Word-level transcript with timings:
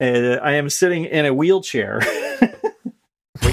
Uh, 0.00 0.38
I 0.42 0.52
am 0.52 0.70
sitting 0.70 1.04
in 1.06 1.26
a 1.26 1.34
wheelchair 1.34 2.00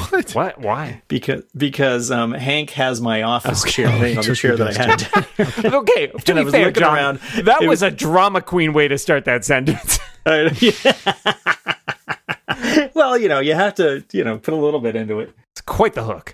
What? 0.10 0.34
What? 0.36 0.60
Why? 0.62 1.02
because 1.08 1.44
because 1.56 2.10
um, 2.12 2.32
Hank 2.34 2.70
has 2.72 3.02
my 3.02 3.22
office 3.24 3.64
Okay. 3.64 3.72
chair, 3.72 4.08
you 4.08 4.16
know, 4.16 4.22
the 4.22 4.28
Took 4.28 4.38
chair 4.38 4.56
that 4.58 4.80
I 4.80 4.84
had. 4.84 5.66
okay, 5.74 6.08
to 6.08 6.32
And 6.32 6.40
I 6.40 6.42
be 6.42 6.46
was 6.46 6.54
fair, 6.54 6.66
looking 6.68 6.82
John, 6.82 6.96
around. 6.96 7.20
that 7.44 7.60
was 7.62 7.68
was- 7.70 7.84
a 7.84 7.92
drama 7.92 8.42
queen 8.42 8.74
way 8.74 8.88
to 8.88 8.98
start 8.98 9.26
that 9.26 9.44
sentence. 9.46 10.00
Uh, 10.28 10.50
yeah. 10.60 10.94
well, 12.96 13.16
you 13.16 13.28
know, 13.28 13.40
you 13.40 13.54
have 13.54 13.76
to, 13.76 14.04
you 14.12 14.24
know, 14.24 14.40
put 14.40 14.56
a 14.56 14.58
little 14.58 14.80
bit 14.80 14.96
into 14.96 15.20
it. 15.20 15.32
It's 15.52 15.62
quite 15.62 15.94
the 15.94 16.04
hook. 16.04 16.34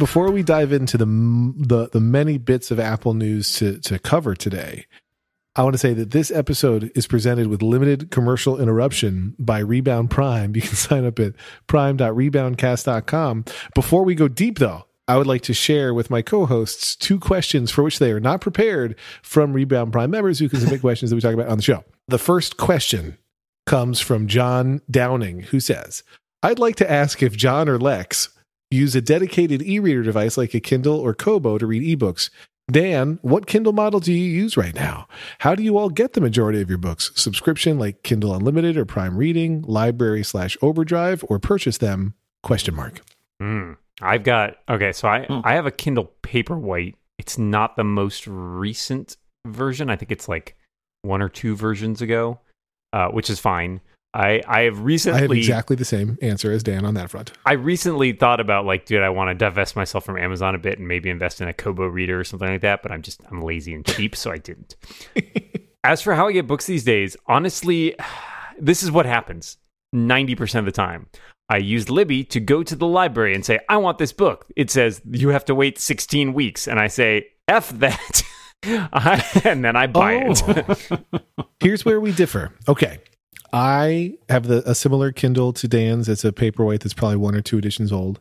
Before 0.00 0.30
we 0.30 0.42
dive 0.42 0.72
into 0.72 0.96
the 0.96 1.04
the 1.04 1.90
the 1.92 2.00
many 2.00 2.38
bits 2.38 2.70
of 2.70 2.80
Apple 2.80 3.12
news 3.12 3.52
to 3.56 3.78
to 3.80 3.98
cover 3.98 4.34
today, 4.34 4.86
I 5.54 5.62
want 5.62 5.74
to 5.74 5.78
say 5.78 5.92
that 5.92 6.12
this 6.12 6.30
episode 6.30 6.90
is 6.94 7.06
presented 7.06 7.48
with 7.48 7.60
limited 7.60 8.10
commercial 8.10 8.58
interruption 8.58 9.36
by 9.38 9.58
Rebound 9.58 10.10
Prime. 10.10 10.52
You 10.56 10.62
can 10.62 10.74
sign 10.74 11.04
up 11.04 11.18
at 11.18 11.34
prime.reboundcast.com. 11.66 13.44
Before 13.74 14.02
we 14.02 14.14
go 14.14 14.26
deep 14.26 14.58
though, 14.58 14.86
I 15.06 15.18
would 15.18 15.26
like 15.26 15.42
to 15.42 15.52
share 15.52 15.92
with 15.92 16.08
my 16.08 16.22
co-hosts 16.22 16.96
two 16.96 17.20
questions 17.20 17.70
for 17.70 17.82
which 17.82 17.98
they 17.98 18.10
are 18.10 18.20
not 18.20 18.40
prepared 18.40 18.96
from 19.20 19.52
Rebound 19.52 19.92
Prime 19.92 20.10
members 20.10 20.38
who 20.38 20.48
can 20.48 20.60
submit 20.60 20.80
questions 20.88 21.10
that 21.10 21.16
we 21.16 21.20
talk 21.20 21.34
about 21.34 21.48
on 21.48 21.58
the 21.58 21.62
show. 21.62 21.84
The 22.08 22.18
first 22.18 22.56
question 22.56 23.18
comes 23.66 24.00
from 24.00 24.28
John 24.28 24.80
Downing, 24.90 25.40
who 25.42 25.60
says, 25.60 26.04
I'd 26.42 26.58
like 26.58 26.76
to 26.76 26.90
ask 26.90 27.22
if 27.22 27.36
John 27.36 27.68
or 27.68 27.78
Lex 27.78 28.30
use 28.70 28.94
a 28.94 29.00
dedicated 29.00 29.62
e-reader 29.62 30.02
device 30.02 30.36
like 30.36 30.54
a 30.54 30.60
Kindle 30.60 30.98
or 30.98 31.14
Kobo 31.14 31.58
to 31.58 31.66
read 31.66 31.98
ebooks. 31.98 32.30
Dan, 32.70 33.18
what 33.22 33.46
Kindle 33.46 33.72
model 33.72 33.98
do 33.98 34.12
you 34.12 34.24
use 34.24 34.56
right 34.56 34.74
now? 34.74 35.08
How 35.40 35.56
do 35.56 35.62
you 35.62 35.76
all 35.76 35.90
get 35.90 36.12
the 36.12 36.20
majority 36.20 36.60
of 36.60 36.68
your 36.68 36.78
books? 36.78 37.10
Subscription 37.16 37.80
like 37.80 38.04
Kindle 38.04 38.32
Unlimited 38.32 38.76
or 38.76 38.84
Prime 38.84 39.16
Reading, 39.16 39.62
library 39.62 40.22
slash 40.22 40.56
Overdrive, 40.62 41.24
or 41.28 41.40
purchase 41.40 41.78
them? 41.78 42.14
Question 42.44 42.76
mark. 42.76 43.00
Mm. 43.42 43.76
I've 44.00 44.22
got 44.22 44.56
okay, 44.68 44.92
so 44.92 45.08
I 45.08 45.24
Hmm. 45.26 45.40
I 45.42 45.54
have 45.54 45.66
a 45.66 45.70
Kindle 45.70 46.12
Paperwhite. 46.22 46.94
It's 47.18 47.36
not 47.36 47.76
the 47.76 47.84
most 47.84 48.26
recent 48.26 49.16
version. 49.46 49.90
I 49.90 49.96
think 49.96 50.12
it's 50.12 50.28
like 50.28 50.56
one 51.02 51.20
or 51.20 51.28
two 51.28 51.56
versions 51.56 52.00
ago, 52.00 52.38
uh, 52.92 53.08
which 53.08 53.28
is 53.28 53.40
fine. 53.40 53.80
I 54.12 54.42
I 54.46 54.62
have 54.62 54.80
recently 54.80 55.18
I 55.18 55.22
have 55.22 55.30
exactly 55.32 55.76
the 55.76 55.84
same 55.84 56.18
answer 56.20 56.50
as 56.50 56.62
Dan 56.62 56.84
on 56.84 56.94
that 56.94 57.10
front. 57.10 57.32
I 57.46 57.52
recently 57.52 58.12
thought 58.12 58.40
about 58.40 58.64
like, 58.66 58.84
dude, 58.86 59.02
I 59.02 59.08
want 59.10 59.30
to 59.30 59.34
divest 59.34 59.76
myself 59.76 60.04
from 60.04 60.18
Amazon 60.18 60.54
a 60.54 60.58
bit 60.58 60.78
and 60.78 60.88
maybe 60.88 61.10
invest 61.10 61.40
in 61.40 61.48
a 61.48 61.52
Kobo 61.52 61.86
reader 61.86 62.18
or 62.18 62.24
something 62.24 62.48
like 62.48 62.62
that. 62.62 62.82
But 62.82 62.90
I'm 62.92 63.02
just 63.02 63.20
I'm 63.30 63.40
lazy 63.42 63.72
and 63.72 63.86
cheap, 63.86 64.16
so 64.16 64.30
I 64.32 64.38
didn't. 64.38 64.76
As 65.84 66.02
for 66.02 66.14
how 66.14 66.26
I 66.28 66.32
get 66.32 66.46
books 66.46 66.66
these 66.66 66.84
days, 66.84 67.16
honestly, 67.26 67.94
this 68.58 68.82
is 68.82 68.90
what 68.90 69.06
happens 69.06 69.56
ninety 69.92 70.34
percent 70.34 70.66
of 70.66 70.72
the 70.72 70.76
time. 70.76 71.06
I 71.48 71.56
use 71.56 71.90
Libby 71.90 72.22
to 72.24 72.38
go 72.38 72.62
to 72.62 72.76
the 72.76 72.86
library 72.86 73.34
and 73.34 73.44
say, 73.44 73.58
I 73.68 73.76
want 73.78 73.98
this 73.98 74.12
book. 74.12 74.46
It 74.54 74.70
says 74.70 75.00
you 75.10 75.30
have 75.30 75.44
to 75.46 75.54
wait 75.54 75.80
16 75.80 76.32
weeks, 76.32 76.68
and 76.68 76.78
I 76.78 76.86
say, 76.86 77.26
F 77.48 77.70
that. 77.80 78.22
I- 78.62 79.40
and 79.44 79.64
then 79.64 79.74
I 79.74 79.88
buy 79.88 80.12
it. 80.26 80.42
Oh. 80.92 80.98
Here's 81.60 81.84
where 81.84 82.00
we 82.00 82.12
differ. 82.12 82.54
Okay. 82.68 83.00
I 83.52 84.18
have 84.28 84.46
the, 84.46 84.68
a 84.68 84.74
similar 84.74 85.12
Kindle 85.12 85.52
to 85.54 85.68
Dan's. 85.68 86.08
It's 86.08 86.24
a 86.24 86.32
paperweight 86.32 86.82
that's 86.82 86.94
probably 86.94 87.16
one 87.16 87.34
or 87.34 87.40
two 87.40 87.58
editions 87.58 87.92
old. 87.92 88.20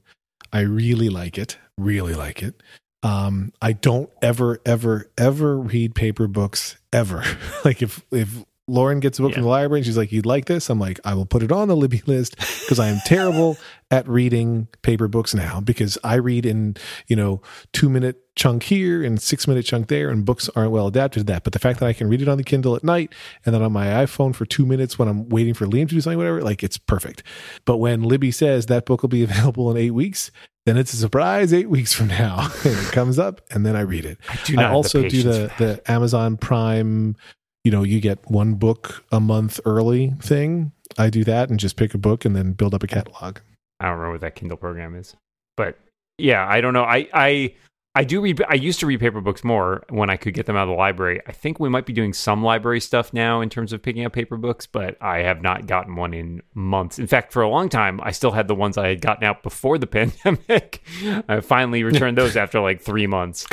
I 0.51 0.61
really 0.61 1.09
like 1.09 1.37
it. 1.37 1.57
Really 1.77 2.15
like 2.15 2.41
it. 2.41 2.61
Um, 3.03 3.53
I 3.61 3.73
don't 3.73 4.09
ever, 4.21 4.59
ever, 4.65 5.09
ever 5.17 5.57
read 5.57 5.95
paper 5.95 6.27
books 6.27 6.77
ever. 6.91 7.23
like 7.65 7.81
if 7.81 8.03
if 8.11 8.43
Lauren 8.69 8.99
gets 8.99 9.19
a 9.19 9.21
book 9.21 9.31
Yeah. 9.31 9.35
from 9.35 9.43
the 9.43 9.49
library 9.49 9.79
and 9.79 9.85
she's 9.85 9.97
like, 9.97 10.11
"You'd 10.11 10.25
like 10.25 10.45
this," 10.45 10.69
I'm 10.69 10.79
like, 10.79 10.99
"I 11.03 11.13
will 11.13 11.25
put 11.25 11.43
it 11.43 11.51
on 11.51 11.67
the 11.67 11.75
Libby 11.75 12.01
list" 12.05 12.37
because 12.37 12.79
I 12.79 12.87
am 12.87 12.99
terrible 13.05 13.57
at 13.91 14.07
reading 14.07 14.67
paper 14.83 15.07
books 15.07 15.33
now 15.33 15.59
because 15.61 15.97
I 16.03 16.15
read 16.15 16.45
in 16.45 16.75
you 17.07 17.15
know 17.15 17.41
two 17.73 17.89
minute 17.89 18.17
chunk 18.35 18.63
here 18.63 19.03
and 19.03 19.21
six 19.21 19.47
minute 19.47 19.65
chunk 19.65 19.87
there, 19.87 20.09
and 20.09 20.23
books 20.25 20.49
aren't 20.55 20.71
well 20.71 20.87
adapted 20.87 21.21
to 21.27 21.33
that. 21.33 21.43
But 21.43 21.53
the 21.53 21.59
fact 21.59 21.79
that 21.79 21.87
I 21.87 21.93
can 21.93 22.07
read 22.07 22.21
it 22.21 22.27
on 22.29 22.37
the 22.37 22.43
Kindle 22.43 22.75
at 22.75 22.83
night 22.83 23.13
and 23.45 23.53
then 23.53 23.61
on 23.61 23.71
my 23.73 23.87
iPhone 23.87 24.33
for 24.35 24.45
two 24.45 24.65
minutes 24.65 24.97
when 24.99 25.07
I'm 25.07 25.27
waiting 25.29 25.53
for 25.53 25.65
Liam 25.65 25.89
to 25.89 25.95
do 25.95 26.01
something, 26.01 26.17
whatever, 26.17 26.41
like 26.41 26.63
it's 26.63 26.77
perfect. 26.77 27.23
But 27.65 27.77
when 27.77 28.03
Libby 28.03 28.31
says 28.31 28.67
that 28.67 28.85
book 28.85 29.01
will 29.01 29.09
be 29.09 29.23
available 29.29 29.69
in 29.71 29.77
eight 29.77 29.91
weeks, 29.91 30.31
then 30.65 30.77
it's 30.77 30.93
a 30.93 30.97
surprise 30.97 31.51
eight 31.51 31.69
weeks 31.69 31.93
from 31.93 32.07
now. 32.07 32.49
and 32.63 32.77
it 32.77 32.91
comes 32.91 33.17
up 33.17 33.41
and 33.51 33.65
then 33.65 33.75
I 33.75 33.81
read 33.81 34.05
it. 34.05 34.19
I 34.29 34.37
do 34.45 34.53
I 34.53 34.61
not 34.61 34.69
the 34.69 34.75
also 34.75 35.09
do 35.09 35.23
the, 35.23 35.51
the 35.57 35.81
Amazon 35.91 36.37
Prime, 36.37 37.15
you 37.63 37.71
know, 37.71 37.83
you 37.83 37.99
get 37.99 38.29
one 38.29 38.55
book 38.55 39.03
a 39.11 39.19
month 39.19 39.59
early 39.65 40.13
thing. 40.21 40.71
I 40.97 41.09
do 41.09 41.23
that 41.25 41.49
and 41.49 41.59
just 41.59 41.75
pick 41.75 41.93
a 41.93 41.97
book 41.97 42.25
and 42.25 42.35
then 42.35 42.53
build 42.53 42.73
up 42.73 42.83
a 42.83 42.87
catalog. 42.87 43.39
I 43.79 43.85
don't 43.85 43.93
remember 43.93 44.11
what 44.13 44.21
that 44.21 44.35
Kindle 44.35 44.57
program 44.57 44.95
is, 44.95 45.15
but 45.55 45.77
yeah, 46.17 46.45
I 46.47 46.61
don't 46.61 46.73
know. 46.73 46.83
I 46.83 47.07
I 47.13 47.55
I 47.95 48.03
do 48.03 48.21
read. 48.21 48.41
I 48.47 48.53
used 48.53 48.79
to 48.81 48.85
read 48.85 48.99
paper 48.99 49.19
books 49.19 49.43
more 49.43 49.83
when 49.89 50.09
I 50.09 50.17
could 50.17 50.33
get 50.35 50.45
them 50.45 50.55
out 50.55 50.63
of 50.63 50.69
the 50.69 50.75
library. 50.75 51.21
I 51.27 51.31
think 51.31 51.59
we 51.59 51.69
might 51.69 51.87
be 51.87 51.93
doing 51.93 52.13
some 52.13 52.43
library 52.43 52.79
stuff 52.79 53.13
now 53.13 53.41
in 53.41 53.49
terms 53.49 53.73
of 53.73 53.81
picking 53.81 54.05
up 54.05 54.13
paper 54.13 54.37
books, 54.37 54.67
but 54.67 54.95
I 55.01 55.19
have 55.19 55.41
not 55.41 55.65
gotten 55.65 55.95
one 55.95 56.13
in 56.13 56.41
months. 56.53 56.99
In 56.99 57.07
fact, 57.07 57.33
for 57.33 57.41
a 57.41 57.49
long 57.49 57.67
time, 57.67 57.99
I 58.03 58.11
still 58.11 58.31
had 58.31 58.47
the 58.47 58.55
ones 58.55 58.77
I 58.77 58.89
had 58.89 59.01
gotten 59.01 59.23
out 59.23 59.41
before 59.41 59.79
the 59.79 59.87
pandemic. 59.87 60.83
I 61.27 61.39
finally 61.39 61.83
returned 61.83 62.17
those 62.17 62.35
after 62.37 62.59
like 62.59 62.81
three 62.81 63.07
months. 63.07 63.47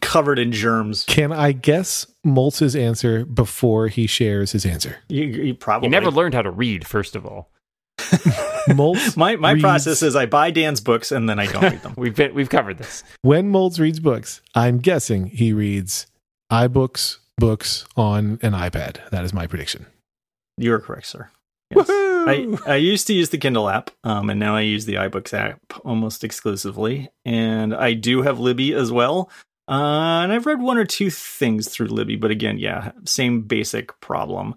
Covered 0.00 0.38
in 0.38 0.52
germs. 0.52 1.04
Can 1.06 1.32
I 1.32 1.52
guess 1.52 2.06
Moltz's 2.26 2.76
answer 2.76 3.24
before 3.24 3.88
he 3.88 4.06
shares 4.06 4.52
his 4.52 4.66
answer? 4.66 4.96
You, 5.08 5.24
you 5.24 5.54
probably 5.54 5.86
You 5.86 5.90
never 5.90 6.10
learned 6.10 6.34
how 6.34 6.42
to 6.42 6.50
read, 6.50 6.86
first 6.86 7.16
of 7.16 7.24
all. 7.24 7.50
Moltz 8.68 9.16
My 9.16 9.36
my 9.36 9.52
reads- 9.52 9.62
process 9.62 10.02
is 10.02 10.14
I 10.16 10.26
buy 10.26 10.50
Dan's 10.50 10.80
books 10.80 11.10
and 11.12 11.28
then 11.28 11.38
I 11.38 11.46
don't 11.46 11.62
read 11.62 11.82
them. 11.82 11.94
We've 11.96 12.14
been, 12.14 12.34
we've 12.34 12.50
covered 12.50 12.78
this. 12.78 13.02
when 13.22 13.50
Moltz 13.52 13.78
reads 13.78 14.00
books, 14.00 14.40
I'm 14.54 14.78
guessing 14.78 15.26
he 15.26 15.52
reads 15.52 16.06
iBooks 16.52 17.18
books 17.38 17.86
on 17.96 18.38
an 18.42 18.52
iPad. 18.52 19.08
That 19.10 19.24
is 19.24 19.32
my 19.32 19.46
prediction. 19.46 19.86
You 20.56 20.72
are 20.74 20.80
correct, 20.80 21.06
sir. 21.06 21.30
Yes. 21.74 21.86
I, 21.90 22.56
I 22.66 22.76
used 22.76 23.06
to 23.06 23.14
use 23.14 23.28
the 23.30 23.38
Kindle 23.38 23.68
app, 23.68 23.90
um, 24.02 24.28
and 24.30 24.40
now 24.40 24.56
I 24.56 24.62
use 24.62 24.86
the 24.86 24.94
iBooks 24.94 25.32
app 25.32 25.60
almost 25.84 26.24
exclusively. 26.24 27.08
And 27.24 27.74
I 27.74 27.92
do 27.94 28.22
have 28.22 28.38
Libby 28.40 28.74
as 28.74 28.90
well. 28.90 29.30
Uh, 29.68 30.22
and 30.24 30.32
I've 30.32 30.46
read 30.46 30.60
one 30.60 30.78
or 30.78 30.84
two 30.84 31.10
things 31.10 31.68
through 31.68 31.88
Libby, 31.88 32.16
but 32.16 32.30
again, 32.30 32.58
yeah, 32.58 32.92
same 33.04 33.42
basic 33.42 33.98
problem 34.00 34.54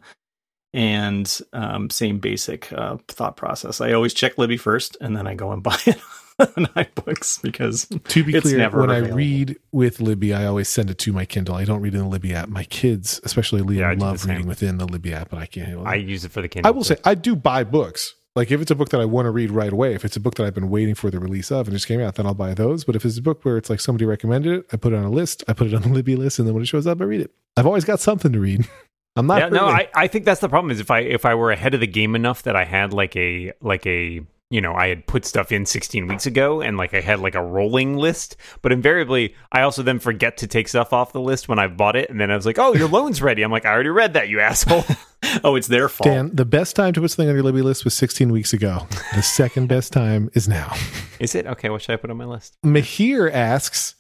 and 0.74 1.40
um, 1.54 1.90
same 1.90 2.20
basic 2.20 2.72
uh, 2.74 2.98
thought 3.08 3.38
process. 3.38 3.82
I 3.82 3.94
always 3.94 4.14
check 4.14 4.38
Libby 4.38 4.58
first, 4.58 4.98
and 5.02 5.16
then 5.16 5.28
I 5.28 5.36
go 5.36 5.52
and 5.52 5.62
buy 5.64 5.78
it 5.86 6.00
on 6.40 6.66
iBooks 6.68 7.42
because 7.42 7.86
To 7.86 8.24
be 8.24 8.36
It's 8.36 8.44
clear, 8.44 8.58
never 8.58 8.82
when 8.82 8.90
I 8.90 9.00
read 9.00 9.58
with 9.72 10.00
Libby, 10.00 10.34
I 10.34 10.46
always 10.46 10.70
send 10.70 10.90
it 10.90 10.98
to 11.00 11.14
my 11.14 11.26
Kindle. 11.26 11.56
I 11.56 11.66
don't 11.66 11.82
read 11.82 11.94
in 11.94 12.00
the 12.02 12.08
Libby 12.08 12.34
app. 12.34 12.50
My 12.50 12.64
kids, 12.64 13.20
especially 13.24 13.62
Liam, 13.62 13.78
Yeah, 13.78 13.90
I 13.90 13.94
do 13.94 14.00
the 14.00 14.06
love 14.06 14.26
reading 14.26 14.48
within 14.48 14.78
the 14.78 14.88
Libby 14.88 15.14
app, 15.14 15.30
but 15.30 15.40
I 15.40 15.46
can't 15.46 15.68
handle. 15.68 15.88
I 15.88 15.96
use 15.96 16.26
it 16.26 16.32
for 16.32 16.42
the 16.42 16.48
Kindle. 16.48 16.68
I 16.68 16.72
will 16.72 16.84
say 16.84 16.98
I 17.06 17.16
do 17.16 17.36
buy 17.36 17.64
books. 17.64 18.16
Like 18.34 18.50
if 18.50 18.62
it's 18.62 18.72
a 18.72 18.76
book 18.76 18.90
that 18.90 19.02
I 19.02 19.06
want 19.06 19.26
to 19.26 19.32
read 19.32 19.52
right 19.52 19.74
away, 19.74 19.94
if 19.94 20.06
it's 20.06 20.16
a 20.16 20.20
book 20.22 20.36
that 20.36 20.46
I've 20.46 20.53
been 20.53 20.70
waiting 20.70 20.96
for 20.96 21.12
the 21.12 21.20
release 21.20 21.52
of 21.52 21.68
and 21.68 21.76
just 21.76 21.86
came 21.86 22.00
out, 22.00 22.16
then 22.16 22.26
I'll 22.26 22.34
buy 22.34 22.53
those. 22.53 22.86
But 22.86 22.96
if 22.96 23.03
it's 23.03 23.18
a 23.18 23.22
book 23.22 23.44
where 23.44 23.58
it's 23.58 23.70
like 23.70 23.82
somebody 23.82 24.06
recommended 24.06 24.59
it, 24.59 24.66
I 24.72 24.78
put 24.78 24.94
it 24.94 24.96
on 24.96 25.03
a 25.03 25.09
list, 25.09 25.44
I 25.50 25.53
put 25.53 25.68
it 25.68 25.74
on 25.74 25.82
the 25.82 25.90
Libby 25.90 26.16
list, 26.16 26.40
and 26.40 26.48
then 26.48 26.53
when 26.53 26.64
it 26.64 26.68
shows 26.68 26.88
up, 26.88 27.02
I 27.02 27.03
read 27.03 27.20
it. 27.20 27.32
I've 27.58 27.66
always 27.66 27.84
got 27.84 28.00
something 28.00 28.32
to 28.32 28.40
read. 28.40 28.66
I'm 29.16 29.27
not 29.27 29.39
yeah, 29.39 29.49
no. 29.49 29.66
I, 29.66 29.89
I 29.94 30.07
think 30.07 30.25
that's 30.25 30.39
the 30.39 30.49
problem 30.49 30.72
is 30.72 30.79
if 30.79 30.89
I 30.89 30.99
if 30.99 31.25
I 31.25 31.35
were 31.35 31.51
ahead 31.51 31.73
of 31.73 31.79
the 31.79 31.88
game 31.88 32.16
enough 32.16 32.44
that 32.44 32.55
I 32.55 32.63
had 32.63 32.94
like 32.94 33.16
a 33.16 33.51
like 33.61 33.85
a 33.85 34.22
you 34.49 34.61
know 34.61 34.73
I 34.73 34.88
had 34.88 35.05
put 35.05 35.25
stuff 35.25 35.51
in 35.51 35.66
16 35.66 36.08
weeks 36.08 36.25
ago 36.25 36.61
and 36.61 36.78
like 36.78 36.93
I 36.93 37.02
had 37.02 37.19
like 37.19 37.35
a 37.35 37.43
rolling 37.43 37.97
list, 37.97 38.37
but 38.61 38.72
invariably 38.72 39.35
I 39.52 39.61
also 39.61 39.84
then 39.84 39.99
forget 39.99 40.37
to 40.37 40.47
take 40.47 40.69
stuff 40.69 40.93
off 40.93 41.11
the 41.11 41.19
list 41.19 41.49
when 41.49 41.59
I've 41.59 41.75
bought 41.75 41.97
it, 41.97 42.09
and 42.09 42.22
then 42.22 42.31
I 42.31 42.35
was 42.35 42.46
like, 42.46 42.58
oh, 42.58 42.73
your 42.73 42.87
loan's 42.87 43.22
ready. 43.22 43.41
I'm 43.41 43.52
like, 43.52 43.66
I 43.66 43.72
already 43.72 43.90
read 43.90 44.13
that, 44.13 44.29
you 44.29 44.40
asshole. 44.40 44.85
oh, 45.43 45.55
it's 45.55 45.67
their 45.67 45.90
fault. 45.90 46.05
Dan, 46.05 46.31
the 46.34 46.46
best 46.46 46.78
time 46.78 46.93
to 46.93 47.02
put 47.02 47.11
something 47.11 47.28
on 47.28 47.35
your 47.35 47.43
Libby 47.43 47.61
list 47.61 47.84
was 47.84 47.93
16 47.93 48.31
weeks 48.31 48.53
ago. 48.53 48.87
The 49.14 49.22
second 49.22 49.67
best 49.67 49.91
time 49.91 50.29
is 50.34 50.47
now. 50.47 50.73
is 51.19 51.35
it 51.35 51.47
okay? 51.47 51.69
What 51.69 51.81
should 51.81 51.93
I 51.93 51.97
put 51.97 52.09
on 52.09 52.17
my 52.17 52.25
list? 52.25 52.55
Mahir 52.64 53.31
asks, 53.31 53.96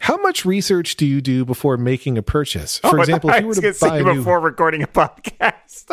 how 0.00 0.16
much 0.18 0.44
research 0.44 0.96
do 0.96 1.06
you 1.06 1.20
do 1.20 1.44
before 1.44 1.76
making 1.76 2.18
a 2.18 2.22
purchase? 2.22 2.78
For 2.78 2.98
Oh, 2.98 3.00
example, 3.00 3.30
if 3.30 3.40
you 3.40 3.46
were 3.48 3.54
to 3.54 3.74
buy 3.80 3.98
a 3.98 4.02
new 4.02 4.14
before 4.16 4.40
recording 4.40 4.82
a 4.82 4.86
podcast. 4.86 5.86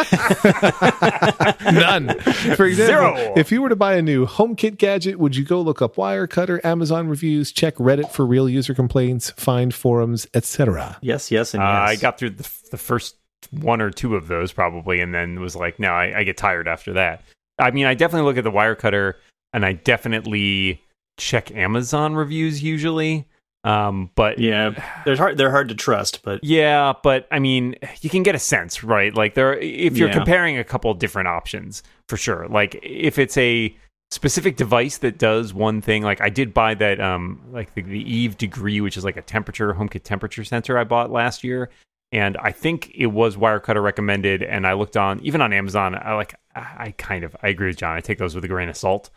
None. 1.73 2.19
For 2.55 2.65
example, 2.65 3.15
Zero. 3.17 3.33
if 3.35 3.51
you 3.51 3.61
were 3.61 3.69
to 3.69 3.75
buy 3.75 3.95
a 3.95 4.01
new 4.01 4.25
HomeKit 4.25 4.77
gadget, 4.77 5.19
would 5.19 5.35
you 5.35 5.43
go 5.45 5.61
look 5.61 5.81
up 5.81 5.95
Wirecutter, 5.95 6.63
Amazon 6.63 7.07
reviews, 7.07 7.51
check 7.51 7.75
Reddit 7.75 8.11
for 8.11 8.25
real 8.25 8.47
user 8.49 8.73
complaints, 8.73 9.31
find 9.31 9.73
forums, 9.73 10.27
etc.? 10.33 10.97
Yes, 11.01 11.31
yes, 11.31 11.53
and 11.53 11.63
Uh, 11.63 11.65
yes. 11.65 11.89
I 11.89 11.95
got 12.01 12.17
through 12.17 12.31
the, 12.31 12.49
the 12.71 12.77
first 12.77 13.15
one 13.51 13.81
or 13.81 13.89
two 13.91 14.15
of 14.15 14.27
those 14.27 14.51
probably, 14.51 14.99
and 15.01 15.13
then 15.13 15.39
was 15.39 15.55
like, 15.55 15.79
no, 15.79 15.89
I, 15.91 16.19
I 16.19 16.23
get 16.23 16.37
tired 16.37 16.67
after 16.67 16.93
that. 16.93 17.23
I 17.59 17.71
mean, 17.71 17.85
I 17.85 17.93
definitely 17.93 18.27
look 18.27 18.37
at 18.37 18.43
the 18.43 18.51
Wirecutter. 18.51 19.13
and 19.53 19.65
I 19.65 19.73
definitely 19.73 20.81
check 21.17 21.51
Amazon 21.51 22.15
reviews 22.15 22.63
usually. 22.63 23.27
Um, 23.65 24.09
but 24.15 24.39
yeah, 24.39 24.71
they're 25.05 25.15
hard. 25.15 25.37
They're 25.37 25.51
hard 25.51 25.69
to 25.69 25.75
trust, 25.75 26.21
but 26.23 26.43
yeah, 26.43 26.93
but 27.01 27.27
I 27.31 27.39
mean, 27.39 27.75
you 28.01 28.09
can 28.09 28.21
get 28.23 28.35
a 28.35 28.39
sense, 28.39 28.83
right? 28.83 29.13
Like 29.15 29.35
there, 29.35 29.53
if 29.57 29.97
you're 29.97 30.09
Yeah. 30.09 30.15
comparing 30.15 30.57
a 30.57 30.63
couple 30.65 30.93
different 30.93 31.29
options, 31.29 31.81
for 32.09 32.17
sure. 32.17 32.45
Like 32.49 32.77
if 32.83 33.17
it's 33.17 33.37
a 33.37 33.73
specific 34.11 34.57
device 34.57 34.97
that 34.97 35.17
does 35.17 35.53
one 35.53 35.79
thing, 35.81 36.03
like 36.03 36.19
I 36.19 36.29
did 36.29 36.53
buy 36.53 36.73
that, 36.75 36.99
um, 36.99 37.41
like 37.51 37.73
the, 37.73 37.83
the 37.83 38.01
Eve 38.01 38.37
Degree, 38.37 38.81
which 38.81 38.97
is 38.97 39.05
like 39.05 39.15
a 39.17 39.21
temperature 39.21 39.73
HomeKit 39.73 40.03
temperature 40.03 40.43
sensor 40.43 40.77
I 40.77 40.83
bought 40.83 41.09
last 41.09 41.41
year, 41.43 41.69
and 42.11 42.35
I 42.37 42.51
think 42.51 42.91
it 42.93 43.07
was 43.07 43.37
Wirecutter 43.37 43.81
recommended. 43.81 44.43
And 44.43 44.67
I 44.67 44.73
looked 44.73 44.97
on 44.97 45.21
even 45.21 45.39
on 45.41 45.53
Amazon. 45.53 45.95
I 45.95 46.15
like, 46.15 46.35
I 46.53 46.59
I 46.77 46.91
kind 46.97 47.23
of, 47.23 47.33
I 47.41 47.47
agree 47.47 47.67
with 47.67 47.77
John. 47.77 47.95
I 47.95 48.01
take 48.01 48.17
those 48.17 48.35
with 48.35 48.43
a 48.43 48.49
grain 48.49 48.67
of 48.67 48.75
salt. 48.75 49.09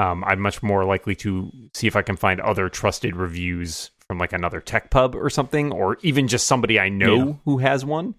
Um, 0.00 0.24
I'm 0.24 0.40
much 0.40 0.62
more 0.62 0.84
likely 0.84 1.14
to 1.16 1.50
see 1.74 1.86
if 1.86 1.94
I 1.96 2.02
can 2.02 2.16
find 2.16 2.40
other 2.40 2.68
trusted 2.68 3.16
reviews 3.16 3.90
from 4.06 4.18
like 4.18 4.32
another 4.32 4.60
tech 4.60 4.90
pub 4.90 5.14
or 5.14 5.28
something, 5.28 5.72
or 5.72 5.98
even 6.02 6.26
just 6.28 6.46
somebody 6.46 6.78
I 6.80 6.88
know 6.88 7.14
Yeah. 7.16 7.32
who 7.44 7.58
has 7.58 7.84
one. 7.84 8.14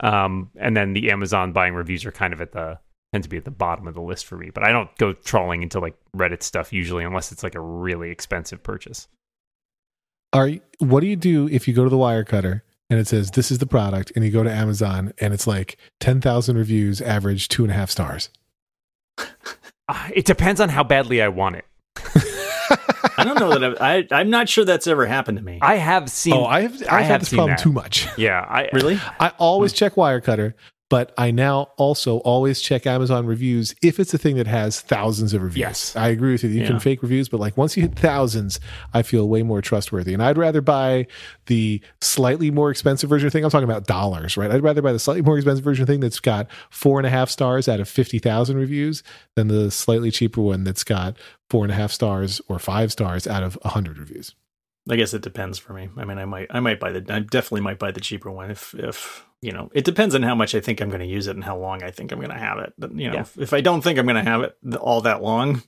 Um, 0.00 0.50
and 0.58 0.76
then 0.76 0.92
the 0.92 1.10
Amazon 1.10 1.52
buying 1.52 1.74
reviews 1.74 2.04
are 2.04 2.12
kind 2.12 2.32
of 2.32 2.40
at 2.40 2.52
the 2.52 2.78
tend 3.12 3.24
to 3.24 3.30
be 3.30 3.36
at 3.36 3.44
the 3.44 3.50
bottom 3.50 3.86
of 3.86 3.94
the 3.94 4.00
list 4.02 4.26
for 4.26 4.36
me. 4.36 4.50
But 4.50 4.64
I 4.64 4.72
don't 4.72 4.94
go 4.98 5.12
trawling 5.12 5.62
into 5.62 5.80
like 5.80 5.94
Reddit 6.16 6.42
stuff 6.42 6.72
usually 6.72 7.04
unless 7.04 7.30
it's 7.32 7.42
like 7.42 7.54
a 7.54 7.60
really 7.60 8.10
expensive 8.10 8.62
purchase. 8.62 9.06
Are 10.32 10.48
you- 10.48 10.60
what 10.78 11.00
do 11.00 11.06
you 11.06 11.16
do 11.16 11.48
if 11.48 11.66
you 11.68 11.74
go 11.74 11.84
to 11.84 11.90
the 11.90 11.96
Wirecutter 11.96 12.62
and 12.90 12.98
it 13.00 13.06
says 13.06 13.30
this 13.30 13.50
is 13.50 13.58
the 13.58 13.66
product, 13.66 14.12
and 14.16 14.24
you 14.24 14.30
go 14.30 14.42
to 14.42 14.50
Amazon 14.52 15.12
and 15.18 15.32
it's 15.32 15.46
like 15.46 15.76
ten 16.00 16.20
thousand 16.20 16.56
reviews, 16.58 17.00
average 17.00 17.48
two 17.48 17.62
and 17.64 17.70
a 17.70 17.74
half 17.74 17.90
stars? 17.90 18.28
Uh, 19.92 20.08
it 20.14 20.24
depends 20.24 20.58
on 20.58 20.70
how 20.70 20.82
badly 20.82 21.20
I 21.20 21.28
want 21.28 21.56
it. 21.56 21.66
I 23.18 23.24
don't 23.24 23.38
know 23.38 23.58
that 23.58 23.82
I, 23.82 23.96
I. 23.98 24.06
I'm 24.20 24.30
not 24.30 24.48
sure 24.48 24.64
that's 24.64 24.86
ever 24.86 25.04
happened 25.04 25.36
to 25.36 25.44
me. 25.44 25.58
I 25.60 25.74
have 25.74 26.10
seen. 26.10 26.32
oh, 26.32 26.46
I 26.46 26.62
have 26.62 26.82
I've 26.84 26.88
I 26.88 27.02
had 27.02 27.20
this 27.20 27.28
seen 27.28 27.36
problem 27.36 27.56
that. 27.56 27.62
too 27.62 27.72
much. 27.72 28.08
yeah, 28.16 28.40
I 28.48 28.70
really? 28.72 28.98
I 29.20 29.32
always 29.38 29.74
check 29.74 29.96
Wirecutter, 29.96 30.54
but 30.92 31.14
I 31.16 31.30
now 31.30 31.70
also 31.78 32.18
always 32.18 32.60
check 32.60 32.86
Amazon 32.86 33.24
reviews 33.24 33.74
if 33.82 33.98
it's 33.98 34.12
a 34.12 34.18
thing 34.18 34.36
that 34.36 34.46
has 34.46 34.82
thousands 34.82 35.32
of 35.32 35.40
reviews. 35.40 35.58
Yes. 35.58 35.96
I 35.96 36.08
agree 36.08 36.32
with 36.32 36.44
you. 36.44 36.50
You 36.50 36.60
Yeah. 36.60 36.66
can 36.66 36.80
fake 36.80 37.00
reviews, 37.02 37.30
but 37.30 37.40
like 37.40 37.56
once 37.56 37.78
you 37.78 37.82
hit 37.84 37.98
thousands, 37.98 38.60
I 38.92 39.00
feel 39.00 39.26
way 39.26 39.42
more 39.42 39.62
trustworthy. 39.62 40.12
And 40.12 40.22
I'd 40.22 40.36
rather 40.36 40.60
buy 40.60 41.06
the 41.46 41.80
slightly 42.02 42.50
more 42.50 42.70
expensive 42.70 43.08
version 43.08 43.26
of 43.26 43.32
thing. 43.32 43.42
I'm 43.42 43.50
talking 43.50 43.64
about 43.64 43.86
dollars, 43.86 44.36
right? 44.36 44.50
I'd 44.50 44.62
rather 44.62 44.82
buy 44.82 44.92
the 44.92 44.98
slightly 44.98 45.22
more 45.22 45.38
expensive 45.38 45.64
version 45.64 45.84
of 45.84 45.88
thing 45.88 46.00
that's 46.00 46.20
got 46.20 46.46
four 46.68 46.98
and 46.98 47.06
a 47.06 47.10
half 47.10 47.30
stars 47.30 47.68
out 47.70 47.80
of 47.80 47.88
50,000 47.88 48.58
reviews 48.58 49.02
than 49.34 49.48
the 49.48 49.70
slightly 49.70 50.10
cheaper 50.10 50.42
one 50.42 50.62
that's 50.62 50.84
got 50.84 51.16
four 51.48 51.64
and 51.64 51.72
a 51.72 51.74
half 51.74 51.90
stars 51.90 52.42
or 52.48 52.58
five 52.58 52.92
stars 52.92 53.26
out 53.26 53.42
of 53.42 53.58
100 53.62 53.96
reviews. 53.98 54.34
I 54.90 54.96
guess 54.96 55.14
it 55.14 55.22
depends 55.22 55.58
for 55.58 55.72
me. 55.74 55.88
I 55.96 56.04
mean, 56.04 56.18
I 56.18 56.24
might, 56.24 56.48
I 56.50 56.60
might 56.60 56.80
buy 56.80 56.92
the, 56.92 57.14
I 57.14 57.20
definitely 57.20 57.60
might 57.60 57.78
buy 57.78 57.92
the 57.92 58.00
cheaper 58.00 58.30
one 58.30 58.50
if, 58.50 58.74
if 58.74 59.24
you 59.40 59.52
know, 59.52 59.70
it 59.74 59.84
depends 59.84 60.14
on 60.14 60.22
how 60.22 60.34
much 60.34 60.54
I 60.54 60.60
think 60.60 60.80
I'm 60.80 60.88
going 60.88 61.00
to 61.00 61.06
use 61.06 61.26
it 61.28 61.34
and 61.36 61.44
how 61.44 61.56
long 61.56 61.82
I 61.82 61.90
think 61.90 62.10
I'm 62.12 62.18
going 62.18 62.30
to 62.30 62.38
have 62.38 62.58
it. 62.58 62.72
But, 62.78 62.92
you 62.96 63.08
know, 63.08 63.14
Yeah. 63.14 63.20
if, 63.20 63.38
if 63.38 63.52
I 63.52 63.60
don't 63.60 63.80
think 63.82 63.98
I'm 63.98 64.06
going 64.06 64.22
to 64.24 64.28
have 64.28 64.42
it 64.42 64.56
all 64.80 65.00
that 65.02 65.22
long, 65.22 65.62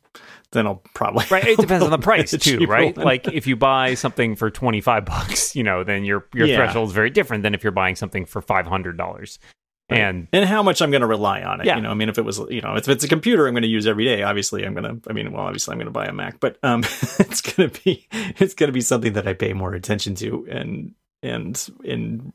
then 0.53 0.67
I'll 0.67 0.83
probably 0.95 1.25
Right, 1.31 1.45
it 1.47 1.59
depends 1.61 1.85
on 1.85 1.91
the 1.91 1.99
price 2.05 2.31
too, 2.37 2.67
right? 2.67 2.97
one. 2.97 3.05
Like 3.05 3.27
if 3.29 3.47
you 3.47 3.57
buy 3.57 3.95
something 3.95 4.37
for 4.37 4.51
twenty 4.51 4.81
five 4.81 5.05
bucks, 5.05 5.55
you 5.57 5.63
know, 5.65 5.83
then 5.85 6.05
your 6.05 6.27
your 6.35 6.47
Yeah. 6.47 6.57
threshold 6.57 6.89
is 6.89 6.95
very 6.95 7.11
different 7.11 7.43
than 7.43 7.55
if 7.55 7.63
you're 7.65 7.73
buying 7.73 7.97
something 7.97 8.25
for 8.27 8.41
five 8.43 8.67
hundred 8.67 8.97
dollars. 8.97 9.39
Right. 9.91 10.01
And 10.01 10.29
and 10.33 10.49
how 10.49 10.63
much 10.63 10.81
I'm 10.81 10.91
going 10.91 11.03
to 11.03 11.07
rely 11.07 11.43
on 11.43 11.61
it. 11.61 11.67
Yeah. 11.67 11.77
You 11.77 11.83
know, 11.83 11.91
I 11.91 11.95
mean, 11.95 12.09
if 12.09 12.17
it 12.17 12.25
was, 12.25 12.39
you 12.49 12.63
know, 12.63 12.75
if 12.75 12.89
it's 12.89 13.05
a 13.05 13.09
computer 13.09 13.47
I'm 13.47 13.53
going 13.53 13.63
to 13.63 13.69
use 13.69 13.87
every 13.87 14.05
day, 14.07 14.23
obviously 14.23 14.65
I'm 14.65 14.75
going 14.75 15.01
to, 15.01 15.11
I 15.11 15.13
mean, 15.13 15.31
well, 15.31 15.45
obviously 15.45 15.73
I'm 15.73 15.79
going 15.79 15.87
to 15.87 15.93
buy 15.93 16.07
a 16.07 16.13
Mac, 16.13 16.41
but 16.41 16.57
um, 16.63 16.81
it's 17.19 17.43
going 17.43 17.69
to 17.69 17.83
be, 17.83 18.07
it's 18.11 18.55
going 18.55 18.69
to 18.69 18.73
be 18.73 18.81
something 18.81 19.13
that 19.13 19.29
I 19.29 19.35
pay 19.35 19.53
more 19.53 19.75
attention 19.75 20.15
to 20.17 20.47
and, 20.51 20.95
and, 21.23 21.69
and 21.87 22.35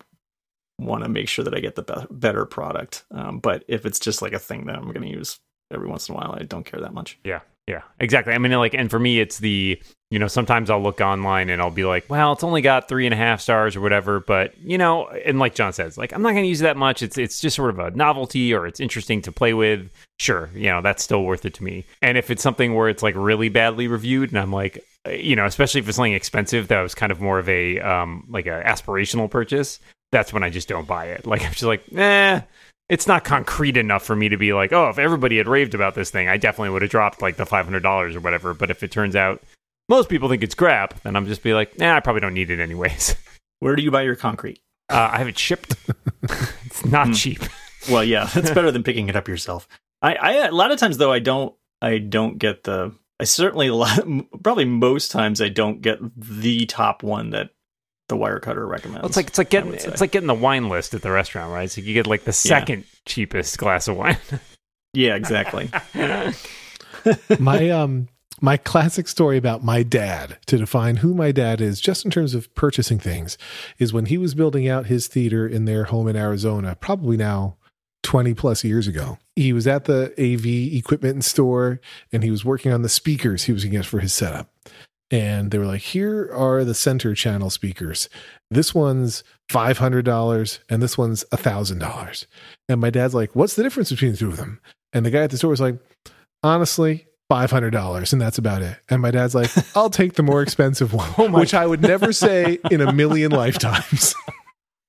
want 0.77 1.03
to 1.03 1.09
make 1.09 1.27
sure 1.27 1.43
that 1.43 1.55
I 1.55 1.59
get 1.59 1.75
the 1.75 1.83
be- 1.83 2.07
better 2.11 2.45
product. 2.45 3.05
Um, 3.09 3.39
but 3.39 3.63
if 3.67 3.83
it's 3.85 3.99
just 3.99 4.21
like 4.21 4.33
a 4.33 4.39
thing 4.39 4.67
that 4.67 4.75
I'm 4.75 4.85
going 4.85 5.01
to 5.01 5.09
use 5.09 5.39
every 5.71 5.87
once 5.87 6.07
in 6.07 6.15
a 6.15 6.17
while, 6.19 6.37
I 6.39 6.43
don't 6.43 6.65
care 6.65 6.81
that 6.81 6.93
much. 6.93 7.17
Yeah, 7.23 7.39
yeah, 7.69 7.83
exactly. 7.99 8.33
I 8.33 8.39
mean, 8.39 8.51
like, 8.53 8.73
and 8.73 8.89
for 8.89 8.97
me, 8.97 9.19
it's 9.19 9.37
the 9.37 9.79
you 10.09 10.17
know 10.17 10.27
sometimes 10.27 10.71
I'll 10.71 10.81
look 10.81 11.01
online 11.01 11.51
and 11.51 11.61
I'll 11.61 11.69
be 11.69 11.85
like, 11.85 12.09
well, 12.09 12.33
it's 12.33 12.43
only 12.43 12.63
got 12.63 12.87
three 12.87 13.05
and 13.05 13.13
a 13.13 13.17
half 13.17 13.41
stars 13.41 13.75
or 13.75 13.81
whatever, 13.81 14.19
but 14.19 14.57
you 14.57 14.79
know, 14.79 15.07
and 15.07 15.37
like 15.37 15.53
John 15.53 15.71
says, 15.71 15.95
like 15.95 16.11
I'm 16.11 16.23
not 16.23 16.31
going 16.31 16.45
to 16.45 16.49
use 16.49 16.61
that 16.61 16.77
much. 16.77 17.03
It's 17.03 17.15
it's 17.19 17.39
just 17.39 17.55
sort 17.55 17.69
of 17.69 17.77
a 17.77 17.91
novelty 17.91 18.55
or 18.55 18.65
it's 18.65 18.79
interesting 18.79 19.21
to 19.21 19.31
play 19.31 19.53
with. 19.53 19.91
Sure, 20.17 20.49
you 20.55 20.71
know, 20.71 20.81
that's 20.81 21.03
still 21.03 21.23
worth 21.23 21.45
it 21.45 21.53
to 21.55 21.63
me. 21.63 21.85
And 22.01 22.17
if 22.17 22.31
it's 22.31 22.41
something 22.41 22.73
where 22.73 22.89
it's 22.89 23.03
like 23.03 23.13
really 23.15 23.49
badly 23.49 23.87
reviewed, 23.87 24.29
and 24.29 24.39
I'm 24.39 24.51
like, 24.51 24.83
uh, 25.05 25.11
you 25.11 25.35
know, 25.35 25.45
especially 25.45 25.81
if 25.81 25.87
it's 25.87 25.97
something 25.97 26.13
expensive 26.13 26.69
that 26.69 26.81
was 26.81 26.95
kind 26.95 27.11
of 27.11 27.21
more 27.21 27.37
of 27.37 27.47
a 27.47 27.79
um 27.81 28.25
like 28.29 28.47
a 28.47 28.63
aspirational 28.65 29.29
purchase, 29.29 29.79
that's 30.11 30.33
when 30.33 30.41
I 30.41 30.49
just 30.49 30.67
don't 30.67 30.87
buy 30.87 31.09
it. 31.09 31.27
Like 31.27 31.45
I'm 31.45 31.51
just 31.51 31.61
like, 31.61 31.83
eh 31.93 32.41
it's 32.89 33.07
not 33.07 33.23
concrete 33.23 33.77
enough 33.77 34.03
for 34.03 34.15
me 34.15 34.29
to 34.29 34.37
be 34.37 34.51
like, 34.53 34.73
oh, 34.73 34.89
if 34.89 34.97
everybody 34.97 35.37
had 35.37 35.47
raved 35.47 35.73
about 35.75 35.95
this 35.95 36.09
thing, 36.09 36.27
I 36.27 36.37
definitely 36.37 36.71
would 36.71 36.81
have 36.81 36.91
dropped 36.91 37.21
like 37.21 37.37
the 37.37 37.45
five 37.45 37.65
hundred 37.65 37.83
dollars 37.83 38.15
or 38.15 38.19
whatever. 38.19 38.53
But 38.53 38.71
if 38.71 38.83
it 38.83 38.91
turns 38.91 39.15
out 39.15 39.41
most 39.87 40.09
people 40.09 40.27
think 40.29 40.43
it's 40.43 40.55
crap, 40.55 41.01
then 41.03 41.15
I'm 41.15 41.25
just 41.25 41.41
be 41.43 41.53
like, 41.53 41.77
nah, 41.79 41.95
I 41.95 41.99
probably 41.99 42.21
don't 42.21 42.33
need 42.33 42.49
it 42.51 42.59
anyways. 42.59 43.15
Where 43.59 43.75
do 43.75 43.81
you 43.83 43.91
buy 43.91 44.01
your 44.03 44.15
concrete? 44.15 44.59
Uh, 44.89 45.09
I 45.13 45.17
have 45.19 45.27
it 45.27 45.37
shipped. 45.37 45.75
it's 46.65 46.85
not 46.85 47.07
Hmm. 47.07 47.13
cheap. 47.13 47.41
Well, 47.89 48.03
yeah, 48.03 48.25
that's 48.25 48.51
better 48.51 48.71
than 48.71 48.83
picking 48.83 49.07
it 49.07 49.15
up 49.15 49.27
yourself. 49.27 49.67
I, 50.01 50.15
I 50.15 50.31
a 50.47 50.51
lot 50.51 50.71
of 50.71 50.79
times 50.79 50.97
though, 50.97 51.11
I 51.11 51.19
don't, 51.19 51.53
I 51.81 51.97
don't 51.97 52.37
get 52.37 52.63
the. 52.63 52.93
I 53.21 53.25
certainly 53.25 53.67
a 53.67 53.75
lot, 53.75 53.99
probably 54.43 54.65
most 54.65 55.11
times 55.11 55.41
I 55.41 55.49
don't 55.49 55.81
get 55.81 55.99
the 56.15 56.65
top 56.65 57.03
one 57.03 57.31
that 57.31 57.49
the 58.09 58.17
Wirecutter 58.17 58.67
recommends. 58.67 59.03
Well, 59.03 59.07
it's 59.07 59.15
like 59.15 59.27
it's 59.27 59.37
like 59.37 59.49
getting 59.49 59.73
it's 59.73 60.01
like 60.01 60.11
getting 60.11 60.27
the 60.27 60.33
wine 60.33 60.67
list 60.67 60.93
at 60.93 61.01
the 61.01 61.11
restaurant, 61.11 61.53
right? 61.53 61.71
So 61.71 61.79
you 61.79 61.93
get 61.93 62.07
like 62.07 62.25
the 62.25 62.33
second 62.33 62.83
cheapest 63.05 63.57
glass 63.57 63.87
of 63.87 63.95
wine. 63.95 64.17
yeah, 64.93 65.15
exactly. 65.15 65.69
my 67.39 67.69
um 67.69 68.09
my 68.41 68.57
classic 68.57 69.07
story 69.07 69.37
about 69.37 69.63
my 69.63 69.83
dad 69.83 70.37
to 70.47 70.57
define 70.57 70.97
who 70.97 71.13
my 71.13 71.31
dad 71.31 71.61
is 71.61 71.79
just 71.79 72.03
in 72.03 72.11
terms 72.11 72.33
of 72.33 72.53
purchasing 72.55 72.99
things 72.99 73.37
is 73.77 73.93
when 73.93 74.05
he 74.05 74.17
was 74.17 74.33
building 74.33 74.67
out 74.67 74.87
his 74.87 75.07
theater 75.07 75.47
in 75.47 75.65
their 75.65 75.85
home 75.85 76.07
in 76.07 76.15
Arizona 76.15 76.75
probably 76.79 77.17
now 77.17 77.57
20 78.03 78.33
plus 78.33 78.63
years 78.63 78.87
ago 78.87 79.17
he 79.35 79.51
was 79.51 79.67
at 79.67 79.85
the 79.85 80.13
AV 80.17 80.77
equipment 80.77 81.23
store 81.25 81.81
and 82.13 82.23
he 82.23 82.31
was 82.31 82.45
working 82.45 82.71
on 82.71 82.81
the 82.81 82.89
speakers 82.89 83.43
he 83.43 83.51
was 83.51 83.63
going 83.63 83.73
to 83.73 83.77
get 83.79 83.85
for 83.85 83.99
his 83.99 84.13
setup 84.13 84.49
and 85.11 85.51
they 85.51 85.57
were 85.57 85.65
like 85.65 85.81
here 85.81 86.29
are 86.33 86.63
the 86.63 86.73
center 86.73 87.15
channel 87.15 87.49
speakers. 87.49 88.09
This 88.51 88.73
one's 88.73 89.23
$500 89.51 90.59
and 90.69 90.81
this 90.81 90.97
one's 90.97 91.23
$1000 91.31 92.25
and 92.67 92.81
my 92.81 92.89
dad's 92.89 93.13
like 93.13 93.35
what's 93.35 93.55
the 93.55 93.63
difference 93.63 93.89
between 93.89 94.11
the 94.11 94.17
two 94.17 94.27
of 94.27 94.37
them? 94.37 94.59
And 94.93 95.05
the 95.05 95.11
guy 95.11 95.23
at 95.23 95.31
the 95.31 95.37
store 95.37 95.51
was 95.51 95.61
like 95.61 95.77
honestly 96.43 97.05
five 97.29 97.51
hundred 97.51 97.69
dollars 97.71 98.11
and 98.11 98.21
that's 98.21 98.39
about 98.39 98.61
it. 98.63 98.77
And 98.89 99.01
my 99.01 99.11
dad's 99.11 99.35
like 99.35 99.51
i'll 99.75 99.89
take 99.89 100.13
the 100.13 100.23
more 100.23 100.41
expensive 100.41 100.93
one 100.93 101.09
Oh 101.17 101.29
which 101.31 101.53
i 101.53 101.65
would 101.65 101.81
never 101.81 102.11
say 102.11 102.59
in 102.71 102.81
a 102.81 102.91
million 102.91 103.31
lifetimes 103.43 104.15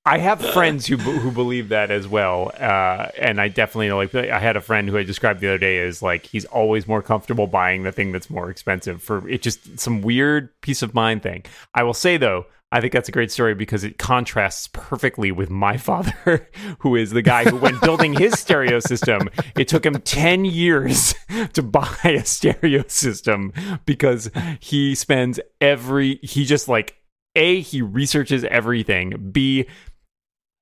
I 0.07 0.16
have 0.19 0.40
friends 0.40 0.87
who 0.87 0.97
who 0.97 1.30
believe 1.30 1.69
that 1.69 1.90
as 1.90 2.09
well, 2.09 2.52
uh, 2.59 3.09
and 3.19 3.38
I 3.38 3.49
definitely 3.49 3.88
know. 3.88 3.99
Like, 3.99 4.14
I 4.14 4.38
had 4.38 4.57
a 4.57 4.61
friend 4.61 4.88
who 4.88 4.97
I 4.97 5.02
described 5.02 5.40
the 5.40 5.49
other 5.49 5.59
day 5.59 5.78
as 5.80 6.00
like 6.00 6.25
he's 6.25 6.47
always 6.47 6.88
more 6.88 7.02
comfortable 7.02 7.47
buying 7.47 7.83
the 7.83 7.92
thing 7.92 8.11
that's 8.11 8.30
more 8.30 8.49
expensive 8.49 9.02
for 9.02 9.28
it. 9.28 9.42
Just 9.42 9.78
some 9.78 10.00
weird 10.00 10.49
peace 10.62 10.80
of 10.80 10.95
mind 10.95 11.23
thing. 11.23 11.45
I 11.75 11.83
will 11.83 11.92
say 11.92 12.16
though, 12.16 12.47
I 12.73 12.80
think 12.80 12.95
that's 12.95 13.11
a 13.11 13.12
great 13.12 13.30
story 13.30 13.54
because 13.54 13.85
it 13.85 13.99
contrasts 13.99 14.69
perfectly 14.73 15.33
with 15.33 15.50
my 15.50 15.76
father, 15.76 16.49
who 16.78 16.97
is 16.97 17.11
the 17.11 17.23
guy 17.23 17.45
who, 17.45 17.57
when 17.57 17.78
building 17.80 18.14
his 18.14 18.38
stereo 18.38 18.80
system, 18.80 19.28
it 19.54 19.69
took 19.69 19.85
him 19.85 20.00
ten 20.00 20.47
years 20.47 21.14
to 21.52 21.62
buy 21.62 21.99
a 22.04 22.25
stereo 22.25 22.85
system 22.88 23.52
because 23.85 24.30
he 24.61 24.95
spends 24.95 25.38
every 25.61 26.21
he 26.23 26.47
just 26.47 26.69
like 26.69 26.97
a 27.37 27.61
he 27.61 27.80
researches 27.80 28.45
everything 28.45 29.30
b 29.33 29.66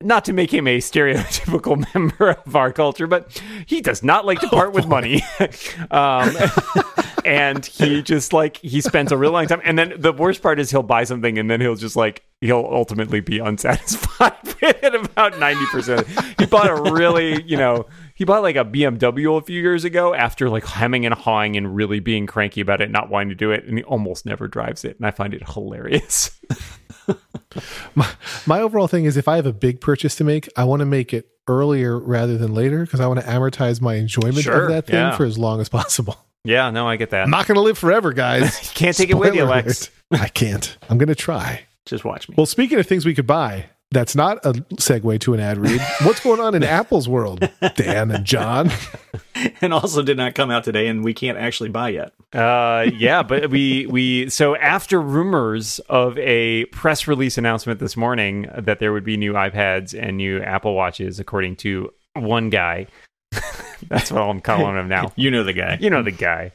not 0.02 0.24
to 0.26 0.32
make 0.32 0.52
him 0.54 0.66
a 0.68 0.78
stereotypical 0.78 1.84
member 1.94 2.30
of 2.30 2.54
our 2.54 2.72
culture, 2.72 3.06
but 3.06 3.42
he 3.66 3.80
does 3.80 4.02
not 4.02 4.24
like 4.24 4.40
to 4.40 4.48
part 4.48 4.72
with 4.72 4.86
money. 4.86 5.22
um, 5.90 6.34
and 7.24 7.66
he 7.66 8.02
just 8.02 8.32
like 8.32 8.58
he 8.58 8.80
spends 8.80 9.10
a 9.10 9.16
real 9.16 9.32
long 9.32 9.46
time. 9.46 9.60
And 9.64 9.76
then 9.76 9.94
the 9.98 10.12
worst 10.12 10.40
part 10.40 10.60
is 10.60 10.70
he'll 10.70 10.84
buy 10.84 11.04
something 11.04 11.36
and 11.36 11.50
then 11.50 11.60
he'll 11.60 11.74
just 11.74 11.96
like 11.96 12.24
he'll 12.40 12.68
ultimately 12.70 13.20
be 13.20 13.40
unsatisfied 13.40 14.36
with 14.62 14.94
about 14.94 15.38
ninety 15.40 15.66
percent. 15.66 16.06
He 16.38 16.46
bought 16.46 16.70
a 16.70 16.92
really 16.92 17.42
you 17.42 17.56
know 17.56 17.86
he 18.14 18.24
bought 18.24 18.42
like 18.42 18.56
a 18.56 18.64
BMW 18.64 19.36
a 19.36 19.42
few 19.42 19.60
years 19.60 19.84
ago 19.84 20.14
after 20.14 20.48
like 20.48 20.64
hemming 20.64 21.06
and 21.06 21.14
hawing 21.14 21.56
and 21.56 21.74
really 21.74 21.98
being 21.98 22.26
cranky 22.26 22.60
about 22.60 22.80
it, 22.80 22.90
not 22.90 23.10
wanting 23.10 23.30
to 23.30 23.34
do 23.34 23.50
it, 23.50 23.64
and 23.64 23.78
he 23.78 23.84
almost 23.84 24.26
never 24.26 24.46
drives 24.46 24.84
it. 24.84 24.96
And 24.96 25.06
I 25.06 25.10
find 25.10 25.34
it 25.34 25.48
hilarious. 25.48 26.38
My, 27.94 28.08
my 28.46 28.60
overall 28.60 28.86
thing 28.88 29.04
is 29.04 29.16
if 29.16 29.28
i 29.28 29.36
have 29.36 29.46
a 29.46 29.52
big 29.52 29.80
purchase 29.80 30.14
to 30.16 30.24
make 30.24 30.48
i 30.56 30.64
want 30.64 30.80
to 30.80 30.86
make 30.86 31.12
it 31.14 31.28
earlier 31.46 31.98
rather 31.98 32.36
than 32.38 32.54
later 32.54 32.84
because 32.84 33.00
i 33.00 33.06
want 33.06 33.20
to 33.20 33.26
amortize 33.26 33.80
my 33.80 33.94
enjoyment 33.94 34.38
Sure, 34.38 34.64
of 34.64 34.68
that 34.70 34.86
thing 34.86 34.96
yeah. 34.96 35.16
for 35.16 35.24
as 35.24 35.38
long 35.38 35.60
as 35.60 35.68
possible 35.68 36.16
Yeah, 36.44 36.70
no, 36.70 36.86
I 36.88 36.96
get 36.96 37.10
that. 37.10 37.24
I'm 37.24 37.30
not 37.30 37.46
going 37.46 37.56
to 37.56 37.62
live 37.62 37.76
forever, 37.76 38.12
guys. 38.12 38.42
you 38.62 38.74
can't 38.74 38.96
take 38.96 39.10
it 39.10 39.14
with 39.18 39.34
you, 39.34 39.40
Spoiler 39.42 39.62
Lex. 39.62 39.90
I 40.12 40.28
can't. 40.28 40.78
I'm 40.88 40.96
going 40.96 41.08
to 41.08 41.14
try. 41.16 41.66
Just 41.84 42.04
watch 42.04 42.28
me. 42.28 42.36
Well, 42.38 42.46
speaking 42.46 42.78
of 42.78 42.86
things 42.86 43.04
we 43.04 43.14
could 43.14 43.26
buy, 43.26 43.66
that's 43.90 44.14
not 44.14 44.44
a 44.44 44.52
segue 44.52 45.20
to 45.20 45.34
an 45.34 45.40
ad 45.40 45.58
read. 45.58 45.80
What's 46.02 46.20
going 46.20 46.40
on 46.40 46.54
in 46.54 46.62
Apple's 46.64 47.08
world, 47.08 47.48
Dan 47.76 48.10
and 48.10 48.24
John? 48.24 48.70
and 49.60 49.72
also 49.72 50.02
did 50.02 50.16
not 50.16 50.34
come 50.34 50.50
out 50.50 50.64
today, 50.64 50.88
and 50.88 51.02
we 51.02 51.14
can't 51.14 51.38
actually 51.38 51.70
buy 51.70 51.90
yet. 51.90 52.12
Uh, 52.32 52.90
yeah, 52.94 53.22
but 53.22 53.50
we 53.50 53.86
we 53.86 54.28
so 54.28 54.56
after 54.56 55.00
rumors 55.00 55.78
of 55.88 56.18
a 56.18 56.66
press 56.66 57.08
release 57.08 57.38
announcement 57.38 57.80
this 57.80 57.96
morning 57.96 58.48
that 58.56 58.78
there 58.78 58.92
would 58.92 59.04
be 59.04 59.16
new 59.16 59.32
iPads 59.32 59.98
and 59.98 60.16
new 60.18 60.40
Apple 60.42 60.74
Watches, 60.74 61.18
according 61.18 61.56
to 61.56 61.92
one 62.14 62.50
guy. 62.50 62.86
That's 63.88 64.10
what 64.10 64.22
I'm 64.22 64.40
calling 64.40 64.76
him 64.76 64.88
now. 64.88 65.12
You 65.18 65.30
know 65.32 65.42
the 65.42 65.52
guy. 65.52 65.78
You 65.80 65.90
know 65.90 66.02
the 66.02 66.12
guy. 66.12 66.52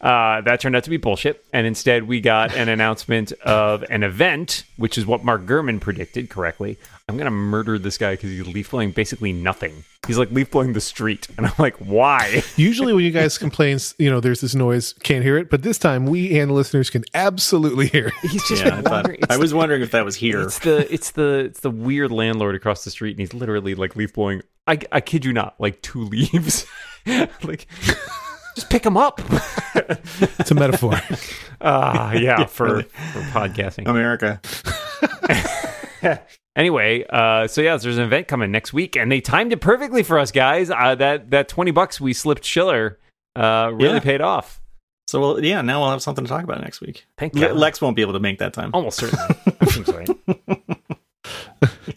Uh, 0.00 0.40
that 0.40 0.60
turned 0.60 0.74
out 0.74 0.84
to 0.84 0.90
be 0.90 0.96
bullshit. 0.96 1.44
And 1.52 1.66
instead, 1.66 2.04
we 2.04 2.20
got 2.20 2.54
an 2.54 2.68
announcement 2.68 3.32
of 3.44 3.84
an 3.90 4.02
event, 4.02 4.64
which 4.76 4.96
is 4.96 5.04
what 5.04 5.22
Mark 5.22 5.44
Gurman 5.44 5.80
predicted 5.80 6.30
correctly. 6.30 6.78
I'm 7.08 7.16
going 7.16 7.26
to 7.26 7.30
murder 7.32 7.78
this 7.78 7.98
guy 7.98 8.12
because 8.12 8.30
he's 8.30 8.46
leaf 8.46 8.70
blowing 8.70 8.92
basically 8.92 9.32
nothing. 9.32 9.84
He's 10.06 10.16
like 10.16 10.30
leaf 10.30 10.50
blowing 10.50 10.72
the 10.72 10.80
street. 10.80 11.26
And 11.36 11.46
I'm 11.46 11.52
like, 11.58 11.76
why? 11.76 12.42
Usually, 12.56 12.92
when 12.92 13.04
you 13.04 13.10
guys 13.10 13.36
complain, 13.36 13.78
you 13.98 14.08
know, 14.08 14.20
there's 14.20 14.40
this 14.40 14.54
noise, 14.54 14.94
can't 15.02 15.22
hear 15.24 15.36
it. 15.36 15.50
But 15.50 15.62
this 15.62 15.76
time, 15.76 16.06
we 16.06 16.38
and 16.38 16.50
the 16.50 16.54
listeners 16.54 16.88
can 16.88 17.04
absolutely 17.12 17.88
hear 17.88 18.08
it. 18.08 18.14
He's 18.22 18.46
just 18.48 18.64
Yeah, 18.64 18.78
I, 18.78 18.82
thought, 18.82 19.30
I 19.30 19.36
was 19.36 19.52
wondering 19.52 19.82
if 19.82 19.90
that 19.90 20.04
was 20.04 20.16
here. 20.16 20.40
It's 20.40 20.60
the 20.60 20.92
it's 20.92 21.10
the 21.10 21.40
it's 21.46 21.60
the 21.60 21.70
weird 21.70 22.12
landlord 22.12 22.54
across 22.54 22.84
the 22.84 22.90
street, 22.90 23.10
and 23.10 23.20
he's 23.20 23.34
literally 23.34 23.74
like 23.74 23.96
leaf 23.96 24.14
blowing. 24.14 24.42
I 24.66 24.78
I 24.92 25.00
kid 25.00 25.24
you 25.24 25.32
not, 25.32 25.54
like 25.58 25.82
two 25.82 26.04
leaves. 26.04 26.66
like, 27.06 27.66
just 28.54 28.68
pick 28.70 28.82
them 28.82 28.96
up. 28.96 29.20
It's 29.74 30.50
a 30.50 30.54
metaphor. 30.54 31.00
Ah, 31.62 32.12
yeah, 32.14 32.46
for 32.46 32.64
really. 32.66 32.82
for 32.84 33.20
podcasting. 33.32 33.86
America. 33.86 34.40
anyway, 36.56 37.04
uh, 37.10 37.46
so 37.46 37.60
yeah, 37.60 37.76
there's 37.76 37.98
an 37.98 38.04
event 38.04 38.28
coming 38.28 38.50
next 38.50 38.72
week, 38.72 38.96
and 38.96 39.12
they 39.12 39.20
timed 39.20 39.52
it 39.52 39.60
perfectly 39.60 40.02
for 40.02 40.18
us 40.18 40.32
guys. 40.32 40.70
Uh, 40.70 40.94
that 40.94 41.30
that 41.32 41.48
twenty 41.48 41.70
bucks 41.70 42.00
we 42.00 42.14
slipped 42.14 42.44
Schiller 42.46 42.98
uh, 43.36 43.70
really 43.74 43.94
Yeah. 43.94 44.00
paid 44.00 44.20
off. 44.22 44.62
So, 45.08 45.20
well, 45.20 45.44
yeah, 45.44 45.60
now 45.60 45.80
we'll 45.82 45.90
have 45.90 46.00
something 46.02 46.24
to 46.24 46.28
talk 46.30 46.44
about 46.44 46.62
next 46.62 46.80
week. 46.80 47.04
Thank 47.18 47.34
Le- 47.34 47.48
God. 47.48 47.56
Lex 47.56 47.80
won't 47.82 47.94
be 47.96 48.00
able 48.02 48.12
to 48.14 48.20
make 48.20 48.38
that 48.38 48.54
time. 48.54 48.70
Almost 48.72 48.98
certainly. 48.98 49.36
Seems 49.68 49.88
right. 49.88 50.08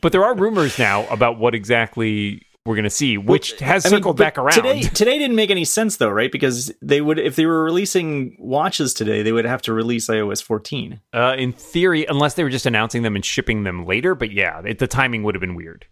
but 0.01 0.11
there 0.11 0.25
are 0.25 0.35
rumors 0.35 0.77
now 0.77 1.07
about 1.07 1.37
what 1.37 1.55
exactly 1.55 2.41
we're 2.65 2.75
going 2.75 2.83
to 2.83 2.89
see, 2.89 3.17
which 3.17 3.59
has 3.59 3.85
I 3.85 3.89
mean, 3.89 3.97
circled 3.97 4.17
but 4.17 4.23
back 4.23 4.37
around. 4.37 4.53
Today, 4.53 4.81
today 4.81 5.17
didn't 5.17 5.35
make 5.35 5.49
any 5.49 5.65
sense 5.65 5.97
though, 5.97 6.09
right? 6.09 6.31
Because 6.31 6.71
they 6.81 7.01
would, 7.01 7.19
if 7.19 7.35
they 7.35 7.45
were 7.45 7.63
releasing 7.63 8.37
watches 8.39 8.93
today, 8.93 9.21
they 9.21 9.31
would 9.33 9.45
have 9.45 9.61
to 9.63 9.73
release 9.73 10.07
iOS 10.07 10.41
14. 10.41 11.01
Uh, 11.13 11.35
in 11.37 11.51
theory, 11.51 12.05
unless 12.05 12.35
they 12.35 12.43
were 12.43 12.49
just 12.49 12.65
announcing 12.65 13.01
them 13.01 13.15
and 13.15 13.25
shipping 13.25 13.63
them 13.63 13.85
later. 13.85 14.15
But 14.15 14.31
yeah, 14.31 14.61
it, 14.65 14.79
the 14.79 14.87
timing 14.87 15.23
would 15.23 15.35
have 15.35 15.41
been 15.41 15.55
weird. 15.55 15.87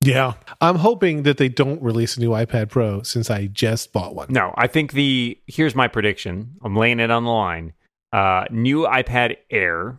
Yeah. 0.00 0.34
I'm 0.60 0.76
hoping 0.76 1.22
that 1.24 1.38
they 1.38 1.48
don't 1.48 1.82
release 1.82 2.16
a 2.16 2.20
new 2.20 2.30
iPad 2.30 2.70
Pro 2.70 3.02
since 3.02 3.30
I 3.30 3.46
just 3.46 3.92
bought 3.92 4.14
one. 4.14 4.28
No, 4.30 4.54
I 4.56 4.66
think 4.66 4.92
the 4.92 5.38
here's 5.46 5.74
my 5.74 5.88
prediction. 5.88 6.56
I'm 6.62 6.76
laying 6.76 7.00
it 7.00 7.10
on 7.10 7.24
the 7.24 7.30
line. 7.30 7.74
Uh, 8.12 8.44
new 8.50 8.86
iPad 8.86 9.36
Air, 9.50 9.98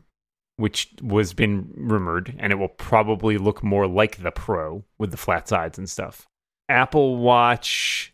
which 0.59 0.89
was 1.01 1.33
been 1.33 1.71
rumored, 1.73 2.35
and 2.37 2.51
it 2.51 2.57
will 2.57 2.67
probably 2.67 3.37
look 3.37 3.63
more 3.63 3.87
like 3.87 4.21
the 4.21 4.31
Pro 4.31 4.83
with 4.97 5.11
the 5.11 5.17
flat 5.17 5.47
sides 5.47 5.77
and 5.77 5.89
stuff. 5.89 6.27
Apple 6.67 7.17
Watch 7.17 8.13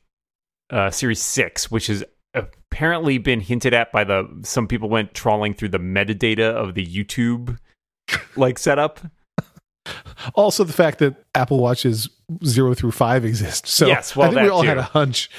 uh, 0.69 0.91
Series 0.91 1.21
Six, 1.21 1.71
which 1.71 1.87
has 1.87 2.03
apparently 2.35 3.17
been 3.17 3.39
hinted 3.39 3.73
at 3.73 3.91
by 3.91 4.03
the 4.03 4.27
some 4.43 4.67
people 4.67 4.89
went 4.89 5.13
trawling 5.13 5.53
through 5.53 5.69
the 5.69 5.79
metadata 5.79 6.51
of 6.51 6.75
the 6.75 6.85
YouTube 6.85 7.57
like 8.35 8.59
setup. 8.59 8.99
Also, 10.33 10.63
the 10.63 10.73
fact 10.73 10.99
that 10.99 11.15
Apple 11.35 11.59
Watches 11.59 12.09
zero 12.43 12.73
through 12.73 12.91
five 12.91 13.25
exist. 13.25 13.67
So 13.67 13.87
Yes, 13.87 14.15
well, 14.15 14.29
I 14.29 14.33
think 14.33 14.43
we 14.43 14.49
all 14.49 14.61
too. 14.61 14.67
had 14.67 14.77
a 14.77 14.83
hunch. 14.83 15.29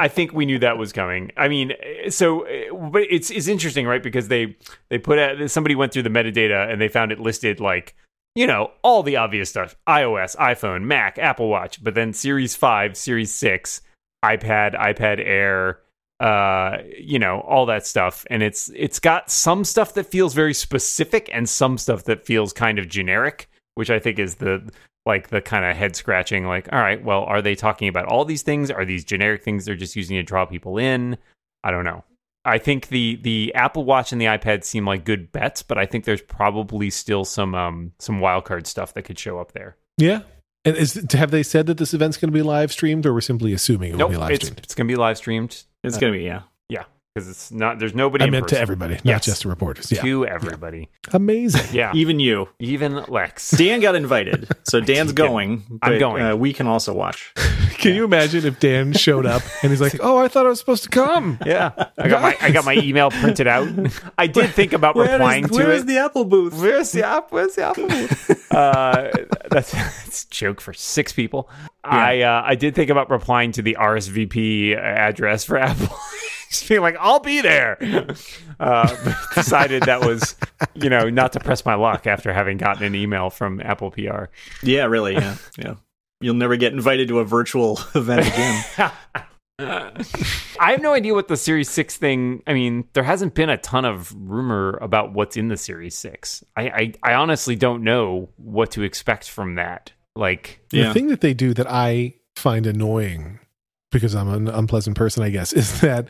I 0.00 0.08
think 0.08 0.32
we 0.32 0.46
knew 0.46 0.58
that 0.60 0.78
was 0.78 0.94
coming. 0.94 1.30
I 1.36 1.48
mean, 1.48 1.72
eh, 1.72 2.08
so 2.08 2.42
eh, 2.42 2.70
but 2.90 3.02
it's 3.10 3.30
it's 3.30 3.48
interesting, 3.48 3.86
right? 3.86 4.02
Because 4.02 4.28
they 4.28 4.56
they 4.88 4.98
put 4.98 5.18
out 5.18 5.50
somebody 5.50 5.74
went 5.74 5.92
through 5.92 6.04
the 6.04 6.10
metadata 6.10 6.72
and 6.72 6.80
they 6.80 6.88
found 6.88 7.12
it 7.12 7.20
listed 7.20 7.60
like 7.60 7.94
you 8.34 8.46
know 8.46 8.70
all 8.82 9.02
the 9.02 9.16
obvious 9.16 9.50
stuff: 9.50 9.76
iOS, 9.86 10.36
iPhone, 10.36 10.84
Mac, 10.84 11.18
Apple 11.18 11.48
Watch, 11.48 11.84
but 11.84 11.94
then 11.94 12.14
Series 12.14 12.56
Five, 12.56 12.96
Series 12.96 13.34
Six, 13.34 13.82
iPad, 14.24 14.74
iPad 14.74 15.22
Air, 15.22 15.80
uh, 16.18 16.78
you 16.98 17.18
know 17.18 17.40
all 17.40 17.66
that 17.66 17.86
stuff, 17.86 18.24
and 18.30 18.42
it's 18.42 18.70
it's 18.74 19.00
got 19.00 19.30
some 19.30 19.64
stuff 19.64 19.92
that 19.94 20.06
feels 20.06 20.32
very 20.32 20.54
specific 20.54 21.28
and 21.30 21.46
some 21.46 21.76
stuff 21.76 22.04
that 22.04 22.24
feels 22.24 22.54
kind 22.54 22.78
of 22.78 22.88
generic, 22.88 23.50
which 23.74 23.90
I 23.90 23.98
think 23.98 24.18
is 24.18 24.36
the 24.36 24.66
like 25.10 25.28
the 25.28 25.40
kind 25.40 25.64
of 25.64 25.76
head 25.76 25.94
scratching 25.96 26.46
like 26.46 26.68
all 26.72 26.78
right 26.78 27.04
well 27.04 27.22
are 27.24 27.42
they 27.42 27.54
talking 27.54 27.88
about 27.88 28.06
all 28.06 28.24
these 28.24 28.42
things 28.42 28.70
are 28.70 28.84
these 28.84 29.04
generic 29.04 29.42
things 29.42 29.64
they're 29.64 29.74
just 29.74 29.96
using 29.96 30.16
to 30.16 30.22
draw 30.22 30.44
people 30.46 30.78
in 30.78 31.18
i 31.64 31.70
don't 31.70 31.84
know 31.84 32.04
i 32.44 32.56
think 32.58 32.88
the 32.88 33.18
the 33.22 33.52
apple 33.54 33.84
watch 33.84 34.12
and 34.12 34.20
the 34.20 34.26
ipad 34.26 34.64
seem 34.64 34.86
like 34.86 35.04
good 35.04 35.30
bets 35.32 35.62
but 35.62 35.76
i 35.78 35.84
think 35.84 36.04
there's 36.04 36.22
probably 36.22 36.88
still 36.90 37.24
some 37.24 37.54
um 37.54 37.92
some 37.98 38.20
wild 38.20 38.44
card 38.44 38.66
stuff 38.66 38.94
that 38.94 39.02
could 39.02 39.18
show 39.18 39.38
up 39.38 39.52
there 39.52 39.76
Yeah. 39.98 40.20
And 40.64 40.76
is 40.76 40.94
have 41.12 41.30
they 41.30 41.42
said 41.42 41.66
that 41.66 41.78
this 41.78 41.94
event's 41.94 42.18
going 42.18 42.30
to 42.30 42.34
be 42.34 42.42
live 42.42 42.70
streamed, 42.70 43.06
or 43.06 43.14
we're 43.14 43.22
simply 43.22 43.54
assuming 43.54 43.92
it 43.92 43.96
will 43.98 44.08
be 44.10 44.16
live 44.18 44.36
streamed? 44.36 44.60
it's 44.62 44.74
gonna 44.74 44.88
be 44.88 44.94
live 44.96 45.16
streamed 45.16 45.64
It's 45.82 45.96
going 45.96 46.12
to 46.12 46.18
be, 46.18 46.24
yeah. 46.26 46.42
Because 47.14 47.28
it's 47.28 47.50
not 47.50 47.78
there's 47.78 47.94
nobody 47.94 48.22
I 48.24 48.26
in 48.26 48.32
meant 48.32 48.48
to 48.48 48.54
person. 48.54 48.62
everybody, 48.62 48.94
not 48.94 49.04
Yes. 49.04 49.24
just 49.24 49.42
to 49.42 49.48
reporters. 49.48 49.90
Yeah, 49.90 50.02
to 50.02 50.26
everybody 50.26 50.88
amazing. 51.12 51.74
yeah 51.74 51.92
Even 51.94 52.20
you. 52.20 52.48
even 52.60 53.02
lex 53.08 53.50
Dan 53.50 53.80
got 53.80 53.94
invited. 53.96 54.48
So 54.62 54.80
Dan's 54.90 55.12
going. 55.12 55.64
I'm 55.82 55.98
going. 55.98 56.22
Uh, 56.22 56.36
we 56.36 56.52
can 56.52 56.66
also 56.66 56.92
watch. 56.92 57.32
Can 57.80 57.94
you 57.94 58.04
imagine 58.04 58.44
if 58.44 58.60
Dan 58.60 58.92
showed 59.06 59.24
up 59.24 59.40
and 59.62 59.70
he's 59.72 59.80
like, 59.80 59.96
"Oh, 60.00 60.18
I 60.18 60.28
thought 60.28 60.44
I 60.44 60.50
was 60.50 60.58
supposed 60.58 60.82
to 60.84 60.90
come." 60.90 61.38
yeah 61.46 61.72
i 61.98 62.08
got 62.08 62.20
my 62.22 62.36
i 62.42 62.50
got 62.50 62.64
my 62.64 62.74
email 62.74 63.10
printed 63.10 63.46
out 63.46 63.66
i 64.18 64.26
did 64.26 64.50
think 64.50 64.72
about 64.74 64.96
replying 64.96 65.48
to 65.48 65.54
it 65.54 65.64
Where's 65.66 65.84
the 65.86 65.96
Apple 65.98 66.24
booth? 66.26 66.54
Where's 66.60 66.92
the 66.92 67.04
app? 67.06 67.32
Where's 67.32 67.54
the 67.54 67.64
apple? 67.64 67.88
Booth? 67.88 68.52
uh, 68.52 69.10
that's, 69.50 69.72
that's 69.72 70.24
a 70.24 70.28
joke 70.30 70.60
for 70.60 70.72
six 70.74 71.12
people. 71.12 71.48
I 71.82 72.20
uh, 72.22 72.42
I 72.44 72.54
did 72.54 72.74
think 72.74 72.90
about 72.90 73.08
replying 73.10 73.52
to 73.52 73.62
the 73.62 73.76
RSVP 73.80 74.76
address 74.76 75.44
for 75.44 75.56
Apple, 75.56 75.96
just 76.50 76.68
being 76.68 76.80
like, 76.82 76.96
"I'll 77.00 77.20
be 77.20 77.40
there." 77.40 77.78
Uh, 78.60 79.14
decided 79.34 79.84
that 79.84 80.02
was, 80.02 80.36
you 80.74 80.90
know, 80.90 81.08
not 81.08 81.32
to 81.32 81.40
press 81.40 81.64
my 81.64 81.74
luck 81.74 82.06
after 82.06 82.30
having 82.30 82.58
gotten 82.58 82.82
an 82.84 82.94
email 82.94 83.30
from 83.30 83.58
Apple 83.62 83.90
PR. 83.90 84.24
Yeah, 84.62 84.84
really. 84.84 85.14
Yeah. 85.14 85.36
Yeah. 85.56 85.74
You'll 86.20 86.34
never 86.34 86.56
get 86.56 86.74
invited 86.74 87.08
to 87.08 87.20
a 87.20 87.24
virtual 87.24 87.80
event 87.94 88.26
again. 88.26 88.90
I 89.58 90.72
have 90.72 90.82
no 90.82 90.92
idea 90.92 91.14
what 91.14 91.28
the 91.28 91.38
Series 91.38 91.70
Six 91.70 91.96
thing. 91.96 92.42
I 92.46 92.52
mean, 92.52 92.84
there 92.92 93.02
hasn't 93.02 93.34
been 93.34 93.48
a 93.48 93.56
ton 93.56 93.86
of 93.86 94.14
rumor 94.14 94.78
about 94.82 95.12
what's 95.14 95.36
in 95.38 95.48
the 95.48 95.56
Series 95.56 95.94
Six. 95.94 96.44
I 96.56 96.62
I, 96.68 96.92
I 97.02 97.14
honestly 97.14 97.56
don't 97.56 97.82
know 97.82 98.28
what 98.36 98.72
to 98.72 98.82
expect 98.82 99.28
from 99.30 99.54
that. 99.54 99.92
Like, 100.16 100.60
The 100.70 100.78
Yeah. 100.78 100.92
thing 100.92 101.08
that 101.08 101.22
they 101.22 101.32
do 101.32 101.54
that 101.54 101.66
I 101.70 102.16
find 102.36 102.66
annoying 102.66 103.38
because 103.90 104.14
I'm 104.14 104.28
an 104.28 104.48
unpleasant 104.48 104.96
person, 104.96 105.22
I 105.22 105.30
guess, 105.30 105.52
is 105.54 105.80
that 105.80 106.08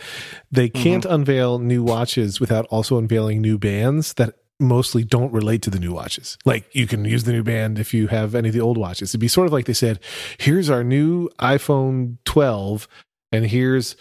they 0.51 0.69
mm-hmm. 0.69 0.83
can't 0.83 1.05
unveil 1.05 1.59
new 1.59 1.83
watches 1.83 2.41
without 2.41 2.67
also 2.67 2.99
unveiling 2.99 3.41
new 3.41 3.59
bands 3.59 4.15
that 4.15 4.35
mostly 4.59 5.05
don't 5.05 5.33
relate 5.33 5.63
to 5.63 5.71
the 5.71 5.79
new 5.79 5.93
watches. 5.93 6.37
Like 6.45 6.73
you 6.75 6.87
can 6.87 7.05
use 7.05 7.25
the 7.25 7.33
new 7.33 7.43
band 7.43 7.79
if 7.79 7.95
you 7.95 8.09
have 8.09 8.35
any 8.35 8.49
of 8.49 8.55
the 8.55 8.61
old 8.61 8.77
watches. 8.77 9.11
It'd 9.11 9.21
be 9.21 9.29
sort 9.29 9.47
of 9.47 9.53
like 9.53 9.65
they 9.65 9.73
said, 9.73 10.01
here's 10.39 10.69
our 10.69 10.85
new 10.85 11.29
iPhone 11.39 12.19
12 12.27 12.87
and 13.33 13.47
here's 13.47 13.97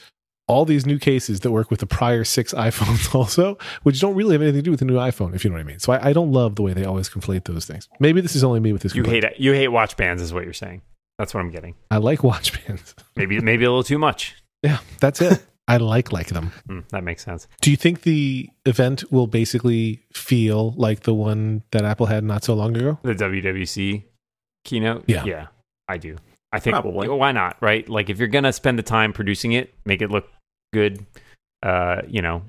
all 0.47 0.65
these 0.65 0.85
new 0.85 0.97
cases 0.97 1.41
that 1.41 1.51
work 1.51 1.69
with 1.69 1.79
the 1.79 1.85
prior 1.85 2.23
six 2.23 2.53
iPhones 2.55 3.13
also, 3.15 3.57
which 3.83 4.01
don't 4.01 4.15
really 4.15 4.33
have 4.33 4.41
anything 4.41 4.59
to 4.59 4.63
do 4.63 4.71
with 4.71 4.79
the 4.79 4.85
new 4.85 4.95
iPhone, 4.95 5.33
if 5.33 5.45
you 5.45 5.49
know 5.49 5.55
what 5.55 5.61
I 5.61 5.63
mean. 5.63 5.79
So 5.79 5.93
I, 5.93 6.09
I 6.09 6.13
don't 6.13 6.31
love 6.31 6.55
the 6.55 6.63
way 6.63 6.73
they 6.73 6.85
always 6.85 7.09
conflate 7.09 7.45
those 7.45 7.65
things. 7.65 7.87
Maybe 7.99 8.19
this 8.19 8.35
is 8.35 8.43
only 8.43 8.59
me 8.59 8.73
with 8.73 8.81
this. 8.81 8.93
you 8.93 9.03
complaint. 9.03 9.23
hate 9.23 9.33
it. 9.33 9.39
You 9.39 9.53
hate 9.53 9.69
watch 9.69 9.95
bands, 9.95 10.21
is 10.21 10.33
what 10.33 10.43
you're 10.43 10.53
saying. 10.53 10.81
That's 11.19 11.33
what 11.33 11.41
I'm 11.41 11.51
getting. 11.51 11.75
I 11.91 11.97
like 11.97 12.23
watch 12.23 12.65
bands. 12.65 12.95
Maybe 13.17 13.41
maybe 13.41 13.65
a 13.65 13.69
little 13.69 13.83
too 13.83 13.99
much. 13.99 14.41
Yeah, 14.63 14.79
that's 15.01 15.21
it. 15.21 15.45
I 15.67 15.77
like 15.77 16.13
like 16.13 16.27
them. 16.27 16.51
Mm, 16.67 16.87
that 16.89 17.03
makes 17.03 17.23
sense. 17.23 17.47
Do 17.61 17.69
you 17.69 17.77
think 17.77 18.01
the 18.01 18.49
event 18.65 19.03
will 19.11 19.27
basically 19.27 20.01
feel 20.13 20.71
like 20.77 21.01
the 21.01 21.13
one 21.13 21.61
that 21.71 21.83
Apple 21.83 22.05
had 22.05 22.23
not 22.23 22.45
so 22.45 22.53
long 22.53 22.75
ago? 22.75 22.97
The 23.03 23.13
WWDC 23.13 24.03
keynote. 24.63 25.03
Yeah. 25.07 25.25
yeah, 25.25 25.47
I 25.89 25.97
do. 25.97 26.15
I 26.53 26.59
think 26.59 26.73
Probably. 26.73 27.09
why 27.09 27.33
not, 27.33 27.57
right? 27.61 27.87
Like 27.87 28.09
if 28.09 28.17
you're 28.17 28.29
gonna 28.29 28.53
spend 28.53 28.79
the 28.79 28.83
time 28.83 29.11
producing 29.11 29.51
it, 29.51 29.73
make 29.85 30.01
it 30.01 30.09
look 30.09 30.27
good. 30.73 31.05
Uh, 31.61 32.01
you 32.07 32.21
know, 32.21 32.43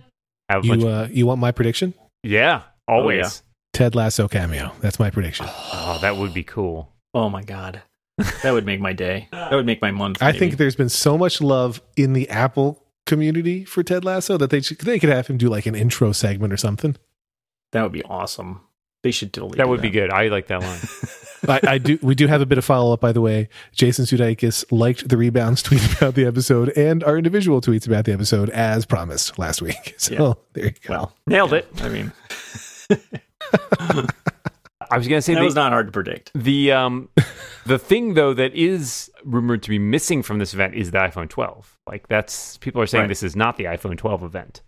have 0.48 0.64
a 0.64 0.68
bunch. 0.68 0.82
You 0.82 0.88
uh, 0.88 1.08
you 1.10 1.26
want 1.26 1.40
my 1.40 1.50
prediction? 1.50 1.92
yeah, 2.22 2.62
always. 2.86 3.18
yeah. 3.18 3.30
Ted 3.72 3.94
Lasso 3.94 4.28
cameo. 4.28 4.72
That's 4.80 4.98
my 4.98 5.10
prediction. 5.10 5.46
Oh, 5.48 5.98
that 6.02 6.16
would 6.16 6.32
be 6.32 6.44
cool. 6.44 6.92
Oh 7.14 7.28
my 7.28 7.42
God. 7.42 7.82
That 8.42 8.52
would 8.52 8.66
make 8.66 8.80
my 8.80 8.92
day. 8.92 9.28
That 9.32 9.52
would 9.52 9.66
make 9.66 9.80
my 9.82 9.90
month. 9.90 10.22
I 10.22 10.32
think 10.32 10.56
there's 10.56 10.76
been 10.76 10.88
so 10.88 11.16
much 11.18 11.40
love 11.40 11.80
in 11.96 12.12
the 12.12 12.28
Apple 12.28 12.84
community 13.06 13.64
for 13.64 13.82
Ted 13.82 14.04
Lasso 14.04 14.36
that 14.36 14.50
they 14.50 14.60
should, 14.60 14.78
they 14.78 14.98
could 14.98 15.08
have 15.10 15.26
him 15.26 15.36
do 15.38 15.48
like 15.48 15.66
an 15.66 15.74
intro 15.74 16.12
segment 16.12 16.52
or 16.52 16.56
something. 16.56 16.96
that 17.72 17.82
would 17.82 17.92
be 17.92 18.02
awesome. 18.04 18.60
They 19.02 19.10
should 19.12 19.32
totally. 19.32 19.56
That 19.56 19.64
do 19.64 19.70
would 19.70 19.80
be 19.80 19.88
good. 19.88 20.10
I 20.10 20.28
like 20.28 20.48
that 20.48 20.60
line. 20.60 20.80
I, 21.64 21.72
I 21.74 21.78
do. 21.78 21.98
We 22.02 22.14
do 22.14 22.26
have 22.26 22.42
a 22.42 22.46
bit 22.46 22.58
of 22.58 22.66
follow 22.66 22.92
up, 22.92 23.00
by 23.00 23.12
the 23.12 23.22
way. 23.22 23.48
Jason 23.72 24.04
Sudeikis 24.04 24.62
liked 24.70 25.08
the 25.08 25.16
rebounds 25.16 25.62
tweet 25.64 25.80
about 25.96 26.14
the 26.14 26.26
episode 26.26 26.68
and 26.76 27.02
our 27.02 27.16
individual 27.16 27.62
tweets 27.62 27.86
about 27.86 28.04
the 28.04 28.12
episode 28.12 28.50
as 28.50 28.84
promised 28.84 29.38
last 29.38 29.62
week. 29.62 29.94
So 29.98 30.12
Yeah. 30.14 30.32
there 30.52 30.64
you 30.66 30.70
go. 30.86 30.92
Well, 30.92 31.16
Nailed 31.26 31.54
it. 31.54 31.66
I 31.80 31.88
mean, 31.88 32.12
I 34.90 34.98
was 34.98 35.06
gonna 35.08 35.22
say 35.22 35.34
that 35.34 35.42
was 35.42 35.54
not 35.54 35.72
hard 35.72 35.86
to 35.86 35.92
predict. 35.92 36.32
the 36.34 36.72
um 36.72 37.08
the 37.66 37.78
thing 37.78 38.14
though 38.14 38.34
that 38.34 38.54
is 38.54 39.10
rumored 39.24 39.62
to 39.62 39.70
be 39.70 39.78
missing 39.78 40.22
from 40.22 40.38
this 40.38 40.52
event 40.54 40.74
is 40.74 40.90
the 40.90 40.98
iPhone 40.98 41.28
12. 41.28 41.78
Like 41.88 42.08
that's 42.08 42.56
people 42.58 42.80
are 42.82 42.86
saying 42.86 43.02
Right. 43.02 43.08
this 43.08 43.22
is 43.22 43.36
not 43.36 43.56
the 43.56 43.64
iPhone 43.64 43.96
12 43.96 44.22
event 44.22 44.62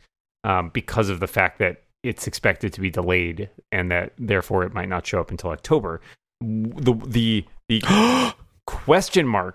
um, 0.44 0.70
because 0.70 1.08
of 1.08 1.20
the 1.20 1.26
fact 1.26 1.58
that 1.58 1.82
it's 2.02 2.26
expected 2.26 2.72
to 2.72 2.80
be 2.80 2.90
delayed 2.90 3.48
and 3.70 3.90
that 3.90 4.12
therefore 4.18 4.64
it 4.64 4.72
might 4.74 4.88
not 4.88 5.06
show 5.06 5.20
up 5.20 5.30
until 5.30 5.50
October. 5.50 6.00
The 6.40 6.94
the 7.06 7.44
the 7.68 8.34
question 8.66 9.26
mark 9.26 9.54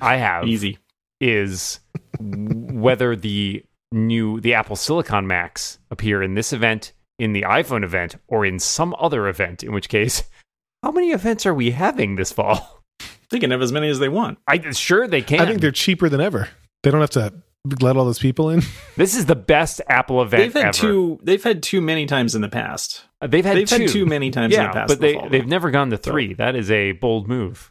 I 0.00 0.16
have 0.16 0.46
Easy. 0.46 0.78
is 1.20 1.80
whether 2.20 3.16
the 3.16 3.64
new 3.92 4.40
the 4.40 4.54
Apple 4.54 4.76
Silicon 4.76 5.26
Macs 5.26 5.78
appear 5.90 6.22
in 6.22 6.34
this 6.34 6.52
event, 6.52 6.92
in 7.18 7.32
the 7.32 7.42
iPhone 7.42 7.84
event, 7.84 8.16
or 8.28 8.44
in 8.46 8.58
some 8.58 8.94
other 8.98 9.26
event. 9.28 9.62
In 9.62 9.72
which 9.72 9.88
case, 9.88 10.22
how 10.82 10.90
many 10.92 11.10
events 11.10 11.46
are 11.46 11.54
we 11.54 11.70
having 11.72 12.16
this 12.16 12.32
fall? 12.32 12.74
They 13.30 13.38
can 13.40 13.50
have 13.50 13.60
as 13.60 13.72
many 13.72 13.90
as 13.90 13.98
they 13.98 14.08
want. 14.08 14.38
I 14.48 14.58
sure 14.70 15.06
they 15.06 15.20
can. 15.20 15.40
I 15.40 15.44
think 15.44 15.60
they're 15.60 15.70
cheaper 15.70 16.08
than 16.08 16.18
ever. 16.18 16.48
They 16.82 16.90
don't 16.90 17.02
have 17.02 17.10
to 17.10 17.34
let 17.82 17.94
all 17.98 18.06
those 18.06 18.18
people 18.18 18.48
in. 18.48 18.62
this 18.96 19.14
is 19.14 19.26
the 19.26 19.36
best 19.36 19.82
Apple 19.86 20.22
event 20.22 20.42
They've 20.44 20.52
had 20.54 20.68
ever. 20.68 20.72
two. 20.78 21.18
They've 21.22 21.42
had 21.44 21.62
too 21.62 21.82
many 21.82 22.06
times 22.06 22.34
in 22.34 22.40
the 22.40 22.48
past. 22.48 23.04
Uh, 23.20 23.26
they've 23.26 23.44
had 23.44 23.58
They've 23.58 23.68
two. 23.68 23.82
had 23.82 23.90
too 23.90 24.06
many 24.06 24.30
times 24.30 24.54
in 24.54 24.60
yeah, 24.62 24.68
the 24.68 24.72
past. 24.72 24.88
but 24.88 24.94
in 24.94 25.00
the 25.00 25.06
they 25.06 25.12
fall, 25.20 25.28
they've 25.28 25.42
though. 25.42 25.46
never 25.48 25.70
gone 25.70 25.90
to 25.90 25.96
So- 25.98 26.10
three. 26.10 26.32
That 26.32 26.56
is 26.56 26.70
a 26.70 26.92
bold 26.92 27.28
move. 27.28 27.70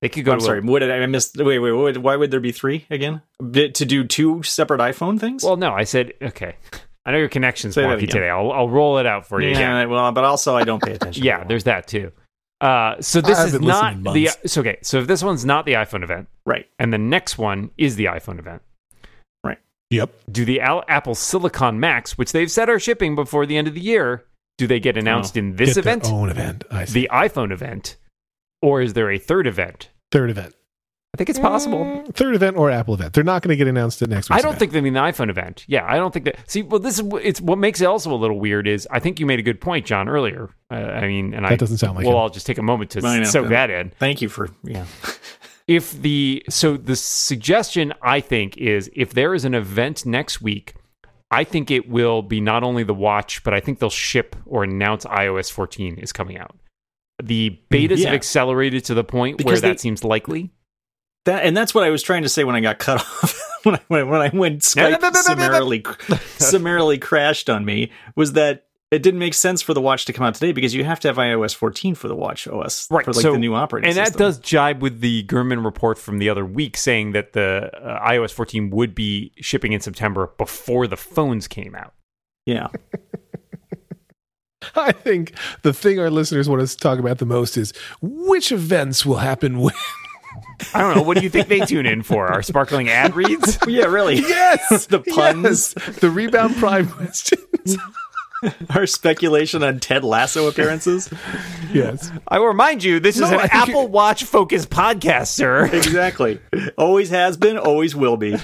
They 0.00 0.08
could 0.08 0.24
go. 0.24 0.32
I'm 0.32 0.38
to 0.38 0.44
sorry. 0.46 0.58
A, 0.60 0.62
What 0.62 0.78
did 0.78 0.90
I, 0.90 0.96
I 1.02 1.06
missed? 1.06 1.36
Wait, 1.36 1.58
wait, 1.58 1.72
wait. 1.72 1.98
Why 1.98 2.16
would 2.16 2.30
there 2.30 2.40
be 2.40 2.52
three 2.52 2.86
again? 2.88 3.20
To 3.52 3.68
do 3.68 4.02
two 4.04 4.42
separate 4.44 4.80
iPhone 4.80 5.20
things? 5.20 5.44
well, 5.44 5.58
no, 5.58 5.72
I 5.74 5.84
said 5.84 6.14
okay. 6.22 6.56
I 7.06 7.12
know 7.12 7.18
your 7.18 7.28
connection's 7.28 7.74
Say 7.74 7.82
that 7.82 7.98
wonky 7.98 8.10
today. 8.10 8.28
I'll 8.28 8.50
I'll 8.52 8.68
roll 8.68 8.98
it 8.98 9.06
out 9.06 9.26
for 9.26 9.40
you. 9.40 9.50
yeah. 9.50 9.78
again. 9.78 9.88
Well, 9.88 10.10
but 10.12 10.24
also 10.24 10.56
I 10.56 10.64
don't 10.64 10.82
pay 10.82 10.92
attention. 10.92 11.22
Yeah, 11.24 11.44
there's 11.44 11.64
that 11.64 11.86
too. 11.86 12.12
Uh, 12.60 13.00
so 13.00 13.20
this 13.20 13.38
is 13.38 13.52
haven't 13.52 13.66
not 13.66 13.94
listened 13.94 14.06
in 14.08 14.12
the 14.14 14.24
months. 14.24 14.52
so 14.52 14.60
okay. 14.62 14.78
So 14.82 14.98
if 14.98 15.06
this 15.06 15.22
one's 15.22 15.44
not 15.44 15.66
the 15.66 15.74
iPhone 15.74 16.02
event, 16.02 16.26
right. 16.44 16.66
and 16.78 16.92
the 16.92 16.98
next 16.98 17.38
one 17.38 17.70
is 17.78 17.96
the 17.96 18.06
iPhone 18.06 18.38
event, 18.38 18.62
right? 19.44 19.58
Yep. 19.90 20.10
do 20.32 20.44
the 20.44 20.60
Al- 20.62 20.82
Apple 20.88 21.14
Silicon 21.14 21.78
Macs, 21.78 22.18
which 22.18 22.32
they've 22.32 22.50
said 22.50 22.68
are 22.68 22.80
shipping 22.80 23.14
before 23.14 23.46
the 23.46 23.56
end 23.56 23.68
of 23.68 23.74
the 23.74 23.80
year, 23.80 24.24
do 24.58 24.66
they 24.66 24.80
get 24.80 24.96
announced 24.96 25.36
in 25.36 25.56
this 25.56 25.74
Get 25.74 25.84
their 25.84 25.92
event, 25.94 26.10
own 26.10 26.28
event. 26.30 26.64
I 26.70 26.86
see. 26.86 27.02
the 27.02 27.10
iPhone 27.12 27.52
event, 27.52 27.96
or 28.62 28.80
is 28.80 28.94
there 28.94 29.10
a 29.10 29.18
third 29.18 29.46
event? 29.46 29.90
Third 30.10 30.30
event. 30.30 30.54
I 31.16 31.18
think 31.18 31.30
it's 31.30 31.38
possible. 31.38 31.78
Mm, 31.78 32.14
Third 32.14 32.34
event 32.34 32.58
or 32.58 32.70
Apple 32.70 32.92
event. 32.92 33.14
They're 33.14 33.24
not 33.24 33.40
going 33.40 33.48
to 33.48 33.56
get 33.56 33.66
announced 33.66 34.02
at 34.02 34.10
next 34.10 34.28
week's 34.28 34.38
I 34.38 34.42
don't 34.42 34.50
event. 34.50 34.58
think 34.60 34.72
they 34.72 34.80
mean 34.82 34.92
the 34.92 35.00
iPhone 35.00 35.30
event. 35.30 35.64
Yeah, 35.66 35.86
I 35.88 35.96
don't 35.96 36.12
think 36.12 36.26
that. 36.26 36.36
See, 36.50 36.60
well, 36.60 36.78
this 36.78 36.98
is 36.98 37.06
it's 37.22 37.40
what 37.40 37.56
makes 37.56 37.80
it 37.80 37.86
also 37.86 38.12
a 38.12 38.16
little 38.16 38.38
weird 38.38 38.68
is 38.68 38.86
I 38.90 38.98
think 39.00 39.18
you 39.18 39.24
made 39.24 39.38
a 39.38 39.42
good 39.42 39.58
point, 39.58 39.86
John, 39.86 40.10
earlier. 40.10 40.50
Uh, 40.70 40.74
I 40.74 41.06
mean, 41.06 41.32
and 41.32 41.46
I 41.46 41.50
That 41.50 41.58
doesn't 41.60 41.78
sound 41.78 41.96
like 41.96 42.04
well, 42.04 42.16
him. 42.16 42.20
I'll 42.20 42.28
just 42.28 42.44
take 42.46 42.58
a 42.58 42.62
moment 42.62 42.90
to 42.90 43.06
I 43.06 43.18
know. 43.20 43.24
soak 43.24 43.48
that 43.48 43.70
in. 43.70 43.92
Thank 43.98 44.20
you 44.20 44.28
for 44.28 44.50
yeah. 44.62 44.84
if 45.66 45.92
the 46.02 46.44
so 46.50 46.76
the 46.76 46.96
suggestion 46.96 47.94
I 48.02 48.20
think 48.20 48.58
is 48.58 48.90
if 48.94 49.14
there 49.14 49.34
is 49.34 49.46
an 49.46 49.54
event 49.54 50.04
next 50.04 50.42
week, 50.42 50.74
I 51.30 51.44
think 51.44 51.70
it 51.70 51.88
will 51.88 52.20
be 52.20 52.40
not 52.42 52.62
only 52.62 52.82
the 52.82 52.94
watch, 52.94 53.42
but 53.42 53.54
I 53.54 53.60
think 53.60 53.78
they'll 53.78 53.88
ship 53.90 54.36
or 54.44 54.64
announce 54.64 55.06
iOS 55.06 55.50
14 55.50 55.96
is 55.98 56.12
coming 56.12 56.38
out. 56.38 56.54
The 57.22 57.58
betas 57.70 57.98
Yeah. 57.98 58.08
have 58.08 58.14
accelerated 58.14 58.84
to 58.84 58.94
the 58.94 59.02
point 59.02 59.38
where 59.38 59.44
Because 59.54 59.62
that 59.62 59.80
seems 59.80 60.04
likely. 60.04 60.50
That 61.26 61.44
and 61.44 61.56
that's 61.56 61.74
what 61.74 61.84
I 61.84 61.90
was 61.90 62.02
trying 62.02 62.22
to 62.22 62.28
say 62.28 62.42
when 62.44 62.56
I 62.56 62.60
got 62.60 62.78
cut 62.78 63.00
off. 63.22 63.40
when 63.64 63.74
I 63.76 63.80
when, 63.88 64.08
when 64.08 64.20
I 64.20 64.30
went 64.32 64.62
Skype 64.62 65.14
summarily 65.14 65.84
summarily 66.38 66.98
crashed 66.98 67.50
on 67.50 67.64
me 67.64 67.90
was 68.14 68.32
that 68.32 68.62
it 68.92 69.02
didn't 69.02 69.18
make 69.18 69.34
sense 69.34 69.60
for 69.62 69.74
the 69.74 69.80
watch 69.80 70.04
to 70.04 70.12
come 70.12 70.24
out 70.24 70.34
today 70.34 70.52
because 70.52 70.72
you 70.72 70.84
have 70.84 71.00
to 71.00 71.08
have 71.08 71.16
iOS 71.16 71.52
14 71.54 71.96
for 71.96 72.06
the 72.06 72.14
watch 72.14 72.46
OS 72.46 72.88
Right, 72.90 73.04
for 73.04 73.12
like 73.12 73.22
so- 73.22 73.32
the 73.32 73.38
new 73.38 73.54
operating 73.54 73.88
And 73.88 73.96
that 73.98 74.16
does 74.16 74.38
jibe 74.38 74.80
with 74.80 75.00
the 75.00 75.24
Gurman 75.24 75.64
report 75.64 75.98
from 75.98 76.18
the 76.18 76.28
other 76.30 76.46
week 76.46 76.76
saying 76.76 77.10
that 77.12 77.32
the 77.32 77.70
uh, 77.76 78.08
iOS 78.08 78.30
14 78.32 78.70
would 78.70 78.94
be 78.94 79.32
shipping 79.38 79.72
in 79.72 79.80
September 79.80 80.30
before 80.38 80.86
the 80.86 80.96
phones 80.96 81.48
came 81.48 81.74
out. 81.74 81.92
yeah. 82.46 82.68
I 84.74 84.90
think 84.92 85.32
the 85.62 85.72
thing 85.72 86.00
our 86.00 86.10
listeners 86.10 86.48
want 86.48 86.60
us 86.62 86.74
to 86.74 86.80
talk 86.80 86.98
about 86.98 87.18
the 87.18 87.26
most 87.26 87.56
is 87.56 87.72
which 88.00 88.50
events 88.50 89.04
will 89.06 89.16
happen 89.18 89.58
when. 89.60 89.74
I 90.74 90.80
don't 90.80 90.96
know. 90.96 91.02
What 91.02 91.16
do 91.18 91.22
you 91.22 91.30
think 91.30 91.48
they 91.48 91.60
tune 91.60 91.86
in 91.86 92.02
for? 92.02 92.26
Our 92.28 92.42
sparkling 92.42 92.88
ad 92.88 93.14
reads? 93.14 93.58
yeah, 93.66 93.84
really. 93.86 94.16
yes, 94.16 94.86
The 94.90 95.00
puns. 95.00 95.74
yes, 95.76 95.96
the 95.98 96.10
rebound 96.10 96.56
prime 96.56 96.88
questions. 96.88 97.76
Our 98.70 98.86
speculation 98.86 99.62
on 99.62 99.80
Ted 99.80 100.04
Lasso 100.04 100.46
appearances. 100.46 101.10
yes, 101.72 102.10
I 102.28 102.38
will 102.38 102.48
remind 102.48 102.84
you, 102.84 103.00
this 103.00 103.16
No, 103.18 103.26
is 103.26 103.32
an 103.32 103.40
Apple 103.50 103.74
you're- 103.82 103.86
Watch 103.86 104.24
focused 104.24 104.68
podcast, 104.70 105.28
sir. 105.28 105.66
exactly. 105.66 106.40
Always 106.76 107.08
has 107.10 107.36
been, 107.38 107.56
always 107.56 107.96
will 107.96 108.16
be. 108.18 108.36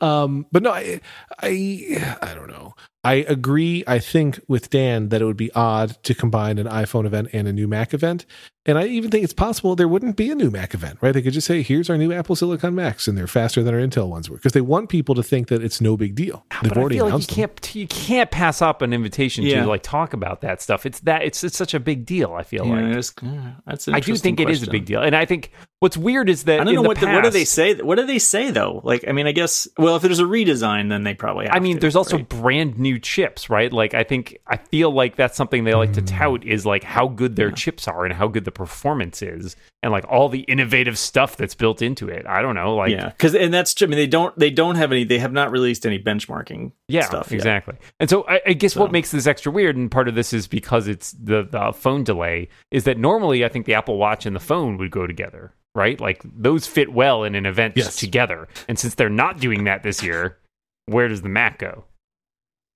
um, 0.00 0.46
but 0.52 0.62
no, 0.62 0.70
I, 0.72 1.00
I, 1.40 2.16
I 2.20 2.34
don't 2.34 2.48
know. 2.48 2.74
I 3.04 3.14
agree. 3.28 3.84
I 3.86 4.00
think 4.00 4.40
with 4.48 4.70
Dan 4.70 5.08
that 5.10 5.22
it 5.22 5.24
would 5.24 5.36
be 5.36 5.52
odd 5.52 5.96
to 6.02 6.14
combine 6.14 6.58
an 6.58 6.66
iPhone 6.66 7.06
event 7.06 7.28
and 7.32 7.46
a 7.46 7.52
new 7.52 7.68
Mac 7.68 7.94
event, 7.94 8.26
and 8.66 8.76
I 8.76 8.86
even 8.86 9.10
think 9.10 9.22
it's 9.24 9.32
possible 9.32 9.76
there 9.76 9.86
wouldn't 9.88 10.16
be 10.16 10.30
a 10.30 10.34
new 10.34 10.50
Mac 10.50 10.74
event. 10.74 10.98
Right? 11.00 11.12
They 11.12 11.22
could 11.22 11.32
just 11.32 11.46
say, 11.46 11.62
"Here's 11.62 11.88
our 11.88 11.96
new 11.96 12.12
Apple 12.12 12.34
Silicon 12.34 12.74
Macs," 12.74 13.06
and 13.06 13.16
they're 13.16 13.28
faster 13.28 13.62
than 13.62 13.72
our 13.72 13.80
Intel 13.80 14.08
ones 14.08 14.28
were 14.28 14.36
because 14.36 14.52
they 14.52 14.60
want 14.60 14.88
people 14.88 15.14
to 15.14 15.22
think 15.22 15.46
that 15.48 15.62
it's 15.62 15.80
no 15.80 15.96
big 15.96 16.16
deal. 16.16 16.44
They've 16.60 16.70
But 16.70 16.76
I 16.76 16.80
already 16.80 16.96
feel 16.96 17.04
like 17.08 17.20
you 17.20 17.26
them. 17.26 17.34
can't 17.36 17.74
you 17.76 17.86
can't 17.86 18.30
pass 18.32 18.60
up 18.60 18.82
an 18.82 18.92
invitation 18.92 19.44
Yeah. 19.44 19.62
to 19.62 19.68
like 19.68 19.84
talk 19.84 20.12
about 20.12 20.40
that 20.40 20.60
stuff. 20.60 20.84
It's 20.84 20.98
that 21.00 21.22
it's 21.22 21.44
it's 21.44 21.56
such 21.56 21.74
a 21.74 21.80
big 21.80 22.04
deal. 22.04 22.34
I 22.34 22.42
feel 22.42 22.66
Yeah, 22.66 22.72
like 22.72 22.84
it's- 22.90 23.12
yeah, 23.22 23.52
that's 23.64 23.86
an 23.86 23.94
I 23.94 24.00
do 24.00 24.10
interesting 24.10 24.36
think 24.36 24.48
it 24.48 24.52
is 24.52 24.62
a 24.64 24.70
big 24.70 24.84
deal, 24.86 25.00
and 25.02 25.14
I 25.14 25.24
think 25.24 25.52
what's 25.78 25.96
weird 25.96 26.28
is 26.28 26.42
that 26.44 26.54
I 26.60 26.64
don't 26.64 26.68
in 26.68 26.74
know 26.74 26.82
the 26.82 26.88
what 26.88 26.98
the, 27.00 27.06
what 27.06 27.22
do 27.22 27.30
they 27.30 27.44
say. 27.44 27.74
What 27.76 27.96
do 27.96 28.04
they 28.06 28.18
say 28.18 28.50
though? 28.50 28.80
Like, 28.82 29.04
I 29.08 29.12
mean, 29.12 29.28
I 29.28 29.32
guess. 29.32 29.68
Well, 29.78 29.94
if 29.96 30.02
there's 30.02 30.18
a 30.18 30.24
redesign, 30.24 30.88
then 30.88 31.04
they 31.04 31.14
probably. 31.14 31.46
Have 31.46 31.54
I 31.54 31.60
mean, 31.60 31.76
to, 31.76 31.80
there's 31.80 31.96
also 31.96 32.16
right? 32.16 32.28
brand 32.28 32.78
new 32.78 32.97
chips, 32.98 33.48
right? 33.50 33.72
Like 33.72 33.94
I 33.94 34.04
think 34.04 34.38
I 34.46 34.56
feel 34.56 34.90
like 34.90 35.16
that's 35.16 35.36
something 35.36 35.64
they 35.64 35.74
like 35.74 35.92
to 35.94 36.02
mm. 36.02 36.18
tout 36.18 36.44
is 36.44 36.64
like 36.66 36.82
how 36.84 37.08
good 37.08 37.36
their 37.36 37.50
chips 37.50 37.86
are 37.88 38.04
and 38.04 38.14
how 38.14 38.28
good 38.28 38.44
the 38.44 38.50
performance 38.52 39.22
is, 39.22 39.56
and 39.82 39.92
like 39.92 40.04
all 40.08 40.28
the 40.28 40.40
innovative 40.40 40.98
stuff 40.98 41.36
that's 41.36 41.54
built 41.54 41.82
into 41.82 42.08
it. 42.08 42.26
I 42.26 42.42
don't 42.42 42.54
know, 42.54 42.74
like 42.76 42.90
yeah, 42.90 43.08
because 43.08 43.34
and 43.34 43.52
that's 43.52 43.74
true. 43.74 43.86
I 43.86 43.90
mean, 43.90 43.98
they 43.98 44.06
don't 44.06 44.38
they 44.38 44.50
don't 44.50 44.76
have 44.76 44.92
any. 44.92 45.04
They 45.04 45.18
have 45.18 45.32
not 45.32 45.50
released 45.50 45.86
any 45.86 45.98
benchmarking. 45.98 46.72
yeah, 46.88 47.04
stuff 47.06 47.30
yet. 47.30 47.36
exactly. 47.36 47.74
And 48.00 48.08
so 48.08 48.24
I, 48.28 48.40
I 48.46 48.52
guess 48.52 48.74
So- 48.74 48.80
what 48.80 48.92
makes 48.92 49.10
this 49.10 49.26
extra 49.26 49.52
weird, 49.52 49.76
and 49.76 49.90
part 49.90 50.08
of 50.08 50.14
this 50.14 50.32
is 50.32 50.46
because 50.46 50.88
it's 50.88 51.12
the, 51.12 51.42
the 51.50 51.72
phone 51.72 52.04
delay, 52.04 52.48
is 52.70 52.84
that 52.84 52.98
normally 52.98 53.44
I 53.44 53.48
think 53.48 53.66
the 53.66 53.74
Apple 53.74 53.96
Watch 53.98 54.26
and 54.26 54.34
the 54.34 54.40
phone 54.40 54.76
would 54.78 54.90
go 54.90 55.06
together, 55.06 55.52
right? 55.74 56.00
Like 56.00 56.22
those 56.24 56.66
fit 56.66 56.92
well 56.92 57.24
in 57.24 57.34
an 57.34 57.46
event 57.46 57.74
Yes. 57.76 57.96
together. 57.96 58.48
And 58.68 58.78
since 58.78 58.94
they're 58.94 59.08
not 59.10 59.38
doing 59.40 59.64
that 59.64 59.82
this 59.82 60.02
year, 60.02 60.38
where 60.86 61.08
does 61.08 61.20
the 61.22 61.28
Mac 61.28 61.58
go? 61.58 61.84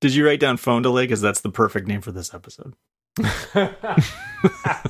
Did 0.02 0.16
you 0.16 0.26
write 0.26 0.40
down 0.40 0.56
phone 0.56 0.82
delay? 0.82 1.04
Because 1.04 1.20
that's 1.20 1.42
the 1.42 1.48
perfect 1.48 1.86
name 1.86 2.00
for 2.00 2.10
this 2.10 2.34
episode. 2.34 2.74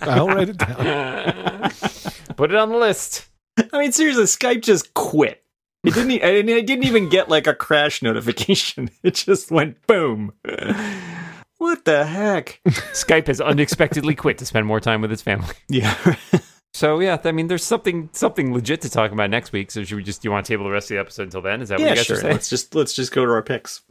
I'll 0.00 0.26
write 0.26 0.48
it 0.48 0.56
down. 0.56 1.70
Put 2.36 2.50
it 2.50 2.56
on 2.56 2.70
the 2.70 2.78
list. 2.78 3.28
I 3.74 3.78
mean, 3.78 3.92
seriously, 3.92 4.24
Skype 4.24 4.62
just 4.62 4.94
quit. 4.94 5.44
It 5.84 5.92
didn't. 5.92 6.12
I 6.12 6.30
didn't, 6.30 6.56
I 6.56 6.62
didn't 6.62 6.84
even 6.84 7.10
get 7.10 7.28
like 7.28 7.46
a 7.46 7.54
crash 7.54 8.00
notification. 8.00 8.88
It 9.02 9.16
just 9.16 9.50
went 9.50 9.86
boom. 9.86 10.32
What 11.58 11.84
the 11.84 12.06
heck? 12.06 12.62
Skype 12.66 13.26
has 13.26 13.38
unexpectedly 13.38 14.14
quit 14.14 14.38
to 14.38 14.46
spend 14.46 14.66
more 14.66 14.80
time 14.80 15.02
with 15.02 15.10
his 15.10 15.20
family. 15.20 15.54
Yeah. 15.68 15.94
So 16.72 17.00
yeah, 17.00 17.18
I 17.22 17.32
mean, 17.32 17.48
there's 17.48 17.64
something 17.64 18.08
something 18.12 18.54
legit 18.54 18.80
to 18.80 18.88
talk 18.88 19.12
about 19.12 19.28
next 19.28 19.52
week. 19.52 19.70
So 19.70 19.84
should 19.84 19.96
we 19.96 20.02
just 20.02 20.22
do 20.22 20.28
you 20.28 20.32
want 20.32 20.46
to 20.46 20.52
table 20.52 20.64
the 20.64 20.70
rest 20.70 20.90
of 20.90 20.94
the 20.94 21.00
episode 21.00 21.24
until 21.24 21.42
then? 21.42 21.60
Is 21.60 21.68
that 21.68 21.78
what 21.78 21.90
you 21.90 21.94
guys 21.96 22.06
sure. 22.06 22.16
are 22.16 22.20
saying? 22.20 22.32
Let's 22.32 22.48
just 22.48 22.74
let's 22.74 22.94
just 22.94 23.12
go 23.12 23.26
to 23.26 23.32
our 23.32 23.42
picks. 23.42 23.82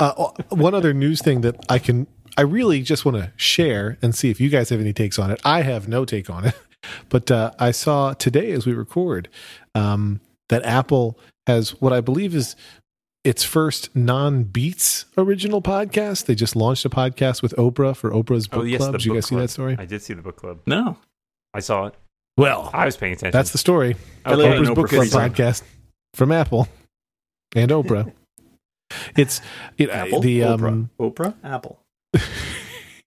Uh, 0.00 0.30
one 0.50 0.74
other 0.74 0.92
news 0.92 1.22
thing 1.22 1.40
that 1.42 1.56
I 1.68 1.78
can, 1.78 2.06
I 2.36 2.42
really 2.42 2.82
just 2.82 3.04
want 3.04 3.16
to 3.16 3.32
share 3.36 3.98
and 4.02 4.14
see 4.14 4.30
if 4.30 4.40
you 4.40 4.48
guys 4.48 4.70
have 4.70 4.80
any 4.80 4.92
takes 4.92 5.18
on 5.18 5.30
it. 5.30 5.40
I 5.44 5.62
have 5.62 5.88
no 5.88 6.04
take 6.04 6.28
on 6.30 6.46
it, 6.46 6.54
but 7.08 7.30
uh, 7.30 7.52
I 7.58 7.70
saw 7.70 8.12
today 8.14 8.52
as 8.52 8.66
we 8.66 8.72
record 8.72 9.28
um, 9.74 10.20
that 10.48 10.64
Apple 10.64 11.18
has 11.46 11.80
what 11.80 11.92
I 11.92 12.00
believe 12.00 12.34
is 12.34 12.56
its 13.24 13.42
first 13.42 13.94
non-Beats 13.96 15.06
original 15.16 15.62
podcast. 15.62 16.26
They 16.26 16.34
just 16.34 16.54
launched 16.54 16.84
a 16.84 16.90
podcast 16.90 17.42
with 17.42 17.54
Oprah 17.56 17.96
for 17.96 18.10
Oprah's 18.10 18.46
book 18.46 18.66
club. 18.76 18.92
Did 18.92 19.04
you 19.04 19.14
guys 19.14 19.26
see 19.26 19.36
that 19.36 19.48
story? 19.48 19.76
I 19.78 19.86
did 19.86 20.02
see 20.02 20.14
the 20.14 20.22
book 20.22 20.36
club. 20.36 20.60
no. 20.66 20.98
I 21.54 21.60
saw 21.60 21.86
it. 21.86 21.94
Well, 22.36 22.68
I 22.74 22.84
was 22.84 22.96
paying 22.96 23.12
attention. 23.12 23.30
that's 23.30 23.52
the 23.52 23.58
story. 23.58 23.94
I 24.24 24.34
live 24.34 24.54
in 24.54 24.62
Oprah's 24.64 24.68
an 24.68 24.74
Book 24.74 24.88
Club 24.88 25.06
podcast 25.06 25.62
from 26.14 26.32
Apple 26.32 26.66
and 27.54 27.70
Oprah. 27.70 28.12
it's 29.16 29.40
it, 29.78 29.90
Apple, 29.90 30.20
the 30.20 30.40
Oprah, 30.40 30.68
um, 30.68 30.90
Oprah, 30.98 31.34
Apple. 31.44 31.80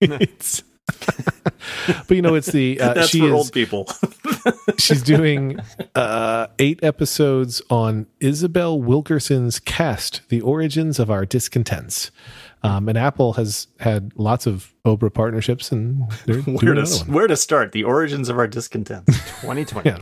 it's 0.02 0.64
but 2.08 2.16
you 2.16 2.22
know 2.22 2.36
it's 2.36 2.52
the 2.52 2.80
uh, 2.80 2.94
That's 2.94 3.10
she 3.10 3.20
for 3.20 3.28
is 3.28 3.32
old 3.34 3.52
people. 3.52 3.88
she's 4.78 5.02
doing 5.02 5.60
uh, 5.96 6.48
eight 6.60 6.84
episodes 6.84 7.62
on 7.70 8.08
Isabel 8.20 8.80
Wilkerson's 8.80 9.60
Caste, 9.60 10.22
The 10.30 10.42
Origins 10.42 11.00
of 11.00 11.10
Our 11.12 11.26
Discontents. 11.26 12.12
Um, 12.64 12.90
and 12.90 12.98
Apple 12.98 13.34
has 13.34 13.68
had 13.80 14.12
lots 14.16 14.48
of 14.48 14.74
Oprah 14.86 15.14
partnerships, 15.14 15.72
and 15.72 16.12
where 16.26 16.74
to 16.74 16.86
where 17.08 17.28
to 17.28 17.38
start? 17.38 17.72
The 17.72 17.84
origins 17.84 18.30
of 18.30 18.38
our 18.38 18.48
discontents. 18.48 19.16
2020. 19.42 19.90
Yeah. 19.90 20.00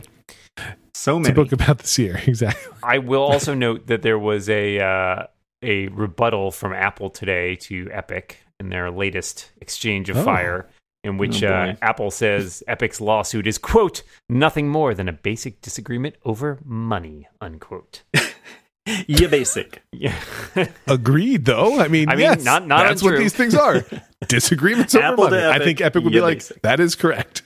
So 0.94 1.18
It's 1.18 1.28
a 1.28 1.32
many. 1.32 1.34
book 1.34 1.52
about 1.52 1.80
this 1.80 1.98
year, 1.98 2.20
exactly. 2.26 2.72
I 2.82 2.98
will 2.98 3.22
also 3.22 3.52
note 3.52 3.88
that 3.88 4.00
there 4.00 4.18
was 4.18 4.48
a 4.48 4.80
uh, 4.80 5.26
a 5.62 5.88
rebuttal 5.88 6.50
from 6.50 6.72
Apple 6.72 7.10
today 7.10 7.56
to 7.56 7.88
Epic 7.92 8.38
in 8.60 8.68
their 8.70 8.90
latest 8.90 9.50
exchange 9.60 10.08
of 10.10 10.16
Oh. 10.18 10.24
fire, 10.24 10.68
in 11.04 11.18
which 11.18 11.42
Oh, 11.42 11.48
uh. 11.52 11.74
Apple 11.82 12.10
says 12.10 12.62
Epic's 12.68 13.00
lawsuit 13.00 13.46
is 13.46 13.58
quote 13.58 14.02
nothing 14.28 14.68
more 14.68 14.94
than 14.94 15.08
a 15.08 15.12
basic 15.12 15.60
disagreement 15.60 16.16
over 16.24 16.58
money 16.64 17.28
unquote. 17.40 18.02
yeah, 19.06 19.26
basic. 19.28 19.82
Yeah, 19.92 20.14
Agreed, 20.86 21.44
though. 21.44 21.80
I 21.80 21.88
mean, 21.88 22.08
I 22.08 22.12
mean, 22.16 22.22
yes, 22.22 22.44
not- 22.44 22.66
not 22.66 22.84
that's 22.86 23.02
what 23.02 23.16
these 23.18 23.34
things 23.34 23.54
are. 23.54 23.84
Disagreements 24.28 24.94
over 24.94 25.04
Apple 25.04 25.24
to 25.26 25.30
money. 25.30 25.46
I 25.46 25.58
think 25.58 25.80
Epic 25.80 26.02
would 26.04 26.12
yeah, 26.12 26.20
be 26.20 26.22
like, 26.22 26.36
basic. 26.38 26.62
that 26.62 26.80
is 26.80 26.94
correct. 26.94 27.42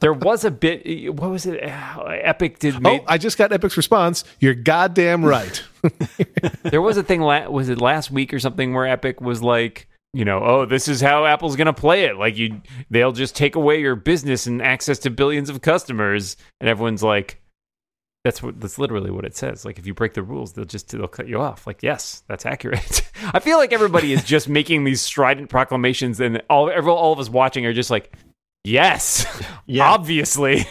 There 0.00 0.12
was 0.12 0.44
a 0.44 0.50
bit. 0.50 1.14
What 1.14 1.30
was 1.30 1.46
it? 1.46 1.62
Uh, 1.62 2.04
Epic 2.08 2.58
did. 2.58 2.76
Oh, 2.76 2.80
Made, 2.80 3.02
I 3.06 3.18
just 3.18 3.38
got 3.38 3.52
Epic's 3.52 3.76
response. 3.76 4.24
You're 4.40 4.54
goddamn 4.54 5.24
right. 5.24 5.62
there 6.62 6.82
was 6.82 6.96
a 6.96 7.02
thing. 7.02 7.20
Was 7.22 7.68
it 7.68 7.80
last 7.80 8.10
week 8.10 8.34
or 8.34 8.38
something 8.38 8.74
where 8.74 8.86
Epic 8.86 9.20
was 9.20 9.42
like. 9.42 9.88
You 10.12 10.24
know, 10.24 10.44
oh, 10.44 10.64
this 10.64 10.86
is 10.86 11.00
how 11.00 11.26
Apple's 11.26 11.56
going 11.56 11.66
to 11.66 11.72
play 11.72 12.04
it. 12.04 12.16
Like 12.16 12.36
you, 12.36 12.62
they'll 12.88 13.10
just 13.10 13.34
take 13.34 13.56
away 13.56 13.80
your 13.80 13.96
business 13.96 14.46
and 14.46 14.62
access 14.62 15.00
to 15.00 15.10
billions 15.10 15.50
of 15.50 15.60
customers, 15.60 16.36
and 16.60 16.70
everyone's 16.70 17.02
like, 17.02 17.42
That's 18.22 18.40
what 18.40 18.60
that's 18.60 18.78
literally 18.78 19.10
what 19.10 19.24
it 19.24 19.34
says. 19.34 19.64
Like 19.64 19.76
if 19.76 19.88
you 19.88 19.94
break 19.94 20.14
the 20.14 20.22
rules, 20.22 20.52
they'll 20.52 20.66
just 20.66 20.88
they'll 20.90 21.08
cut 21.08 21.26
you 21.26 21.40
off. 21.40 21.66
Like 21.66 21.82
yes, 21.82 22.22
that's 22.28 22.46
accurate. 22.46 23.02
I 23.34 23.40
feel 23.40 23.58
like 23.58 23.72
everybody 23.72 24.12
is 24.12 24.22
just 24.22 24.48
making 24.48 24.84
these 24.84 25.00
strident 25.00 25.48
proclamations, 25.50 26.20
and 26.20 26.40
all 26.48 26.70
every, 26.70 26.92
all 26.92 27.12
of 27.12 27.18
us 27.18 27.28
watching 27.28 27.66
are 27.66 27.72
just 27.72 27.90
like, 27.90 28.16
yes, 28.64 29.26
Yeah. 29.66 29.88
obviously, 29.90 30.66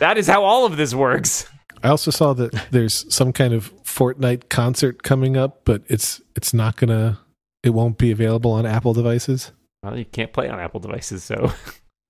that 0.00 0.18
is 0.18 0.26
how 0.26 0.44
all 0.44 0.66
of 0.66 0.76
this 0.76 0.94
works. 0.94 1.48
I 1.82 1.88
also 1.88 2.10
saw 2.10 2.32
that 2.34 2.52
there's 2.72 3.06
some 3.14 3.32
kind 3.32 3.54
of 3.54 3.72
Fortnite 3.84 4.48
concert 4.48 5.02
coming 5.02 5.36
up, 5.36 5.60
but 5.64 5.82
it's 5.86 6.20
it's 6.36 6.52
not 6.52 6.76
gonna 6.76 7.20
it 7.62 7.70
won't 7.70 7.98
be 7.98 8.10
available 8.10 8.52
on 8.52 8.66
Apple 8.66 8.92
devices. 8.94 9.52
Well, 9.82 9.96
you 9.96 10.04
can't 10.04 10.32
play 10.32 10.48
on 10.48 10.58
Apple 10.58 10.80
devices, 10.80 11.22
so 11.24 11.52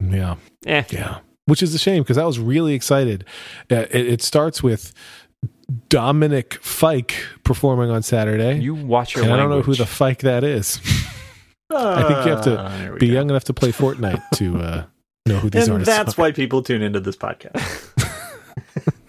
Yeah, 0.01 0.37
eh. 0.67 0.85
yeah. 0.91 1.19
Which 1.47 1.63
is 1.63 1.75
a 1.75 1.79
shame 1.79 2.03
because 2.03 2.19
I 2.19 2.25
was 2.25 2.39
really 2.39 2.75
excited. 2.75 3.25
Uh, 3.71 3.87
it, 3.91 4.07
it 4.07 4.23
starts 4.23 4.63
with 4.63 4.93
Dominic 5.89 6.55
Fike 6.63 7.15
performing 7.45 7.91
on 7.91 8.03
Saturday. 8.03 8.59
You 8.59 8.75
watch 8.75 9.15
your 9.17 9.25
I 9.25 9.37
don't 9.37 9.51
know 9.51 9.63
who 9.63 9.75
the 9.75 9.87
Fike 9.87 10.21
that 10.21 10.45
is. 10.45 10.81
I 11.71 12.03
think 12.03 12.25
you 12.27 12.31
have 12.33 12.45
to 12.45 12.59
Ah, 12.59 12.79
there 12.79 12.93
we 12.95 12.99
be 12.99 13.07
go. 13.09 13.13
young 13.15 13.31
enough 13.31 13.45
to 13.45 13.55
play 13.55 13.73
Fortnite 13.73 14.23
to 14.37 14.59
uh, 14.59 14.85
know 15.27 15.37
who 15.39 15.51
these 15.51 15.65
and 15.65 15.73
artists 15.75 15.95
that's 15.95 16.19
are. 16.19 16.23
why 16.23 16.33
people 16.33 16.63
tune 16.63 16.83
into 16.83 17.01
this 17.01 17.17
podcast. 17.17 17.95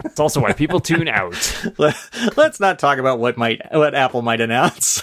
It's 0.06 0.20
also 0.20 0.40
why 0.42 0.54
people 0.54 0.80
tune 0.80 1.08
out. 1.08 1.36
Let- 1.78 1.96
Let's 2.38 2.60
not 2.60 2.80
talk 2.80 2.98
about 3.00 3.20
what 3.20 3.38
might 3.38 3.62
what 3.72 3.94
Apple 3.96 4.22
might 4.22 4.40
announce. 4.42 5.02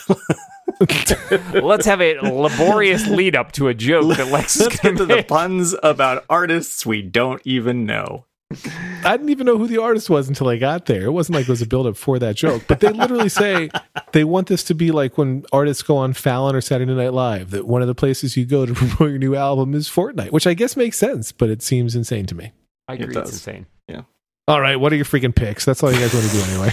Let's 1.53 1.87
have 1.87 2.01
a 2.01 2.19
laborious 2.21 3.07
lead 3.07 3.37
up 3.37 3.53
to 3.53 3.69
a 3.69 3.75
joke 3.75 4.17
that 4.17 4.29
Lex 4.33 4.57
is 4.57 4.63
Let's 4.63 4.81
going 4.81 4.97
get 4.97 5.07
to 5.07 5.07
the 5.17 5.23
puns 5.23 5.75
about 5.83 6.25
artists 6.29 6.85
we 6.85 7.03
don't 7.03 7.41
even 7.45 7.85
know. 7.87 8.25
I 8.53 9.17
didn't 9.17 9.31
even 9.31 9.45
know 9.47 9.59
who 9.59 9.67
the 9.67 9.83
artist 9.83 10.09
was 10.09 10.29
until 10.29 10.49
I 10.49 10.57
got 10.57 10.87
there. 10.87 11.03
It 11.03 11.11
wasn't 11.11 11.35
like 11.35 11.43
it 11.43 11.51
was 11.51 11.63
a 11.63 11.67
build 11.67 11.87
up 11.87 11.97
for 11.97 12.19
that 12.21 12.37
joke, 12.37 12.63
but 12.69 12.79
they 12.81 12.91
literally 12.91 13.29
say 13.29 13.71
they 14.13 14.23
want 14.23 14.47
this 14.47 14.63
to 14.65 14.75
be 14.75 14.93
like 14.93 15.19
when 15.19 15.45
artists 15.53 15.83
go 15.83 15.97
on 15.97 16.13
Fallon 16.13 16.55
or 16.55 16.61
Saturday 16.61 16.95
Night 16.95 17.13
Live, 17.13 17.51
that 17.51 17.67
one 17.67 17.83
of 17.83 17.89
the 17.89 17.95
places 17.95 18.37
you 18.37 18.45
go 18.45 18.65
to 18.65 18.73
promote 18.75 19.11
your 19.11 19.19
new 19.19 19.35
album 19.35 19.75
is 19.75 19.89
Fortnite, 19.89 20.31
which 20.31 20.47
I 20.47 20.55
guess 20.55 20.77
makes 20.77 20.97
sense, 20.97 21.33
but 21.33 21.51
it 21.51 21.61
seems 21.61 21.97
insane 21.97 22.27
to 22.27 22.35
me. 22.37 22.53
I 22.87 22.95
It 22.95 23.03
agree, 23.03 23.17
it's 23.21 23.33
insane. 23.33 23.67
Yeah. 23.89 24.03
All 24.47 24.61
right, 24.61 24.77
what 24.77 24.93
are 24.93 24.97
your 24.97 25.05
freaking 25.05 25.35
picks? 25.35 25.65
That's 25.65 25.83
all 25.83 25.93
you 25.93 25.99
guys 25.99 26.15
want 26.15 26.27
to 26.27 26.33
do 26.33 26.41
anyway. 26.43 26.73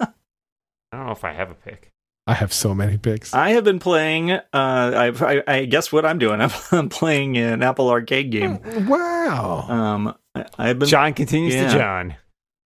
I 0.00 0.96
don't 0.96 1.06
know 1.06 1.12
if 1.12 1.24
I 1.24 1.32
have 1.32 1.50
a 1.50 1.54
pick. 1.54 1.92
I 2.26 2.34
have 2.34 2.52
so 2.52 2.74
many 2.74 2.96
picks. 2.96 3.34
I 3.34 3.50
have 3.50 3.64
been 3.64 3.78
playing. 3.78 4.32
Uh, 4.32 4.40
I've, 4.52 5.22
I, 5.22 5.42
I 5.46 5.64
guess 5.66 5.92
what 5.92 6.04
I'm 6.06 6.18
doing. 6.18 6.40
I'm, 6.40 6.50
I'm 6.72 6.88
playing 6.88 7.36
an 7.36 7.62
Apple 7.62 7.88
Arcade 7.90 8.30
game. 8.30 8.58
Wow. 8.88 9.66
Um, 9.68 10.14
I, 10.34 10.46
I've 10.58 10.78
been. 10.78 10.88
John 10.88 11.14
continues 11.14 11.54
Yeah. 11.54 11.68
to 11.72 11.78
John. 11.78 12.14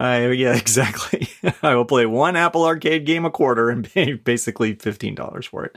I, 0.01 0.29
yeah, 0.29 0.55
exactly. 0.57 1.29
I 1.63 1.75
will 1.75 1.85
play 1.85 2.07
one 2.07 2.37
Apple 2.37 2.65
Arcade 2.65 3.05
game 3.05 3.25
a 3.25 3.31
quarter 3.31 3.69
and 3.71 3.85
pay 3.91 4.13
basically 4.15 4.75
fifteen 4.75 5.15
dollars 5.15 5.47
for 5.47 5.65
it, 5.65 5.77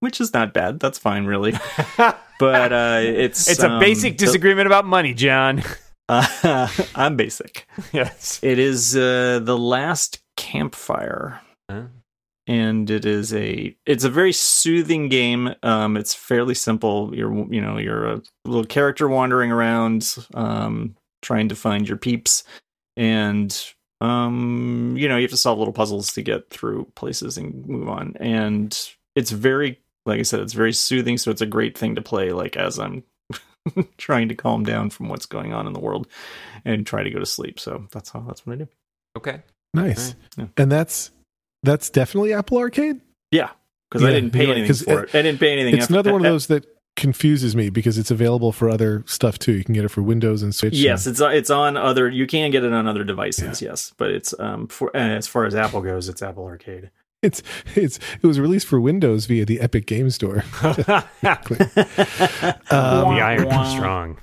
which 0.00 0.20
is 0.20 0.32
not 0.34 0.52
bad. 0.52 0.78
That's 0.80 0.98
fine, 0.98 1.24
really. 1.26 1.54
But 2.38 2.72
uh, 2.72 2.98
it's 3.04 3.48
It's 3.48 3.62
a 3.62 3.70
um, 3.70 3.78
basic 3.78 4.18
the- 4.18 4.26
disagreement 4.26 4.66
about 4.66 4.84
money, 4.84 5.14
John. 5.14 5.62
Uh, 6.08 6.68
I'm 6.96 7.16
basic. 7.16 7.66
yes. 7.92 8.40
It 8.42 8.58
is 8.58 8.94
uh, 8.96 9.40
the 9.42 9.56
last 9.56 10.18
campfire. 10.36 11.40
Huh? 11.70 11.84
and 12.48 12.90
it 12.90 13.04
is 13.06 13.32
a 13.32 13.74
it's 13.86 14.02
a 14.02 14.10
very 14.10 14.32
soothing 14.32 15.08
game 15.08 15.54
um 15.62 15.96
it's 15.96 16.12
fairly 16.12 16.54
simple 16.56 17.14
you're 17.14 17.32
you 17.52 17.60
know 17.60 17.78
you're 17.78 18.04
a 18.04 18.20
little 18.44 18.64
character 18.64 19.08
wandering 19.08 19.52
around 19.52 20.16
um 20.34 20.96
trying 21.22 21.48
to 21.48 21.54
find 21.56 21.88
your 21.88 21.96
peeps 21.96 22.44
and 22.96 23.72
um 24.00 24.94
you 24.98 25.08
know 25.08 25.16
you 25.16 25.22
have 25.22 25.30
to 25.30 25.36
solve 25.36 25.58
little 25.58 25.72
puzzles 25.72 26.12
to 26.12 26.22
get 26.22 26.50
through 26.50 26.84
places 26.94 27.38
and 27.38 27.66
move 27.66 27.88
on 27.88 28.14
and 28.20 28.90
it's 29.14 29.30
very 29.30 29.78
like 30.04 30.18
i 30.18 30.22
said 30.22 30.40
it's 30.40 30.52
very 30.52 30.72
soothing 30.72 31.16
so 31.16 31.30
it's 31.30 31.40
a 31.40 31.46
great 31.46 31.78
thing 31.78 31.94
to 31.94 32.02
play 32.02 32.32
like 32.32 32.56
as 32.56 32.78
i'm 32.78 33.02
trying 33.96 34.28
to 34.28 34.34
calm 34.34 34.64
down 34.64 34.90
from 34.90 35.08
what's 35.08 35.26
going 35.26 35.52
on 35.54 35.66
in 35.68 35.72
the 35.72 35.80
world 35.80 36.06
and 36.64 36.84
try 36.86 37.02
to 37.02 37.10
go 37.10 37.18
to 37.20 37.26
sleep 37.26 37.60
so 37.60 37.86
that's 37.92 38.10
how 38.10 38.20
that's 38.20 38.44
what 38.46 38.54
i 38.54 38.56
do 38.56 38.68
Okay. 39.16 39.42
Nice. 39.74 40.14
Yeah. 40.38 40.46
And 40.56 40.72
that's 40.72 41.10
that's 41.62 41.90
definitely 41.90 42.32
Apple 42.32 42.56
Arcade? 42.58 43.00
yeah 43.30 43.50
because 43.90 44.02
i 44.04 44.10
didn't 44.10 44.30
pay 44.30 44.40
you're 44.40 44.48
right, 44.48 44.56
anything 44.56 44.68
'cause 44.68 44.82
for 44.82 45.04
it, 45.04 45.14
i 45.14 45.20
didn't 45.22 45.38
pay 45.38 45.52
anything 45.52 45.74
It's 45.74 45.84
after- 45.84 45.94
another 45.94 46.12
one 46.12 46.24
of 46.24 46.32
those 46.32 46.46
that 46.48 46.64
confuses 46.96 47.56
me 47.56 47.70
because 47.70 47.96
it's 47.98 48.10
available 48.10 48.52
for 48.52 48.68
other 48.68 49.02
stuff 49.06 49.38
too. 49.38 49.52
You 49.52 49.64
can 49.64 49.74
get 49.74 49.84
it 49.84 49.88
for 49.88 50.02
Windows 50.02 50.42
and 50.42 50.54
Switch. 50.54 50.74
Yes, 50.74 51.06
and- 51.06 51.12
it's 51.14 51.20
it's 51.20 51.50
on 51.50 51.76
other. 51.76 52.08
You 52.08 52.26
can 52.26 52.50
get 52.50 52.64
it 52.64 52.72
on 52.72 52.86
other 52.86 53.04
devices. 53.04 53.62
Yes, 53.62 53.92
but 53.96 54.10
it's 54.10 54.34
um 54.38 54.66
for 54.68 54.94
uh, 54.96 55.00
as 55.00 55.26
far 55.26 55.44
as 55.46 55.54
Apple 55.54 55.80
goes, 55.80 56.08
it's 56.08 56.22
Apple 56.22 56.44
Arcade. 56.44 56.90
it's 57.22 57.42
it's 57.76 57.98
it 58.22 58.26
was 58.26 58.38
released 58.40 58.66
for 58.66 58.80
Windows 58.80 59.26
via 59.26 59.44
the 59.44 59.60
Epic 59.60 59.86
Game 59.86 60.10
Store. 60.10 60.44
the 60.62 61.04
Um, 62.70 63.08
iron 63.08 63.46
is 63.48 63.70
strong. 63.70 64.18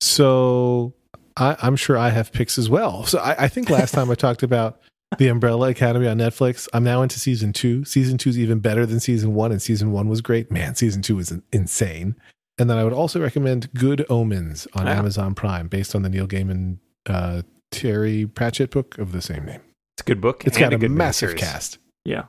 So 0.00 0.94
I, 1.36 1.56
I'm 1.62 1.76
sure 1.76 1.96
I 1.96 2.10
have 2.10 2.32
picks 2.32 2.58
as 2.58 2.68
well. 2.70 3.04
So 3.04 3.18
I, 3.18 3.44
I 3.44 3.48
think 3.48 3.70
last 3.70 3.92
time 3.92 4.10
I 4.10 4.14
talked 4.14 4.42
about 4.42 4.80
the 5.16 5.28
Umbrella 5.28 5.70
Academy 5.70 6.06
on 6.06 6.18
Netflix. 6.18 6.68
I'm 6.74 6.84
now 6.84 7.02
into 7.02 7.18
season 7.18 7.52
two. 7.52 7.84
Season 7.84 8.18
two 8.18 8.30
is 8.30 8.38
even 8.38 8.58
better 8.58 8.84
than 8.84 9.00
season 9.00 9.34
one, 9.34 9.52
and 9.52 9.62
season 9.62 9.92
one 9.92 10.08
was 10.08 10.20
great. 10.20 10.50
Man, 10.50 10.74
season 10.74 11.00
two 11.02 11.18
is 11.18 11.32
insane. 11.52 12.14
And 12.58 12.68
then 12.68 12.76
I 12.76 12.84
would 12.84 12.92
also 12.92 13.20
recommend 13.20 13.72
Good 13.72 14.04
Omens 14.10 14.66
on 14.74 14.84
Wow. 14.86 14.92
Amazon 14.92 15.34
Prime, 15.34 15.68
based 15.68 15.94
on 15.94 16.02
the 16.02 16.08
Neil 16.08 16.26
Gaiman 16.26 16.78
uh, 17.06 17.42
Terry 17.70 18.26
Pratchett 18.26 18.70
book 18.70 18.98
of 18.98 19.12
the 19.12 19.22
same 19.22 19.46
name. 19.46 19.60
It's 19.96 20.02
a 20.02 20.04
good 20.04 20.20
book. 20.20 20.44
It's 20.46 20.58
got 20.58 20.72
a, 20.72 20.78
good 20.78 20.90
massive 20.90 21.30
miniseries. 21.30 21.38
cast. 21.38 21.78
Yeah, 22.04 22.24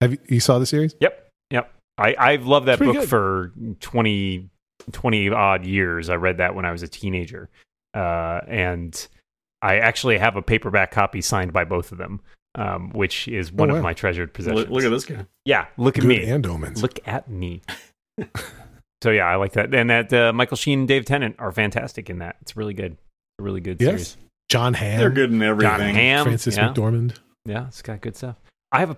Have 0.00 0.12
you, 0.12 0.18
you 0.28 0.40
saw 0.40 0.58
the 0.58 0.66
series? 0.66 0.94
Yep. 1.00 1.28
Yep. 1.50 1.72
I, 1.98 2.14
I've 2.18 2.46
loved 2.46 2.66
that 2.66 2.78
book 2.78 2.94
good. 2.94 3.08
for 3.08 3.52
20, 3.80 4.48
20 4.92 5.30
odd 5.30 5.64
years. 5.66 6.08
I 6.08 6.14
read 6.16 6.38
that 6.38 6.54
when 6.54 6.64
I 6.64 6.72
was 6.72 6.82
a 6.82 6.88
teenager. 6.88 7.48
Uh, 7.94 8.40
and 8.48 9.06
I 9.62 9.78
actually 9.78 10.18
have 10.18 10.36
a 10.36 10.42
paperback 10.42 10.90
copy 10.90 11.20
signed 11.20 11.52
by 11.52 11.64
both 11.64 11.92
of 11.92 11.98
them, 11.98 12.20
um, 12.54 12.90
which 12.90 13.28
is 13.28 13.52
one 13.52 13.70
Oh, 13.70 13.74
wow. 13.74 13.78
of 13.78 13.82
my 13.84 13.92
treasured 13.94 14.32
possessions. 14.32 14.60
look, 14.60 14.70
look 14.70 14.84
at 14.84 14.90
this 14.90 15.04
guy. 15.04 15.26
Yeah. 15.44 15.66
Look 15.76 15.98
at 15.98 16.02
Good 16.02 16.08
me. 16.08 16.24
and 16.24 16.46
Omens. 16.46 16.82
Look 16.82 16.98
at 17.06 17.28
me. 17.28 17.62
so 19.02 19.10
yeah, 19.10 19.26
I 19.26 19.36
like 19.36 19.52
that. 19.52 19.74
And 19.74 19.90
that 19.90 20.12
uh, 20.12 20.32
Michael 20.32 20.56
Sheen 20.56 20.80
and 20.80 20.88
Dave 20.88 21.04
Tennant 21.04 21.36
are 21.38 21.52
fantastic 21.52 22.08
in 22.10 22.18
that. 22.18 22.36
It's 22.42 22.56
really 22.56 22.74
good. 22.74 22.96
A 23.38 23.42
really 23.42 23.60
good 23.60 23.80
yes. 23.80 23.90
series. 23.90 24.16
Jon 24.48 24.74
Hamm. 24.74 24.98
They're 24.98 25.10
good 25.10 25.30
in 25.32 25.42
everything. 25.42 25.78
Jon 25.78 25.94
Hamm. 25.94 26.24
Frances 26.24 26.56
yeah. 26.56 26.68
McDormand. 26.72 27.16
Yeah, 27.46 27.68
it's 27.68 27.82
got 27.82 28.00
good 28.00 28.16
stuff. 28.16 28.36
I 28.72 28.80
have 28.80 28.90
a, 28.90 28.96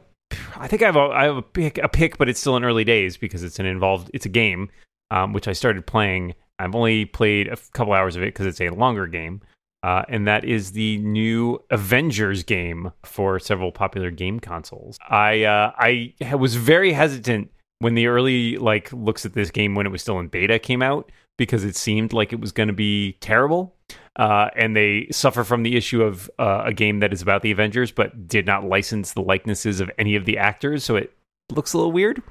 I 0.56 0.66
think 0.66 0.82
I 0.82 0.86
have 0.86 0.96
a, 0.96 1.00
I 1.00 1.24
have 1.24 1.36
a 1.36 1.42
pick, 1.42 1.78
a 1.78 1.88
pick, 1.88 2.18
but 2.18 2.28
it's 2.28 2.40
still 2.40 2.56
in 2.56 2.64
early 2.64 2.84
days 2.84 3.16
because 3.16 3.42
it's 3.42 3.58
an 3.58 3.66
involved, 3.66 4.10
it's 4.14 4.26
a 4.26 4.30
game, 4.30 4.70
um, 5.10 5.32
which 5.32 5.46
I 5.48 5.52
started 5.52 5.86
playing. 5.86 6.34
I've 6.58 6.74
only 6.74 7.04
played 7.04 7.48
a 7.48 7.56
couple 7.74 7.92
hours 7.92 8.16
of 8.16 8.22
it 8.22 8.26
because 8.26 8.46
it's 8.46 8.60
a 8.60 8.70
longer 8.70 9.06
game. 9.06 9.40
Uh, 9.82 10.04
and 10.08 10.28
that 10.28 10.44
is 10.44 10.72
the 10.72 10.98
new 10.98 11.60
Avengers 11.70 12.44
game 12.44 12.92
for 13.04 13.38
several 13.40 13.72
popular 13.72 14.10
game 14.10 14.38
consoles. 14.38 14.96
I 15.08 15.42
uh, 15.44 15.72
I 15.76 16.14
was 16.34 16.54
very 16.54 16.92
hesitant 16.92 17.50
when 17.80 17.94
the 17.94 18.06
early 18.06 18.58
like 18.58 18.92
looks 18.92 19.26
at 19.26 19.34
this 19.34 19.50
game 19.50 19.74
when 19.74 19.86
it 19.86 19.90
was 19.90 20.00
still 20.00 20.20
in 20.20 20.28
beta 20.28 20.58
came 20.60 20.82
out 20.82 21.10
because 21.36 21.64
it 21.64 21.74
seemed 21.74 22.12
like 22.12 22.32
it 22.32 22.40
was 22.40 22.52
going 22.52 22.68
to 22.68 22.72
be 22.72 23.14
terrible. 23.20 23.74
Uh, 24.16 24.48
and 24.54 24.76
they 24.76 25.08
suffer 25.10 25.42
from 25.42 25.62
the 25.62 25.76
issue 25.76 26.02
of 26.02 26.30
uh, 26.38 26.62
a 26.66 26.72
game 26.72 27.00
that 27.00 27.12
is 27.12 27.22
about 27.22 27.42
the 27.42 27.50
Avengers, 27.50 27.90
but 27.90 28.28
did 28.28 28.46
not 28.46 28.64
license 28.64 29.14
the 29.14 29.22
likenesses 29.22 29.80
of 29.80 29.90
any 29.98 30.14
of 30.14 30.26
the 30.26 30.38
actors, 30.38 30.84
so 30.84 30.96
it 30.96 31.12
looks 31.50 31.72
a 31.72 31.78
little 31.78 31.92
weird. 31.92 32.22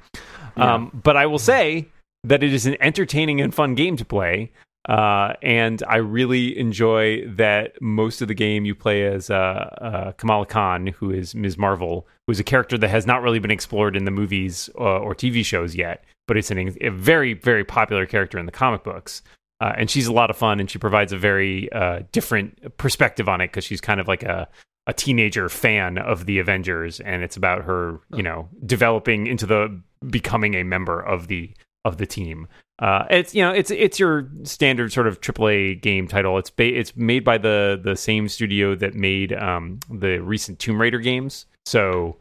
Yeah. 0.56 0.74
Um, 0.74 1.00
but 1.04 1.16
I 1.16 1.26
will 1.26 1.38
say 1.38 1.88
that 2.24 2.42
it 2.42 2.52
is 2.52 2.66
an 2.66 2.76
entertaining 2.80 3.40
and 3.40 3.54
fun 3.54 3.74
game 3.74 3.96
to 3.96 4.04
play. 4.04 4.52
Uh, 4.88 5.34
and 5.42 5.82
I 5.88 5.96
really 5.96 6.58
enjoy 6.58 7.26
that 7.28 7.80
most 7.80 8.20
of 8.20 8.28
the 8.28 8.34
game 8.34 8.64
you 8.64 8.74
play 8.74 9.06
as 9.06 9.30
uh, 9.30 9.34
uh, 9.80 10.12
Kamala 10.12 10.46
Khan, 10.46 10.88
who 10.88 11.10
is 11.10 11.34
Ms. 11.34 11.56
Marvel, 11.56 12.06
who 12.26 12.32
is 12.32 12.40
a 12.40 12.44
character 12.44 12.76
that 12.78 12.88
has 12.88 13.06
not 13.06 13.22
really 13.22 13.38
been 13.38 13.50
explored 13.50 13.96
in 13.96 14.04
the 14.04 14.10
movies 14.10 14.68
uh, 14.76 14.98
or 14.98 15.14
TV 15.14 15.44
shows 15.44 15.76
yet, 15.76 16.04
but 16.26 16.36
it's 16.36 16.50
an, 16.50 16.76
a 16.80 16.88
very, 16.88 17.34
very 17.34 17.64
popular 17.64 18.06
character 18.06 18.38
in 18.38 18.46
the 18.46 18.52
comic 18.52 18.82
books. 18.82 19.22
Uh, 19.60 19.72
and 19.76 19.88
she's 19.88 20.08
a 20.08 20.12
lot 20.12 20.30
of 20.30 20.36
fun, 20.36 20.58
and 20.58 20.68
she 20.68 20.78
provides 20.78 21.12
a 21.12 21.18
very 21.18 21.70
uh, 21.72 22.00
different 22.10 22.76
perspective 22.78 23.28
on 23.28 23.40
it 23.40 23.46
because 23.46 23.64
she's 23.64 23.80
kind 23.80 24.00
of 24.00 24.08
like 24.08 24.24
a 24.24 24.48
a 24.86 24.92
teenager 24.92 25.48
fan 25.48 25.96
of 25.98 26.26
the 26.26 26.38
Avengers, 26.40 26.98
and 27.00 27.22
it's 27.22 27.36
about 27.36 27.62
her, 27.62 28.00
you 28.12 28.22
know, 28.22 28.48
developing 28.66 29.28
into 29.28 29.46
the 29.46 29.80
becoming 30.10 30.54
a 30.54 30.64
member 30.64 31.00
of 31.00 31.28
the 31.28 31.52
of 31.84 31.98
the 31.98 32.06
team. 32.06 32.48
Uh, 32.82 33.06
it's 33.10 33.32
you 33.32 33.40
know 33.40 33.52
it's 33.52 33.70
it's 33.70 34.00
your 34.00 34.28
standard 34.42 34.92
sort 34.92 35.06
of 35.06 35.20
AAA 35.20 35.80
game 35.80 36.08
title. 36.08 36.36
It's 36.36 36.50
ba- 36.50 36.76
it's 36.76 36.96
made 36.96 37.24
by 37.24 37.38
the 37.38 37.80
the 37.82 37.94
same 37.94 38.28
studio 38.28 38.74
that 38.74 38.94
made 38.94 39.32
um, 39.32 39.78
the 39.88 40.18
recent 40.18 40.58
Tomb 40.58 40.80
Raider 40.80 40.98
games. 40.98 41.46
So 41.64 42.16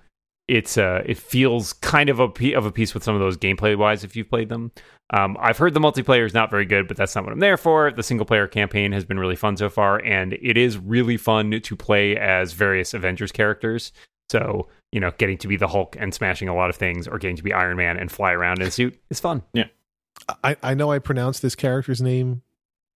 it's 0.47 0.77
uh 0.77 1.01
it 1.03 1.17
feels 1.17 1.73
kind 1.73 2.09
of 2.09 2.19
a 2.19 2.53
of 2.53 2.65
a 2.65 2.71
piece 2.71 2.93
with 2.93 3.03
some 3.03 3.15
of 3.15 3.21
those 3.21 3.37
gameplay 3.37 3.75
wise 3.75 4.03
if 4.03 4.15
you've 4.15 4.29
played 4.29 4.49
them. 4.49 4.71
Um, 5.13 5.35
I've 5.39 5.57
heard 5.57 5.73
the 5.73 5.79
multiplayer 5.79 6.27
is 6.27 6.33
not 6.35 6.51
very 6.51 6.65
good, 6.65 6.87
but 6.87 6.95
that's 6.95 7.15
not 7.15 7.23
what 7.23 7.33
I'm 7.33 7.39
there 7.39 7.57
for. 7.57 7.91
The 7.91 8.03
single 8.03 8.25
player 8.25 8.47
campaign 8.47 8.91
has 8.91 9.03
been 9.03 9.19
really 9.19 9.35
fun 9.35 9.57
so 9.57 9.67
far, 9.67 9.97
and 10.05 10.33
it 10.33 10.57
is 10.57 10.77
really 10.77 11.17
fun 11.17 11.59
to 11.59 11.75
play 11.75 12.15
as 12.17 12.53
various 12.53 12.93
Avengers 12.93 13.31
characters. 13.31 13.91
So 14.29 14.67
you 14.91 14.99
know, 14.99 15.11
getting 15.17 15.39
to 15.39 15.47
be 15.47 15.57
the 15.57 15.67
Hulk 15.67 15.95
and 15.99 16.13
smashing 16.13 16.49
a 16.49 16.55
lot 16.55 16.69
of 16.69 16.75
things, 16.75 17.07
or 17.07 17.17
getting 17.17 17.37
to 17.37 17.43
be 17.43 17.51
Iron 17.51 17.77
Man 17.77 17.97
and 17.97 18.11
fly 18.11 18.33
around 18.33 18.61
in 18.61 18.67
a 18.67 18.71
suit 18.71 18.99
is 19.09 19.19
fun. 19.19 19.41
I, 20.43 20.55
I 20.61 20.73
know 20.73 20.91
I 20.91 20.99
pronounced 20.99 21.41
this 21.41 21.55
character's 21.55 22.01
name 22.01 22.41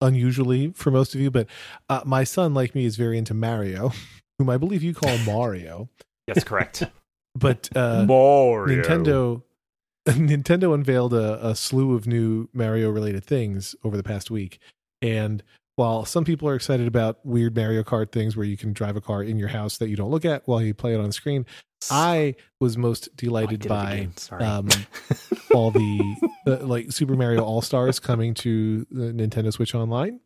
unusually 0.01 0.73
for 0.73 0.91
most 0.91 1.15
of 1.15 1.21
you, 1.21 1.31
but 1.31 1.47
uh, 1.89 2.03
my 2.05 2.25
son, 2.25 2.55
like 2.55 2.75
me, 2.75 2.85
is 2.85 2.97
very 2.97 3.19
into 3.19 3.35
Mario, 3.35 3.93
whom 4.39 4.51
I 4.51 4.57
believe 4.57 4.83
you 4.83 4.95
call 4.95 5.17
Mario. 5.19 5.89
That's 6.27 6.45
correct. 6.45 6.83
But 7.37 7.69
uh, 7.75 8.05
Mario. 8.07 8.81
Nintendo 8.81 9.43
Nintendo 10.09 10.75
unveiled 10.75 11.15
a, 11.15 11.49
a 11.49 11.55
slew 11.55 11.95
of 11.95 12.07
new 12.07 12.49
Mario 12.53 12.91
related 12.91 13.25
things 13.25 13.75
over 13.83 13.97
the 13.97 14.03
past 14.03 14.31
week. 14.31 14.59
And 15.01 15.43
while 15.77 16.05
some 16.05 16.25
people 16.25 16.49
are 16.49 16.55
excited 16.55 16.87
about 16.87 17.25
weird 17.25 17.57
Mario 17.57 17.83
Kart 17.83 18.13
things 18.13 18.37
where 18.37 18.47
you 18.47 18.57
can 18.57 18.73
drive 18.73 18.97
a 18.97 19.01
car 19.01 19.23
in 19.23 19.39
your 19.39 19.49
house 19.49 19.79
that 19.79 19.89
you 19.89 19.97
don't 19.97 20.11
look 20.11 20.25
at 20.25 20.47
while 20.47 20.63
you 20.63 20.75
play 20.75 20.95
it 20.95 21.01
on 21.01 21.07
the 21.07 21.13
screen, 21.13 21.47
I 21.91 22.37
was 22.61 22.77
most 22.77 23.09
Oh, 23.09 23.15
delighted 23.17 23.65
it 23.67 23.69
by 23.69 24.09
um, 24.33 24.69
all 25.55 25.71
the 25.71 26.17
uh, 26.47 26.65
like 26.67 26.93
Super 26.93 27.15
Mario 27.15 27.43
All 27.43 27.63
Stars 27.63 27.99
coming 27.99 28.35
to 28.35 28.87
the 28.91 29.13
Nintendo 29.13 29.53
Switch 29.53 29.75
Online, 29.75 30.21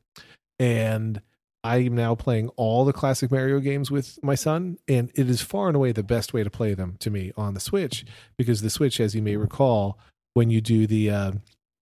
and 0.59 1.21
I 1.65 1.79
am 1.79 1.95
now 1.95 2.15
playing 2.15 2.49
all 2.57 2.85
the 2.85 2.93
classic 2.93 3.31
Mario 3.31 3.59
games 3.61 3.91
with 3.91 4.19
my 4.23 4.35
son, 4.35 4.79
and 4.87 5.11
it 5.15 5.29
is 5.29 5.41
far 5.41 5.67
and 5.69 5.77
away 5.77 5.93
the 5.93 6.03
best 6.03 6.33
way 6.33 6.45
to 6.45 6.51
play 6.51 6.75
them 6.75 6.97
to 7.01 7.11
me 7.11 7.33
on 7.37 7.55
the 7.55 7.61
Switch. 7.61 8.05
Because 8.37 8.63
the 8.63 8.71
Switch, 8.71 9.01
as 9.01 9.15
you 9.15 9.23
may 9.23 9.37
recall, 9.37 9.99
when 10.35 10.51
you 10.51 10.61
do 10.61 10.87
the 10.87 11.11
uh, 11.11 11.33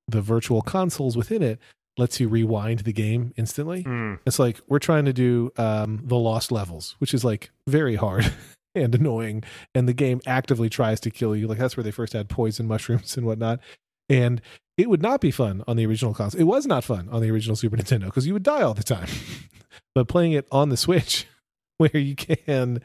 the 0.09 0.21
virtual 0.23 0.63
consoles 0.63 1.17
within 1.17 1.43
it, 1.43 1.59
lets 1.99 2.21
you 2.21 2.29
rewind 2.29 2.81
the 2.81 2.93
game 2.93 3.33
instantly. 3.37 3.85
Mm. 3.85 4.19
It's 4.27 4.39
like 4.39 4.61
we're 4.67 4.79
trying 4.79 5.05
to 5.07 5.13
do 5.13 5.53
um, 5.57 6.01
the 6.05 6.17
lost 6.17 6.51
levels, 6.53 6.97
which 6.99 7.13
is 7.15 7.25
like 7.25 7.51
very 7.67 7.97
hard 7.97 8.33
and 8.77 8.95
annoying. 8.95 9.43
And 9.75 9.89
the 9.89 9.93
game 9.93 10.21
actively 10.27 10.69
tries 10.69 11.01
to 11.01 11.11
kill 11.11 11.35
you. 11.35 11.47
Like 11.47 11.59
that's 11.59 11.77
where 11.77 11.85
they 11.85 11.91
first 11.91 12.13
had 12.13 12.29
poison 12.29 12.67
mushrooms 12.67 13.17
and 13.17 13.27
whatnot. 13.27 13.61
And 14.09 14.41
it 14.77 14.91
would 14.91 15.03
not 15.03 15.21
be 15.21 15.31
fun 15.31 15.65
on 15.67 15.77
the 15.77 15.87
original 15.87 16.15
console. 16.15 16.41
It 16.41 16.45
was 16.45 16.67
not 16.67 16.85
fun 16.85 17.09
on 17.11 17.23
the 17.23 17.31
original 17.31 17.57
Super 17.57 17.77
Nintendo 17.77 18.07
because 18.07 18.27
you 18.27 18.35
would 18.35 18.43
die 18.43 18.63
all 18.63 18.75
the 18.75 18.83
time. 18.83 19.09
but 19.95 20.09
playing 20.09 20.33
it 20.33 20.47
on 20.53 20.69
the 20.69 20.77
Switch, 20.77 21.27
where 21.79 21.97
you 21.97 22.15
can 22.15 22.81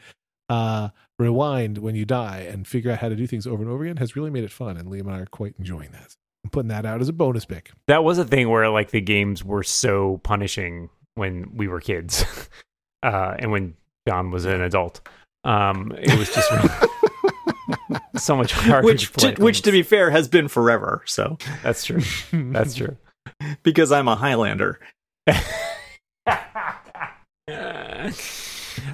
uh, 0.49 0.89
rewind 1.19 1.77
when 1.77 1.95
you 1.95 2.05
die 2.05 2.47
and 2.49 2.67
figure 2.67 2.91
out 2.91 2.99
how 2.99 3.09
to 3.09 3.15
do 3.15 3.27
things 3.27 3.45
over 3.45 3.61
and 3.61 3.71
over 3.71 3.83
again, 3.83 3.97
has 3.97 4.15
really 4.15 4.29
made 4.29 4.43
it 4.43 4.51
fun. 4.51 4.77
And 4.77 4.89
Liam 4.89 5.01
and 5.01 5.11
I 5.11 5.19
are 5.19 5.25
quite 5.25 5.55
enjoying 5.59 5.91
that. 5.91 6.15
I'm 6.43 6.49
putting 6.49 6.69
that 6.69 6.85
out 6.85 7.01
as 7.01 7.09
a 7.09 7.13
bonus 7.13 7.45
pick. 7.45 7.71
That 7.87 8.03
was 8.03 8.17
a 8.17 8.25
thing 8.25 8.49
where 8.49 8.69
like 8.69 8.91
the 8.91 9.01
games 9.01 9.43
were 9.43 9.63
so 9.63 10.19
punishing 10.23 10.89
when 11.15 11.55
we 11.55 11.67
were 11.67 11.79
kids, 11.79 12.25
uh, 13.03 13.35
and 13.37 13.51
when 13.51 13.75
John 14.07 14.31
was 14.31 14.45
an 14.45 14.61
adult. 14.61 15.01
Um, 15.43 15.93
it 15.97 16.17
was 16.17 16.33
just 16.33 16.49
so 18.23 18.35
much 18.35 18.53
harder. 18.53 18.85
which, 18.85 19.07
to 19.07 19.11
play 19.11 19.33
to, 19.33 19.43
which, 19.43 19.61
to 19.63 19.71
be 19.71 19.83
fair, 19.83 20.11
has 20.11 20.27
been 20.27 20.47
forever. 20.47 21.01
So, 21.05 21.37
that's 21.63 21.83
true. 21.83 22.01
That's 22.31 22.75
true. 22.75 22.97
because 23.63 23.91
I'm 23.91 24.07
a 24.07 24.15
Highlander. 24.15 24.79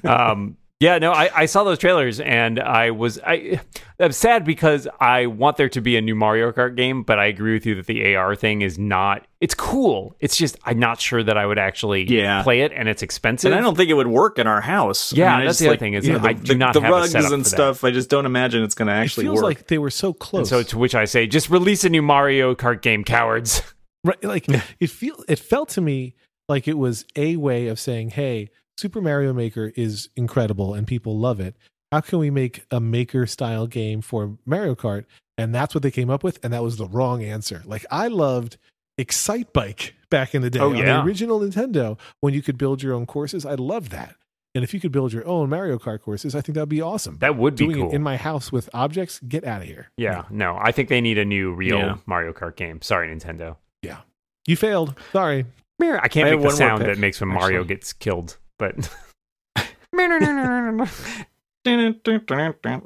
um, 0.04 0.58
yeah, 0.80 1.00
no, 1.00 1.12
I, 1.12 1.30
I 1.34 1.46
saw 1.48 1.64
those 1.64 1.80
trailers 1.80 2.20
and 2.20 2.60
I 2.60 2.92
was 2.92 3.20
I 3.26 3.60
I'm 4.00 4.12
sad 4.12 4.46
because 4.46 4.88
I 5.00 5.26
want 5.26 5.58
there 5.58 5.70
to 5.70 5.82
be 5.82 5.98
a 5.98 6.02
new 6.02 6.14
Mario 6.14 6.52
Kart 6.52 6.76
game, 6.76 7.02
but 7.02 7.18
I 7.18 7.26
agree 7.26 7.54
with 7.54 7.66
you 7.66 7.74
that 7.76 7.88
the 7.88 8.16
AR 8.16 8.36
thing 8.36 8.62
is 8.62 8.78
not. 8.78 9.26
It's 9.42 9.56
cool. 9.56 10.16
It's 10.20 10.38
just 10.38 10.56
I'm 10.66 10.78
not 10.78 11.02
sure 11.02 11.24
that 11.24 11.36
I 11.36 11.48
would 11.48 11.58
actually 11.58 12.04
Yeah. 12.04 12.44
play 12.44 12.62
it, 12.62 12.72
and 12.74 12.88
it's 12.88 13.02
expensive. 13.02 13.52
And 13.52 13.60
I 13.60 13.64
don't 13.64 13.76
think 13.76 13.90
it 13.90 13.96
would 13.96 14.06
work 14.08 14.38
in 14.38 14.46
our 14.46 14.62
house. 14.62 15.12
Yeah, 15.14 15.36
I 15.38 15.46
that's 15.46 15.50
just, 15.50 15.60
the 15.62 15.66
other 15.66 15.72
like, 15.74 15.80
thing 15.80 15.94
is 15.96 16.06
you 16.08 16.14
know, 16.14 16.20
I 16.28 16.34
the, 16.34 16.44
do 16.44 16.56
not 16.56 16.74
the 16.74 16.82
have 16.82 16.92
a 16.92 16.94
rugs 16.94 17.12
setup 17.12 17.32
and 17.32 17.48
stuff. 17.48 17.84
I 17.84 17.90
just 17.90 18.10
don't 18.12 18.28
imagine 18.28 18.64
it's 18.64 18.76
going 18.76 18.88
to 18.88 18.94
it 18.94 18.98
actually 18.98 19.24
feels 19.26 19.38
work. 19.38 19.44
like 19.46 19.68
they 19.68 19.80
were 19.80 19.90
so 19.90 20.10
And 20.10 20.20
close. 20.20 20.50
so 20.50 20.62
to 20.62 20.78
which 20.78 20.94
I 20.94 21.06
say, 21.06 21.26
just 21.26 21.50
release 21.50 21.84
a 21.86 21.90
new 21.90 22.04
Mario 22.04 22.54
Kart 22.54 22.82
game, 22.84 23.04
cowards. 23.04 23.64
right 24.04 24.24
like 24.24 24.46
it 24.80 24.90
feel 24.92 25.24
it 25.28 25.40
felt 25.40 25.70
to 25.70 25.82
me 25.82 26.14
like 26.48 26.68
it 26.68 26.78
was 26.78 27.04
a 27.16 27.36
way 27.36 27.66
of 27.68 27.80
saying 27.80 28.12
hey 28.12 28.52
super 28.78 29.02
mario 29.02 29.34
maker 29.34 29.72
is 29.76 30.10
incredible 30.16 30.74
and 30.74 30.86
people 30.88 31.18
love 31.18 31.40
it. 31.40 31.56
How 31.92 32.02
can 32.02 32.20
we 32.20 32.30
make 32.30 32.66
a 32.72 32.80
maker 32.80 33.26
style 33.26 33.66
game 33.68 34.02
for 34.02 34.38
mario 34.46 34.76
kart? 34.76 35.06
And 35.38 35.54
that's 35.54 35.74
what 35.76 35.84
they 35.84 35.92
came 35.92 36.10
up 36.10 36.24
with 36.24 36.40
and 36.44 36.52
that 36.54 36.64
was 36.64 36.78
the 36.78 36.88
wrong 36.88 37.24
answer. 37.24 37.62
Like 37.66 37.86
i 37.92 38.08
loved 38.08 38.58
Excitebike 39.00 39.92
back 40.10 40.34
in 40.34 40.42
the 40.42 40.50
day 40.50 40.60
Oh, 40.60 40.70
on 40.70 40.76
the 40.76 41.02
original 41.04 41.40
nintendo 41.40 42.00
when 42.20 42.34
you 42.34 42.42
could 42.42 42.58
build 42.58 42.82
your 42.84 42.94
own 42.94 43.06
courses. 43.06 43.46
I 43.46 43.54
loved 43.56 43.92
that. 43.92 44.16
And 44.56 44.64
if 44.64 44.74
you 44.74 44.80
could 44.80 44.92
build 44.92 45.14
your 45.14 45.26
own 45.28 45.50
mario 45.50 45.78
kart 45.78 46.02
courses 46.02 46.34
i 46.34 46.42
think 46.42 46.56
that 46.56 46.62
would 46.62 46.70
be 46.70 46.82
awesome. 46.82 47.18
That 47.20 47.38
would 47.38 47.56
be 47.56 47.66
doing 47.66 47.78
cool. 47.78 47.90
it 47.92 47.96
in 47.96 48.02
my 48.02 48.18
house 48.18 48.52
with 48.52 48.70
objects 48.74 49.20
get 49.28 49.44
out 49.46 49.62
of 49.62 49.68
here. 49.68 49.92
Yeah, 49.98 50.24
no, 50.32 50.58
I 50.60 50.72
think 50.72 50.90
they 50.90 51.00
need 51.02 51.18
a 51.20 51.26
new 51.26 51.54
real 51.54 51.78
Yeah. 51.78 51.98
Mario 52.08 52.34
Kart 52.34 52.56
game. 52.56 52.82
Sorry, 52.82 53.08
Nintendo. 53.14 53.58
Yeah, 53.84 54.00
you 54.48 54.56
failed. 54.56 54.96
Sorry. 55.12 55.46
I 55.80 56.08
can't 56.08 56.28
I 56.28 56.32
make 56.32 56.42
have 56.42 56.52
the 56.52 56.58
sound 56.58 56.82
that 56.82 56.98
makes 56.98 57.22
when 57.22 57.30
Mario 57.30 57.60
actually. 57.62 57.76
gets 57.76 57.94
killed, 57.94 58.38
but 58.58 58.92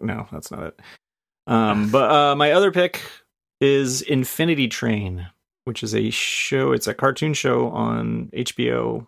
No, 0.02 0.28
that's 0.32 0.52
not 0.52 0.64
it. 0.64 0.80
Um, 1.48 1.90
but 1.90 2.12
uh, 2.12 2.36
my 2.36 2.52
other 2.52 2.72
pick 2.72 3.02
is 3.60 4.02
Infinity 4.02 4.68
Train, 4.68 5.28
which 5.66 5.84
is 5.84 5.94
a 5.96 6.10
show. 6.10 6.72
It's 6.72 6.88
a 6.88 6.94
cartoon 6.94 7.34
show 7.34 7.70
on 7.70 8.30
HBO, 8.34 9.08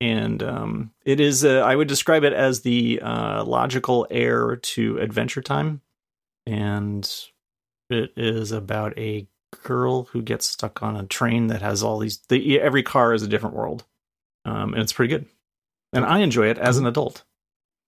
and 0.00 0.42
um, 0.42 0.90
it 1.04 1.20
is. 1.20 1.44
Uh, 1.44 1.60
I 1.60 1.76
would 1.76 1.88
describe 1.88 2.24
it 2.24 2.32
as 2.32 2.60
the 2.60 3.00
uh, 3.00 3.44
logical 3.44 4.06
heir 4.10 4.56
to 4.56 4.98
Adventure 4.98 5.42
Time, 5.42 5.80
and 6.46 7.10
it 7.90 8.12
is 8.16 8.52
about 8.52 8.98
a 8.98 9.26
girl 9.62 10.04
who 10.04 10.22
gets 10.22 10.46
stuck 10.46 10.82
on 10.82 10.96
a 10.96 11.06
train 11.06 11.48
that 11.48 11.62
has 11.62 11.82
all 11.82 11.98
these. 11.98 12.18
The, 12.28 12.60
every 12.60 12.82
car 12.82 13.12
is 13.14 13.22
a 13.22 13.28
different 13.28 13.56
world, 13.56 13.84
um, 14.44 14.74
and 14.74 14.82
it's 14.82 14.92
pretty 14.92 15.14
good. 15.16 15.26
And 15.94 16.04
I 16.04 16.18
enjoy 16.20 16.48
it 16.48 16.58
as 16.58 16.76
an 16.78 16.86
adult, 16.86 17.24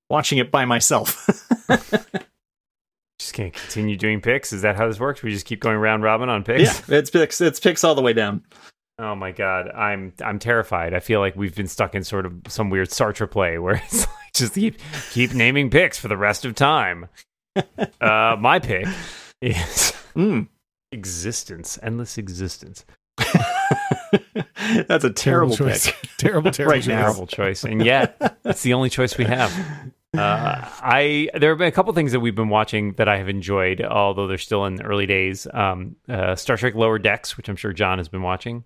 watching 0.09 0.38
it 0.38 0.51
by 0.51 0.64
myself. 0.64 1.27
just 3.19 3.33
can't 3.35 3.53
continue 3.53 3.97
doing 3.97 4.21
picks. 4.21 4.53
Is 4.53 4.62
that 4.62 4.77
how 4.77 4.87
this 4.87 5.01
works? 5.01 5.23
We 5.23 5.33
just 5.33 5.47
keep 5.47 5.61
going 5.61 5.77
round 5.79 6.03
robin 6.03 6.29
on 6.29 6.45
picks. 6.45 6.62
yeah, 6.88 6.97
it's 6.97 7.11
picks. 7.11 7.40
It's 7.40 7.61
picks 7.61 7.83
all 7.85 7.95
the 7.95 8.03
way 8.03 8.12
down. 8.12 8.42
Oh 8.99 9.14
my 9.14 9.33
god, 9.33 9.69
I'm 9.71 10.12
I'm 10.25 10.38
terrified. 10.38 10.95
I 10.95 11.01
feel 11.01 11.21
like 11.21 11.37
we've 11.37 11.55
been 11.55 11.66
stuck 11.69 11.95
in 11.95 12.03
sort 12.05 12.25
of 12.27 12.33
some 12.49 12.71
weird 12.71 12.88
Sartre 12.88 13.31
play 13.31 13.59
where 13.59 13.75
it's 13.75 14.07
like 14.07 14.33
just 14.35 14.55
keep 14.55 14.79
keep 15.12 15.35
naming 15.35 15.69
picks 15.69 15.99
for 15.99 16.09
the 16.09 16.16
rest 16.16 16.45
of 16.45 16.55
time. 16.55 17.09
Uh, 18.03 18.37
my 18.38 18.59
pick 18.59 18.87
is 19.40 19.92
Mm. 20.14 20.49
existence, 20.92 21.79
endless 21.83 22.19
existence. 22.19 22.85
That's 24.88 25.05
a 25.05 25.11
terrible, 25.11 25.57
choice. 25.57 25.87
pick. 25.90 26.11
terrible, 26.18 26.50
terrible 26.50 26.72
Right 26.72 26.83
choice. 26.83 26.87
terrible 26.87 27.26
choice, 27.26 27.64
and 27.64 27.85
yet 27.85 28.38
it's 28.44 28.62
the 28.62 28.74
only 28.74 28.90
choice 28.90 29.16
we 29.18 29.24
have. 29.24 29.52
Uh, 30.16 30.64
I 30.81 31.29
there 31.38 31.50
have 31.50 31.59
been 31.59 31.68
a 31.68 31.72
couple 31.72 31.92
things 31.92 32.12
that 32.12 32.20
we've 32.20 32.35
been 32.35 32.48
watching 32.48 32.92
that 32.94 33.09
I 33.09 33.18
have 33.18 33.29
enjoyed, 33.29 33.83
although 33.83 34.26
they're 34.26 34.38
still 34.38 34.64
in 34.64 34.76
the 34.76 34.85
early 34.85 35.07
days. 35.07 35.46
Um, 35.52 35.96
uh, 36.09 36.37
Star 36.37 36.57
Trek 36.57 36.74
Lower 36.74 36.98
Decks, 36.98 37.37
which 37.37 37.48
I'm 37.48 37.57
sure 37.57 37.72
John 37.72 37.98
has 37.98 38.09
been 38.09 38.22
watching. 38.22 38.64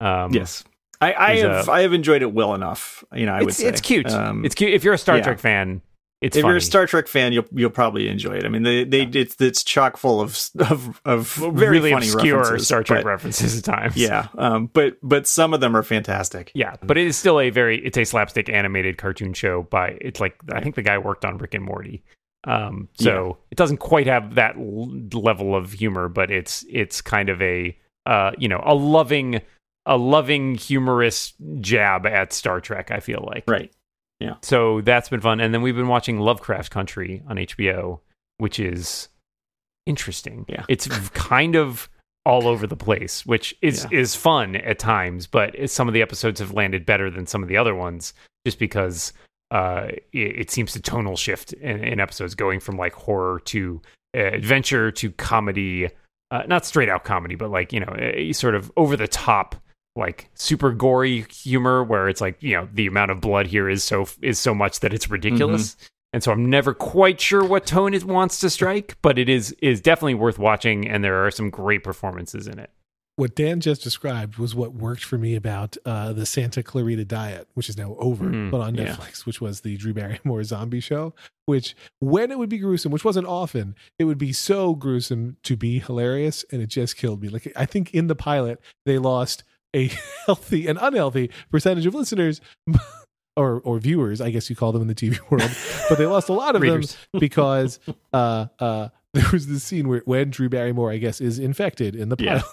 Um, 0.00 0.32
Yes. 0.32 0.64
I, 1.00 1.14
I 1.14 1.36
have 1.36 1.68
uh, 1.68 1.72
I 1.72 1.82
have 1.82 1.92
enjoyed 1.92 2.22
it 2.22 2.32
well 2.32 2.54
enough. 2.54 3.04
You 3.12 3.26
know, 3.26 3.32
I 3.32 3.40
would 3.40 3.50
it's, 3.50 3.58
say 3.58 3.66
it's 3.66 3.80
cute. 3.80 4.10
Um, 4.10 4.44
it's 4.44 4.54
cute 4.54 4.72
if 4.72 4.82
you're 4.82 4.94
a 4.94 4.98
Star 4.98 5.16
yeah. 5.18 5.22
Trek 5.22 5.38
fan. 5.38 5.80
It's 6.20 6.36
if 6.36 6.42
funny. 6.42 6.50
you're 6.50 6.56
a 6.56 6.60
Star 6.60 6.86
Trek 6.86 7.06
fan, 7.06 7.32
you'll 7.32 7.46
you'll 7.52 7.70
probably 7.70 8.08
enjoy 8.08 8.32
it. 8.36 8.44
I 8.44 8.48
mean, 8.48 8.64
they 8.64 8.82
they 8.82 9.02
it's 9.02 9.40
it's 9.40 9.62
chock 9.62 9.96
full 9.96 10.20
of 10.20 10.36
of 10.58 11.00
of 11.04 11.28
very 11.32 11.78
really 11.78 11.92
funny 11.92 12.08
obscure 12.10 12.58
Star 12.58 12.82
Trek 12.82 13.04
but- 13.04 13.08
references 13.08 13.56
at 13.58 13.64
times. 13.64 13.96
Yeah, 13.96 14.26
um, 14.36 14.66
but 14.72 14.96
but 15.02 15.26
some 15.28 15.54
of 15.54 15.60
them 15.60 15.76
are 15.76 15.84
fantastic. 15.84 16.50
Yeah, 16.54 16.74
but 16.82 16.98
it 16.98 17.06
is 17.06 17.16
still 17.16 17.38
a 17.38 17.50
very 17.50 17.78
it's 17.84 17.96
a 17.96 18.04
slapstick 18.04 18.48
animated 18.48 18.98
cartoon 18.98 19.32
show 19.32 19.62
by 19.62 19.96
it's 20.00 20.18
like 20.18 20.36
I 20.52 20.60
think 20.60 20.74
the 20.74 20.82
guy 20.82 20.98
worked 20.98 21.24
on 21.24 21.38
Rick 21.38 21.54
and 21.54 21.64
Morty. 21.64 22.02
Um 22.44 22.88
so 22.94 23.38
it 23.50 23.56
doesn't 23.56 23.78
quite 23.78 24.06
have 24.06 24.34
that 24.36 24.56
l- 24.56 24.88
level 25.12 25.54
of 25.54 25.72
humor, 25.72 26.08
but 26.08 26.30
it's 26.32 26.64
it's 26.68 27.00
kind 27.00 27.28
of 27.28 27.40
a 27.42 27.76
uh 28.06 28.32
you 28.38 28.48
know, 28.48 28.60
a 28.64 28.74
loving 28.74 29.40
a 29.86 29.96
loving 29.96 30.54
humorous 30.56 31.32
jab 31.60 32.06
at 32.06 32.32
Star 32.32 32.60
Trek, 32.60 32.90
I 32.90 33.00
feel 33.00 33.24
like. 33.32 33.44
Right. 33.48 33.72
So 34.42 34.80
that's 34.80 35.08
been 35.08 35.20
fun 35.20 35.40
and 35.40 35.52
then 35.54 35.62
we've 35.62 35.76
been 35.76 35.88
watching 35.88 36.18
Lovecraft 36.18 36.70
Country 36.70 37.22
on 37.28 37.36
HBO, 37.36 38.00
which 38.38 38.58
is 38.58 39.08
interesting. 39.86 40.44
Yeah. 40.48 40.64
It's 40.68 40.86
kind 41.10 41.54
of 41.56 41.88
all 42.24 42.46
over 42.46 42.66
the 42.66 42.76
place, 42.76 43.24
which 43.24 43.56
is 43.62 43.86
Yeah. 43.90 43.98
is 44.00 44.14
fun 44.14 44.56
at 44.56 44.78
times, 44.78 45.26
but 45.26 45.54
some 45.70 45.88
of 45.88 45.94
the 45.94 46.02
episodes 46.02 46.40
have 46.40 46.52
landed 46.52 46.84
better 46.84 47.10
than 47.10 47.26
some 47.26 47.42
of 47.42 47.48
the 47.48 47.56
other 47.56 47.74
ones 47.74 48.12
just 48.46 48.58
because 48.58 49.12
uh, 49.50 49.88
it, 50.12 50.40
it 50.40 50.50
seems 50.50 50.72
to 50.72 50.80
tonal 50.80 51.16
shift 51.16 51.54
in, 51.54 51.82
in 51.82 52.00
episodes 52.00 52.34
going 52.34 52.60
from 52.60 52.76
like 52.76 52.92
horror 52.92 53.40
to 53.46 53.80
uh, 54.14 54.20
adventure 54.20 54.90
to 54.90 55.10
comedy, 55.12 55.88
uh, 56.30 56.42
not 56.46 56.66
straight 56.66 56.90
out 56.90 57.04
comedy, 57.04 57.34
but 57.34 57.50
like, 57.50 57.72
you 57.72 57.80
know, 57.80 57.94
a, 57.98 58.32
sort 58.32 58.54
of 58.54 58.70
over 58.76 58.94
the 58.96 59.08
top 59.08 59.56
like 59.98 60.30
super 60.34 60.72
gory 60.72 61.26
humor 61.30 61.84
where 61.84 62.08
it's 62.08 62.20
like, 62.20 62.42
you 62.42 62.54
know, 62.54 62.68
the 62.72 62.86
amount 62.86 63.10
of 63.10 63.20
blood 63.20 63.46
here 63.46 63.68
is 63.68 63.84
so 63.84 64.06
is 64.22 64.38
so 64.38 64.54
much 64.54 64.80
that 64.80 64.94
it's 64.94 65.10
ridiculous. 65.10 65.76
And 66.14 66.22
so 66.22 66.32
I'm 66.32 66.48
never 66.48 66.72
quite 66.72 67.20
sure 67.20 67.44
what 67.44 67.66
tone 67.66 67.92
it 67.92 68.04
wants 68.04 68.40
to 68.40 68.48
strike, 68.48 68.96
but 69.02 69.18
it 69.18 69.28
is 69.28 69.52
is 69.60 69.80
definitely 69.82 70.14
worth 70.14 70.38
watching 70.38 70.88
and 70.88 71.04
there 71.04 71.26
are 71.26 71.30
some 71.30 71.50
great 71.50 71.84
performances 71.84 72.46
in 72.46 72.58
it. 72.58 72.70
What 73.16 73.34
Dan 73.34 73.58
just 73.58 73.82
described 73.82 74.36
was 74.36 74.54
what 74.54 74.74
worked 74.74 75.02
for 75.02 75.18
me 75.18 75.34
about 75.34 75.76
uh, 75.84 76.12
the 76.12 76.24
Santa 76.24 76.62
Clarita 76.62 77.04
Diet, 77.04 77.48
which 77.54 77.68
is 77.68 77.76
now 77.76 77.96
over, 77.98 78.26
Mm, 78.26 78.52
but 78.52 78.60
on 78.60 78.76
yeah. 78.76 78.94
Netflix, 78.94 79.26
which 79.26 79.40
was 79.40 79.62
the 79.62 79.76
Drew 79.76 79.92
Barrymore 79.92 80.44
zombie 80.44 80.78
show. 80.78 81.14
Which, 81.44 81.74
when 81.98 82.30
it 82.30 82.38
would 82.38 82.48
be 82.48 82.58
gruesome, 82.58 82.92
which 82.92 83.04
wasn't 83.04 83.26
often, 83.26 83.74
it 83.98 84.04
would 84.04 84.18
be 84.18 84.32
so 84.32 84.76
gruesome 84.76 85.36
to 85.42 85.56
be 85.56 85.80
hilarious, 85.80 86.44
and 86.52 86.62
it 86.62 86.68
just 86.68 86.96
killed 86.96 87.20
me. 87.20 87.28
Like 87.28 87.52
I 87.56 87.66
think 87.66 87.92
in 87.92 88.06
the 88.06 88.14
pilot, 88.14 88.60
they 88.86 88.98
lost 88.98 89.42
a 89.74 89.90
healthy 90.26 90.66
and 90.66 90.78
unhealthy 90.80 91.30
percentage 91.50 91.86
of 91.86 91.94
listeners. 91.94 92.40
Or, 93.36 93.60
or 93.60 93.78
viewers, 93.78 94.20
I 94.20 94.30
guess 94.30 94.50
you 94.50 94.56
call 94.56 94.72
them 94.72 94.82
in 94.82 94.88
the 94.88 94.96
TV 94.96 95.16
world, 95.30 95.48
but 95.88 95.96
they 95.96 96.06
lost 96.06 96.28
a 96.28 96.32
lot 96.32 96.56
of 96.56 96.60
them 96.60 96.82
because 97.20 97.78
uh, 98.12 98.46
uh, 98.58 98.88
there 99.14 99.26
was 99.30 99.46
this 99.46 99.62
scene 99.62 99.86
where 99.86 100.02
when 100.06 100.30
Drew 100.30 100.48
Barrymore, 100.48 100.90
I 100.90 100.96
guess, 100.96 101.20
is 101.20 101.38
infected 101.38 101.94
in 101.94 102.08
the 102.08 102.16
Yeah. 102.18 102.40
pilot. 102.40 102.44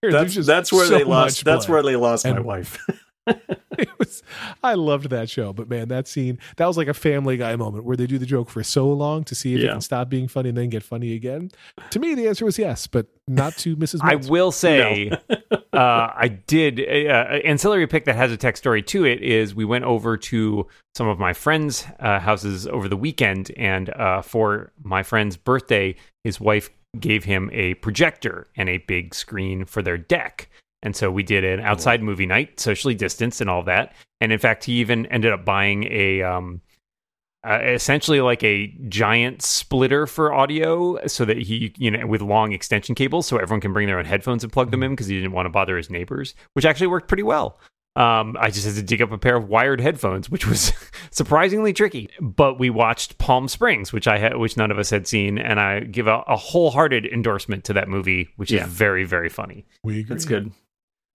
There's 0.00 0.14
That's 0.14 0.46
that's 0.46 0.72
where 0.72 0.86
so 0.86 0.96
they 0.96 1.04
lost. 1.04 1.44
That's 1.44 1.68
where 1.68 1.82
they 1.82 1.94
lost 1.94 2.24
my 2.24 2.40
wife. 2.40 2.78
it 3.78 3.88
was. 3.98 4.22
I 4.62 4.74
loved 4.74 5.10
that 5.10 5.30
show, 5.30 5.52
but 5.52 5.68
man, 5.68 5.88
that 5.88 6.08
scene 6.08 6.38
that 6.56 6.66
was 6.66 6.76
like 6.76 6.88
a 6.88 6.94
Family 6.94 7.36
Guy 7.36 7.56
moment 7.56 7.84
where 7.84 7.96
they 7.96 8.06
do 8.06 8.18
the 8.18 8.26
joke 8.26 8.50
for 8.50 8.62
so 8.62 8.88
long 8.88 9.24
to 9.24 9.34
see 9.34 9.54
if 9.54 9.60
it 9.60 9.68
can 9.68 9.80
stop 9.80 10.08
being 10.08 10.28
funny 10.28 10.50
and 10.50 10.58
then 10.58 10.68
get 10.68 10.82
funny 10.82 11.14
again. 11.14 11.50
To 11.90 11.98
me, 11.98 12.14
the 12.14 12.28
answer 12.28 12.44
was 12.44 12.58
yes, 12.58 12.86
but 12.86 13.06
not 13.28 13.56
to 13.58 13.76
Mrs. 13.76 14.00
I 14.02 14.16
will 14.16 14.52
say, 14.52 15.10
uh, 15.50 15.56
I 15.72 16.28
did. 16.46 16.80
Uh, 16.80 17.40
ancillary 17.44 17.86
pick 17.86 18.04
that 18.04 18.16
has 18.16 18.32
a 18.32 18.36
tech 18.36 18.56
story 18.56 18.82
to 18.82 19.04
it 19.04 19.22
is 19.22 19.54
we 19.54 19.64
went 19.64 19.84
over 19.84 20.16
to 20.16 20.66
some 20.94 21.08
of 21.08 21.18
my 21.18 21.32
friends' 21.32 21.86
uh, 22.00 22.18
houses 22.18 22.66
over 22.66 22.88
the 22.88 22.96
weekend, 22.96 23.50
and 23.56 23.90
uh, 23.90 24.22
for 24.22 24.72
my 24.82 25.02
friend's 25.02 25.36
birthday, 25.36 25.94
his 26.24 26.40
wife 26.40 26.70
gave 26.98 27.24
him 27.24 27.50
a 27.52 27.74
projector 27.74 28.48
and 28.56 28.68
a 28.68 28.78
big 28.78 29.14
screen 29.14 29.64
for 29.64 29.82
their 29.82 29.98
deck. 29.98 30.48
And 30.82 30.96
so 30.96 31.10
we 31.10 31.22
did 31.22 31.44
an 31.44 31.60
outside 31.60 32.02
movie 32.02 32.26
night, 32.26 32.58
socially 32.58 32.94
distanced, 32.94 33.40
and 33.40 33.50
all 33.50 33.62
that. 33.64 33.94
And 34.20 34.32
in 34.32 34.38
fact, 34.38 34.64
he 34.64 34.74
even 34.74 35.06
ended 35.06 35.32
up 35.32 35.44
buying 35.44 35.84
a 35.90 36.22
um, 36.22 36.62
uh, 37.46 37.58
essentially 37.62 38.20
like 38.20 38.42
a 38.44 38.68
giant 38.88 39.42
splitter 39.42 40.06
for 40.06 40.32
audio 40.32 41.06
so 41.06 41.24
that 41.24 41.38
he 41.38 41.72
you 41.78 41.90
know 41.90 42.06
with 42.06 42.20
long 42.20 42.52
extension 42.52 42.94
cables 42.94 43.26
so 43.26 43.38
everyone 43.38 43.60
can 43.62 43.72
bring 43.72 43.86
their 43.86 43.98
own 43.98 44.04
headphones 44.04 44.44
and 44.44 44.52
plug 44.52 44.70
them 44.70 44.82
in 44.82 44.90
because 44.90 45.06
he 45.06 45.16
didn't 45.16 45.32
want 45.32 45.46
to 45.46 45.50
bother 45.50 45.78
his 45.78 45.88
neighbors 45.88 46.34
which 46.52 46.66
actually 46.66 46.86
worked 46.86 47.08
pretty 47.08 47.22
well 47.22 47.58
um, 47.96 48.36
I 48.38 48.50
just 48.50 48.66
had 48.66 48.76
to 48.76 48.82
dig 48.82 49.02
up 49.02 49.10
a 49.10 49.18
pair 49.18 49.34
of 49.36 49.48
wired 49.48 49.80
headphones, 49.80 50.30
which 50.30 50.46
was 50.46 50.72
surprisingly 51.10 51.72
tricky. 51.72 52.08
But 52.20 52.56
we 52.56 52.70
watched 52.70 53.18
Palm 53.18 53.48
Springs, 53.48 53.92
which 53.92 54.06
I 54.06 54.16
had, 54.18 54.36
which 54.36 54.56
none 54.56 54.70
of 54.70 54.78
us 54.78 54.90
had 54.90 55.08
seen, 55.08 55.38
and 55.38 55.58
I 55.58 55.80
give 55.80 56.06
a, 56.06 56.22
a 56.28 56.36
wholehearted 56.36 57.04
endorsement 57.04 57.64
to 57.64 57.72
that 57.72 57.88
movie, 57.88 58.28
which 58.36 58.52
Yeah. 58.52 58.64
is 58.64 58.72
very, 58.72 59.02
very 59.02 59.28
funny. 59.28 59.66
we 59.82 59.94
agree. 60.00 60.04
That's 60.14 60.24
good. 60.24 60.52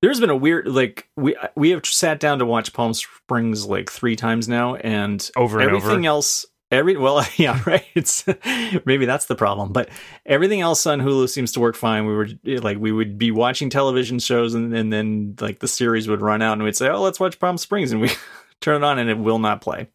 There's 0.06 0.20
been 0.20 0.30
a 0.30 0.36
weird 0.36 0.68
like 0.68 1.10
we 1.18 1.36
we 1.56 1.72
have 1.72 1.84
sat 1.84 2.20
down 2.20 2.38
to 2.38 2.46
watch 2.46 2.74
Palm 2.74 2.94
Springs 2.94 3.66
like 3.66 3.92
three 3.92 4.16
times 4.16 4.48
now, 4.48 4.76
and 4.76 5.28
Over 5.36 5.60
and 5.60 5.68
everything 5.68 6.06
over. 6.06 6.08
else. 6.08 6.46
Every 6.70 6.96
well, 6.96 7.26
yeah, 7.38 7.60
right. 7.66 7.86
It's 7.96 8.24
maybe 8.86 9.08
that's 9.08 9.26
the 9.26 9.36
problem, 9.36 9.74
but 9.74 9.90
everything 10.24 10.62
else 10.62 10.86
on 10.86 11.02
Hulu 11.02 11.28
seems 11.28 11.54
to 11.54 11.60
work 11.60 11.76
fine. 11.76 12.06
We 12.06 12.14
were 12.14 12.28
like 12.60 12.78
we 12.78 12.92
would 12.92 13.18
be 13.18 13.32
watching 13.32 13.72
television 13.72 14.20
shows, 14.20 14.54
and, 14.54 14.76
and 14.76 14.94
then 14.94 15.38
like 15.42 15.58
the 15.58 15.68
series 15.68 16.08
would 16.08 16.22
run 16.22 16.44
out, 16.44 16.54
and 16.54 16.62
we'd 16.64 16.76
say, 16.76 16.88
"Oh, 16.88 17.02
let's 17.02 17.20
watch 17.20 17.40
Palm 17.40 17.58
Springs," 17.58 17.92
and 17.92 18.00
we 18.00 18.12
turn 18.62 18.84
it 18.84 18.86
on, 18.86 19.00
and 19.00 19.10
it 19.10 19.18
will 19.18 19.40
not 19.40 19.62
play. 19.62 19.88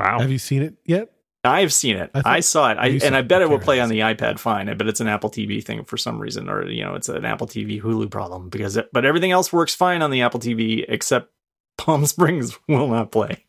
Wow. 0.00 0.20
Have 0.20 0.30
you 0.32 0.38
seen 0.38 0.62
it 0.62 0.74
yet? 0.86 1.10
I've 1.44 1.72
seen 1.72 1.96
it. 1.96 2.10
I 2.14 2.22
I, 2.24 2.40
saw 2.40 2.70
it. 2.70 2.78
I, 2.78 2.98
and 3.04 3.16
I 3.16 3.22
bet 3.22 3.42
it 3.42 3.48
will 3.48 3.60
play 3.60 3.80
on 3.80 3.88
the 3.88 4.00
iPad 4.00 4.38
fine. 4.38 4.76
But 4.76 4.88
it's 4.88 5.00
an 5.00 5.08
Apple 5.08 5.30
TV 5.30 5.64
thing 5.64 5.84
for 5.84 5.96
some 5.96 6.18
reason, 6.18 6.48
or 6.48 6.68
you 6.68 6.82
know, 6.82 6.94
it's 6.94 7.08
an 7.08 7.24
Apple 7.24 7.46
TV 7.46 7.80
Hulu 7.80 8.10
problem 8.10 8.48
because. 8.48 8.76
It, 8.76 8.88
but 8.92 9.04
everything 9.04 9.30
else 9.30 9.52
works 9.52 9.74
fine 9.74 10.02
on 10.02 10.10
the 10.10 10.22
Apple 10.22 10.40
TV 10.40 10.84
except 10.88 11.30
Palm 11.76 12.06
Springs 12.06 12.58
will 12.68 12.88
not 12.88 13.12
play. 13.12 13.44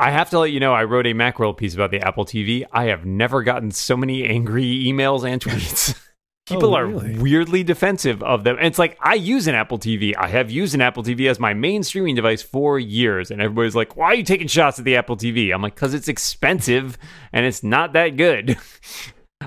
I 0.00 0.12
have 0.12 0.30
to 0.30 0.38
let 0.38 0.52
you 0.52 0.60
know, 0.60 0.72
I 0.72 0.84
wrote 0.84 1.08
a 1.08 1.12
Macworld 1.12 1.56
piece 1.56 1.74
about 1.74 1.90
the 1.90 2.00
Apple 2.00 2.24
TV. 2.24 2.64
I 2.70 2.84
have 2.84 3.04
never 3.04 3.42
gotten 3.42 3.72
so 3.72 3.96
many 3.96 4.24
angry 4.24 4.84
emails 4.84 5.28
and 5.28 5.42
tweets. 5.42 6.00
People 6.48 6.74
Oh, 6.74 6.80
really? 6.80 7.14
are 7.16 7.20
weirdly 7.22 7.62
defensive 7.62 8.22
of 8.22 8.44
them. 8.44 8.56
And 8.56 8.66
it's 8.66 8.78
like, 8.78 8.96
I 9.00 9.14
use 9.14 9.46
an 9.46 9.54
Apple 9.54 9.78
TV. 9.78 10.14
I 10.16 10.28
have 10.28 10.50
used 10.50 10.74
an 10.74 10.80
Apple 10.80 11.02
TV 11.02 11.28
as 11.28 11.38
my 11.38 11.54
main 11.54 11.82
streaming 11.82 12.14
device 12.14 12.42
for 12.42 12.78
years. 12.78 13.30
And 13.30 13.40
everybody's 13.42 13.76
like, 13.76 13.96
why 13.96 14.06
are 14.06 14.14
you 14.14 14.22
taking 14.24 14.48
shots 14.48 14.78
at 14.78 14.84
the 14.84 14.96
Apple 14.96 15.16
TV? 15.16 15.52
I'm 15.54 15.62
like, 15.62 15.74
because 15.74 15.94
it's 15.94 16.08
expensive 16.08 16.96
and 17.32 17.44
it's 17.46 17.62
not 17.62 17.92
that 17.92 18.16
good. 18.16 18.56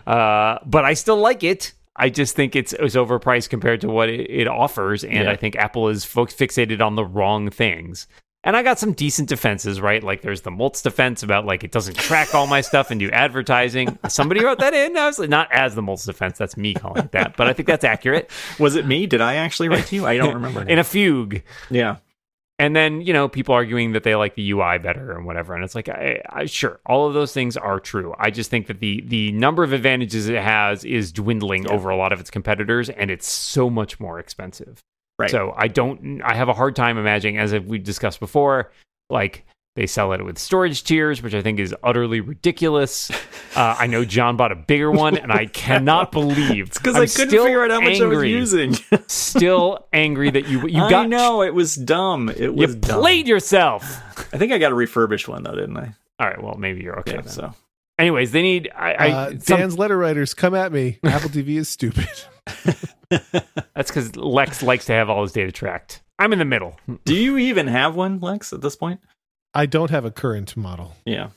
Uh, 0.08 0.58
but 0.66 0.86
I 0.86 0.94
still 0.94 1.18
like 1.18 1.44
it. 1.44 1.74
I 1.98 2.10
just 2.10 2.34
think 2.34 2.56
it's, 2.56 2.72
it's 2.74 2.96
overpriced 2.96 3.50
compared 3.50 3.82
to 3.82 3.90
what 3.90 4.08
it, 4.08 4.22
it 4.30 4.48
offers. 4.48 5.04
And 5.04 5.14
Yeah. 5.14 5.32
I 5.32 5.36
think 5.36 5.58
Apple 5.58 5.90
is 5.90 6.06
fo- 6.06 6.28
fixated 6.28 6.82
on 6.82 6.96
the 6.96 7.04
wrong 7.04 7.50
things. 7.50 8.08
And 8.44 8.58
I 8.58 8.64
got 8.64 8.80
some 8.80 8.94
decent 8.94 9.30
defenses, 9.30 9.80
right? 9.80 10.04
Like 10.04 10.22
there's 10.24 10.42
the 10.42 10.50
Moltz 10.50 10.82
defense 10.82 11.22
about 11.22 11.46
like 11.46 11.64
it 11.64 11.72
doesn't 11.72 11.96
track 11.98 12.34
all 12.34 12.48
my 12.48 12.62
stuff 12.62 12.90
and 12.90 13.00
do 13.00 13.10
advertising. 13.12 14.00
Somebody 14.08 14.44
wrote 14.44 14.58
that 14.60 14.74
in. 14.74 14.98
I 14.98 15.06
was 15.06 15.20
like, 15.20 15.30
not 15.30 15.52
as 15.52 15.76
the 15.76 15.82
Moltz 15.82 16.06
defense. 16.08 16.40
That's 16.40 16.58
me 16.58 16.74
calling 16.74 17.04
it 17.04 17.12
that, 17.12 17.38
but 17.38 17.46
I 17.48 17.54
think 17.54 17.68
that's 17.68 17.84
accurate. 17.84 18.32
Was 18.60 18.76
it 18.76 18.88
me? 18.88 19.06
Did 19.06 19.22
I 19.22 19.36
actually 19.36 19.70
write 19.70 19.86
to 19.88 19.96
you? 19.96 20.08
I 20.08 20.18
don't 20.18 20.34
remember. 20.34 20.64
In 20.68 20.80
a 20.80 20.84
fugue. 20.84 21.44
yeah, 21.70 21.98
And 22.58 22.76
then, 22.76 23.02
you 23.02 23.14
know, 23.14 23.28
people 23.30 23.54
arguing 23.54 23.92
that 23.92 24.02
they 24.02 24.16
like 24.16 24.34
the 24.34 24.50
UI 24.52 24.80
better 24.80 25.12
and 25.12 25.26
whatever. 25.28 25.54
And 25.54 25.64
it's 25.64 25.76
like, 25.76 25.88
I, 25.90 26.24
I, 26.28 26.46
sure, 26.46 26.80
all 26.88 27.08
of 27.08 27.14
those 27.14 27.34
things 27.34 27.58
are 27.58 27.80
true. 27.80 28.16
I 28.18 28.32
just 28.32 28.50
think 28.50 28.66
that 28.68 28.80
the 28.80 29.02
the 29.06 29.32
number 29.34 29.64
of 29.64 29.72
advantages 29.72 30.28
it 30.28 30.42
has 30.42 30.84
is 30.84 31.12
dwindling 31.12 31.66
Yeah. 31.66 31.74
over 31.74 31.90
a 31.92 31.96
lot 31.96 32.12
of 32.12 32.20
its 32.20 32.32
competitors, 32.32 32.90
and 32.90 33.12
it's 33.12 33.28
so 33.30 33.70
much 33.70 34.00
more 34.00 34.18
expensive. 34.20 34.80
Right. 35.22 35.32
So 35.32 35.54
I 35.56 35.68
don't, 35.68 36.22
I 36.22 36.36
have 36.36 36.50
a 36.50 36.54
hard 36.54 36.76
time 36.76 36.98
imagining, 36.98 37.38
as 37.38 37.54
we 37.54 37.80
discussed 37.80 38.20
before, 38.20 38.72
like 39.10 39.46
they 39.76 39.88
sell 39.88 40.12
it 40.12 40.24
with 40.24 40.38
storage 40.38 40.84
tiers, 40.84 41.22
which 41.22 41.34
I 41.34 41.42
think 41.42 41.60
is 41.60 41.74
utterly 41.84 42.20
ridiculous. 42.20 43.12
Uh, 43.54 43.76
I 43.78 43.88
know 43.88 44.06
John 44.06 44.38
bought 44.38 44.54
a 44.54 44.56
bigger 44.56 44.90
one, 44.90 45.18
and 45.18 45.30
I 45.30 45.46
cannot 45.54 46.14
believe 46.14 46.68
it's 46.68 46.78
because 46.78 46.96
I'm 46.96 47.02
couldn't 47.02 47.32
still 47.32 47.44
figure 47.44 47.66
out 47.66 47.70
how 47.70 47.82
much 47.82 48.00
I 48.00 48.06
was 48.06 48.24
using. 48.24 48.74
Still 49.08 49.90
angry 49.92 50.30
that 50.30 50.48
you 50.48 50.68
you 50.68 50.80
got. 50.80 50.94
I 50.94 51.06
know 51.08 51.42
it 51.42 51.54
was 51.54 51.76
dumb. 51.76 52.30
It 52.30 52.40
you 52.40 52.54
was 52.54 52.76
dumb. 52.78 53.02
played 53.02 53.28
yourself. 53.28 53.84
I 54.34 54.38
think 54.38 54.54
I 54.54 54.58
got 54.58 54.72
a 54.72 54.76
refurbished 54.76 55.28
one 55.28 55.44
though, 55.44 55.54
didn't 55.54 55.76
I? 55.76 55.94
All 56.18 56.28
right, 56.30 56.42
well 56.42 56.56
maybe 56.56 56.82
you're 56.82 56.98
okay. 57.02 57.16
Yeah. 57.16 57.22
then. 57.24 57.30
So 57.30 57.54
Anyways, 58.02 58.32
they 58.32 58.42
need. 58.42 58.72
I, 58.76 58.94
I 58.94 59.10
uh, 59.12 59.30
some- 59.40 59.60
Dan's 59.60 59.78
letter 59.78 59.96
writers, 59.96 60.34
come 60.34 60.56
at 60.56 60.72
me. 60.72 60.98
Apple 61.04 61.30
TV 61.30 61.58
is 61.58 61.70
stupid. 61.70 62.10
That's 63.10 63.92
because 63.92 64.16
Lex 64.16 64.64
likes 64.64 64.86
to 64.86 64.94
have 64.94 65.08
all 65.08 65.22
his 65.22 65.32
data 65.34 65.52
tracked. 65.52 66.02
I'm 66.18 66.34
in 66.34 66.40
the 66.40 66.46
middle. 66.46 66.80
Do 67.06 67.14
you 67.14 67.38
even 67.38 67.68
have 67.68 67.96
one, 67.96 68.20
Lex, 68.20 68.54
at 68.54 68.62
this 68.62 68.76
point? 68.76 69.02
I 69.54 69.68
don't 69.68 69.92
have 69.92 70.04
a 70.04 70.10
current 70.10 70.58
model. 70.58 70.96
Yeah. 71.06 71.30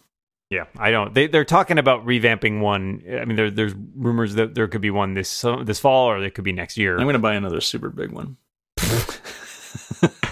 Yeah, 0.49 0.65
I 0.79 0.91
don't. 0.91 1.12
They 1.12 1.27
they're 1.27 1.45
talking 1.45 1.79
about 1.79 2.07
revamping 2.07 2.61
one. 2.61 3.03
I 3.07 3.27
mean, 3.27 3.37
there, 3.37 3.51
there's 3.51 3.75
rumors 3.97 4.37
that 4.37 4.55
there 4.55 4.69
could 4.69 4.81
be 4.81 4.91
one 4.91 5.12
this 5.15 5.45
this 5.65 5.81
fall, 5.81 6.09
or 6.09 6.21
there 6.21 6.31
could 6.31 6.45
be 6.45 6.53
next 6.53 6.79
year. 6.79 6.97
I'm 6.97 7.05
going 7.05 7.15
to 7.15 7.19
buy 7.19 7.35
another 7.35 7.61
super 7.61 7.91
big 7.91 8.11
one. 8.11 8.37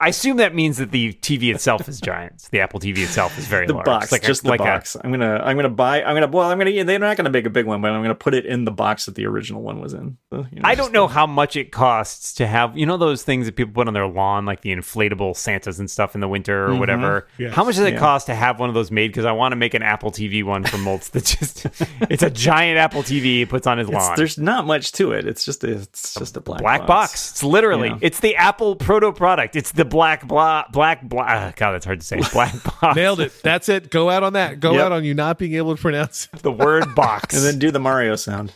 I 0.00 0.08
assume 0.10 0.36
that 0.36 0.54
means 0.54 0.76
that 0.78 0.92
the 0.92 1.12
TV 1.14 1.52
itself 1.52 1.88
is 1.88 2.00
giant. 2.00 2.46
The 2.52 2.60
Apple 2.60 2.78
TV 2.78 2.98
itself 2.98 3.36
is 3.36 3.48
very 3.48 3.66
the 3.66 3.74
large. 3.74 3.84
box, 3.84 4.04
It's 4.04 4.12
like 4.12 4.22
a- 4.22 4.26
just 4.28 4.44
the 4.44 4.50
like 4.50 4.58
box. 4.60 4.94
i 4.94 5.00
am 5.04 5.10
gonna, 5.10 5.38
I'm 5.44 5.56
gonna 5.56 5.68
buy. 5.68 6.04
I'm 6.04 6.14
gonna. 6.14 6.28
Well, 6.28 6.48
I'm 6.48 6.56
gonna. 6.56 6.84
They're 6.84 7.00
not 7.00 7.16
gonna 7.16 7.30
make 7.30 7.46
a 7.46 7.50
big 7.50 7.66
one, 7.66 7.80
but 7.80 7.90
I'm 7.90 8.00
gonna 8.02 8.14
put 8.14 8.32
it 8.34 8.46
in 8.46 8.64
the 8.64 8.70
box 8.70 9.06
that 9.06 9.16
the 9.16 9.26
original 9.26 9.60
one 9.60 9.80
was 9.80 9.94
in. 9.94 10.16
So, 10.32 10.46
you 10.52 10.60
I 10.62 10.76
don't 10.76 10.92
know 10.92 11.08
the- 11.08 11.14
how 11.14 11.26
much 11.26 11.56
it 11.56 11.72
costs 11.72 12.34
to 12.34 12.46
have, 12.46 12.78
you 12.78 12.86
know, 12.86 12.96
those 12.96 13.24
things 13.24 13.46
that 13.46 13.56
people 13.56 13.72
put 13.72 13.88
on 13.88 13.94
their 13.94 14.06
lawn, 14.06 14.46
like 14.46 14.60
the 14.60 14.70
inflatable 14.70 15.36
Santas 15.36 15.80
and 15.80 15.90
stuff 15.90 16.14
in 16.14 16.20
the 16.20 16.28
winter 16.28 16.66
or 16.66 16.74
Mhm. 16.74 16.78
whatever. 16.78 17.26
Yes. 17.36 17.54
How 17.54 17.64
much 17.64 17.74
does 17.74 17.84
it 17.84 17.94
Yeah. 17.94 17.98
cost 17.98 18.26
to 18.26 18.36
have 18.36 18.60
one 18.60 18.68
of 18.68 18.76
those 18.76 18.92
made? 18.92 19.08
Because 19.08 19.24
I 19.24 19.32
want 19.32 19.50
to 19.50 19.56
make 19.56 19.74
an 19.74 19.82
Apple 19.82 20.12
TV 20.12 20.44
one 20.44 20.62
for 20.62 20.76
Moltz 20.76 21.10
that 21.10 21.24
just, 21.24 21.66
it's 22.08 22.22
a 22.22 22.30
giant 22.30 22.78
Apple 22.78 23.02
TV 23.02 23.22
he 23.38 23.46
puts 23.46 23.66
on 23.66 23.78
his 23.78 23.88
It's, 23.88 23.94
lawn. 23.96 24.14
there's 24.16 24.38
not 24.38 24.64
much 24.64 24.92
to 24.92 25.10
it. 25.10 25.26
It's 25.26 25.44
just 25.44 25.64
a, 25.64 25.72
it's 25.72 26.14
just 26.14 26.36
a 26.36 26.40
black, 26.40 26.60
black 26.60 26.86
box. 26.86 27.32
It's 27.32 27.42
literally, 27.42 27.88
Yeah. 27.88 27.98
it's 28.00 28.20
the 28.20 28.36
Apple 28.36 28.76
proto 28.76 29.10
product. 29.10 29.56
It's 29.56 29.72
the 29.72 29.87
black, 29.90 30.26
blah, 30.26 30.64
black, 30.72 31.02
blah. 31.08 31.52
God, 31.56 31.72
that's 31.72 31.84
hard 31.84 32.00
to 32.00 32.06
say. 32.06 32.20
Black 32.32 32.54
box. 32.80 32.96
Nailed 32.96 33.20
it. 33.20 33.32
That's 33.42 33.68
it. 33.68 33.90
Go 33.90 34.10
out 34.10 34.22
on 34.22 34.34
that. 34.34 34.60
Go 34.60 34.72
Yep. 34.72 34.80
out 34.86 34.92
on 34.92 35.04
you 35.04 35.14
not 35.14 35.38
being 35.38 35.54
able 35.54 35.74
to 35.76 35.80
pronounce. 35.80 36.28
The 36.42 36.52
word 36.52 36.94
box. 36.94 37.34
And 37.36 37.44
then 37.44 37.58
do 37.58 37.70
the 37.70 37.80
Mario 37.80 38.16
sound. 38.16 38.52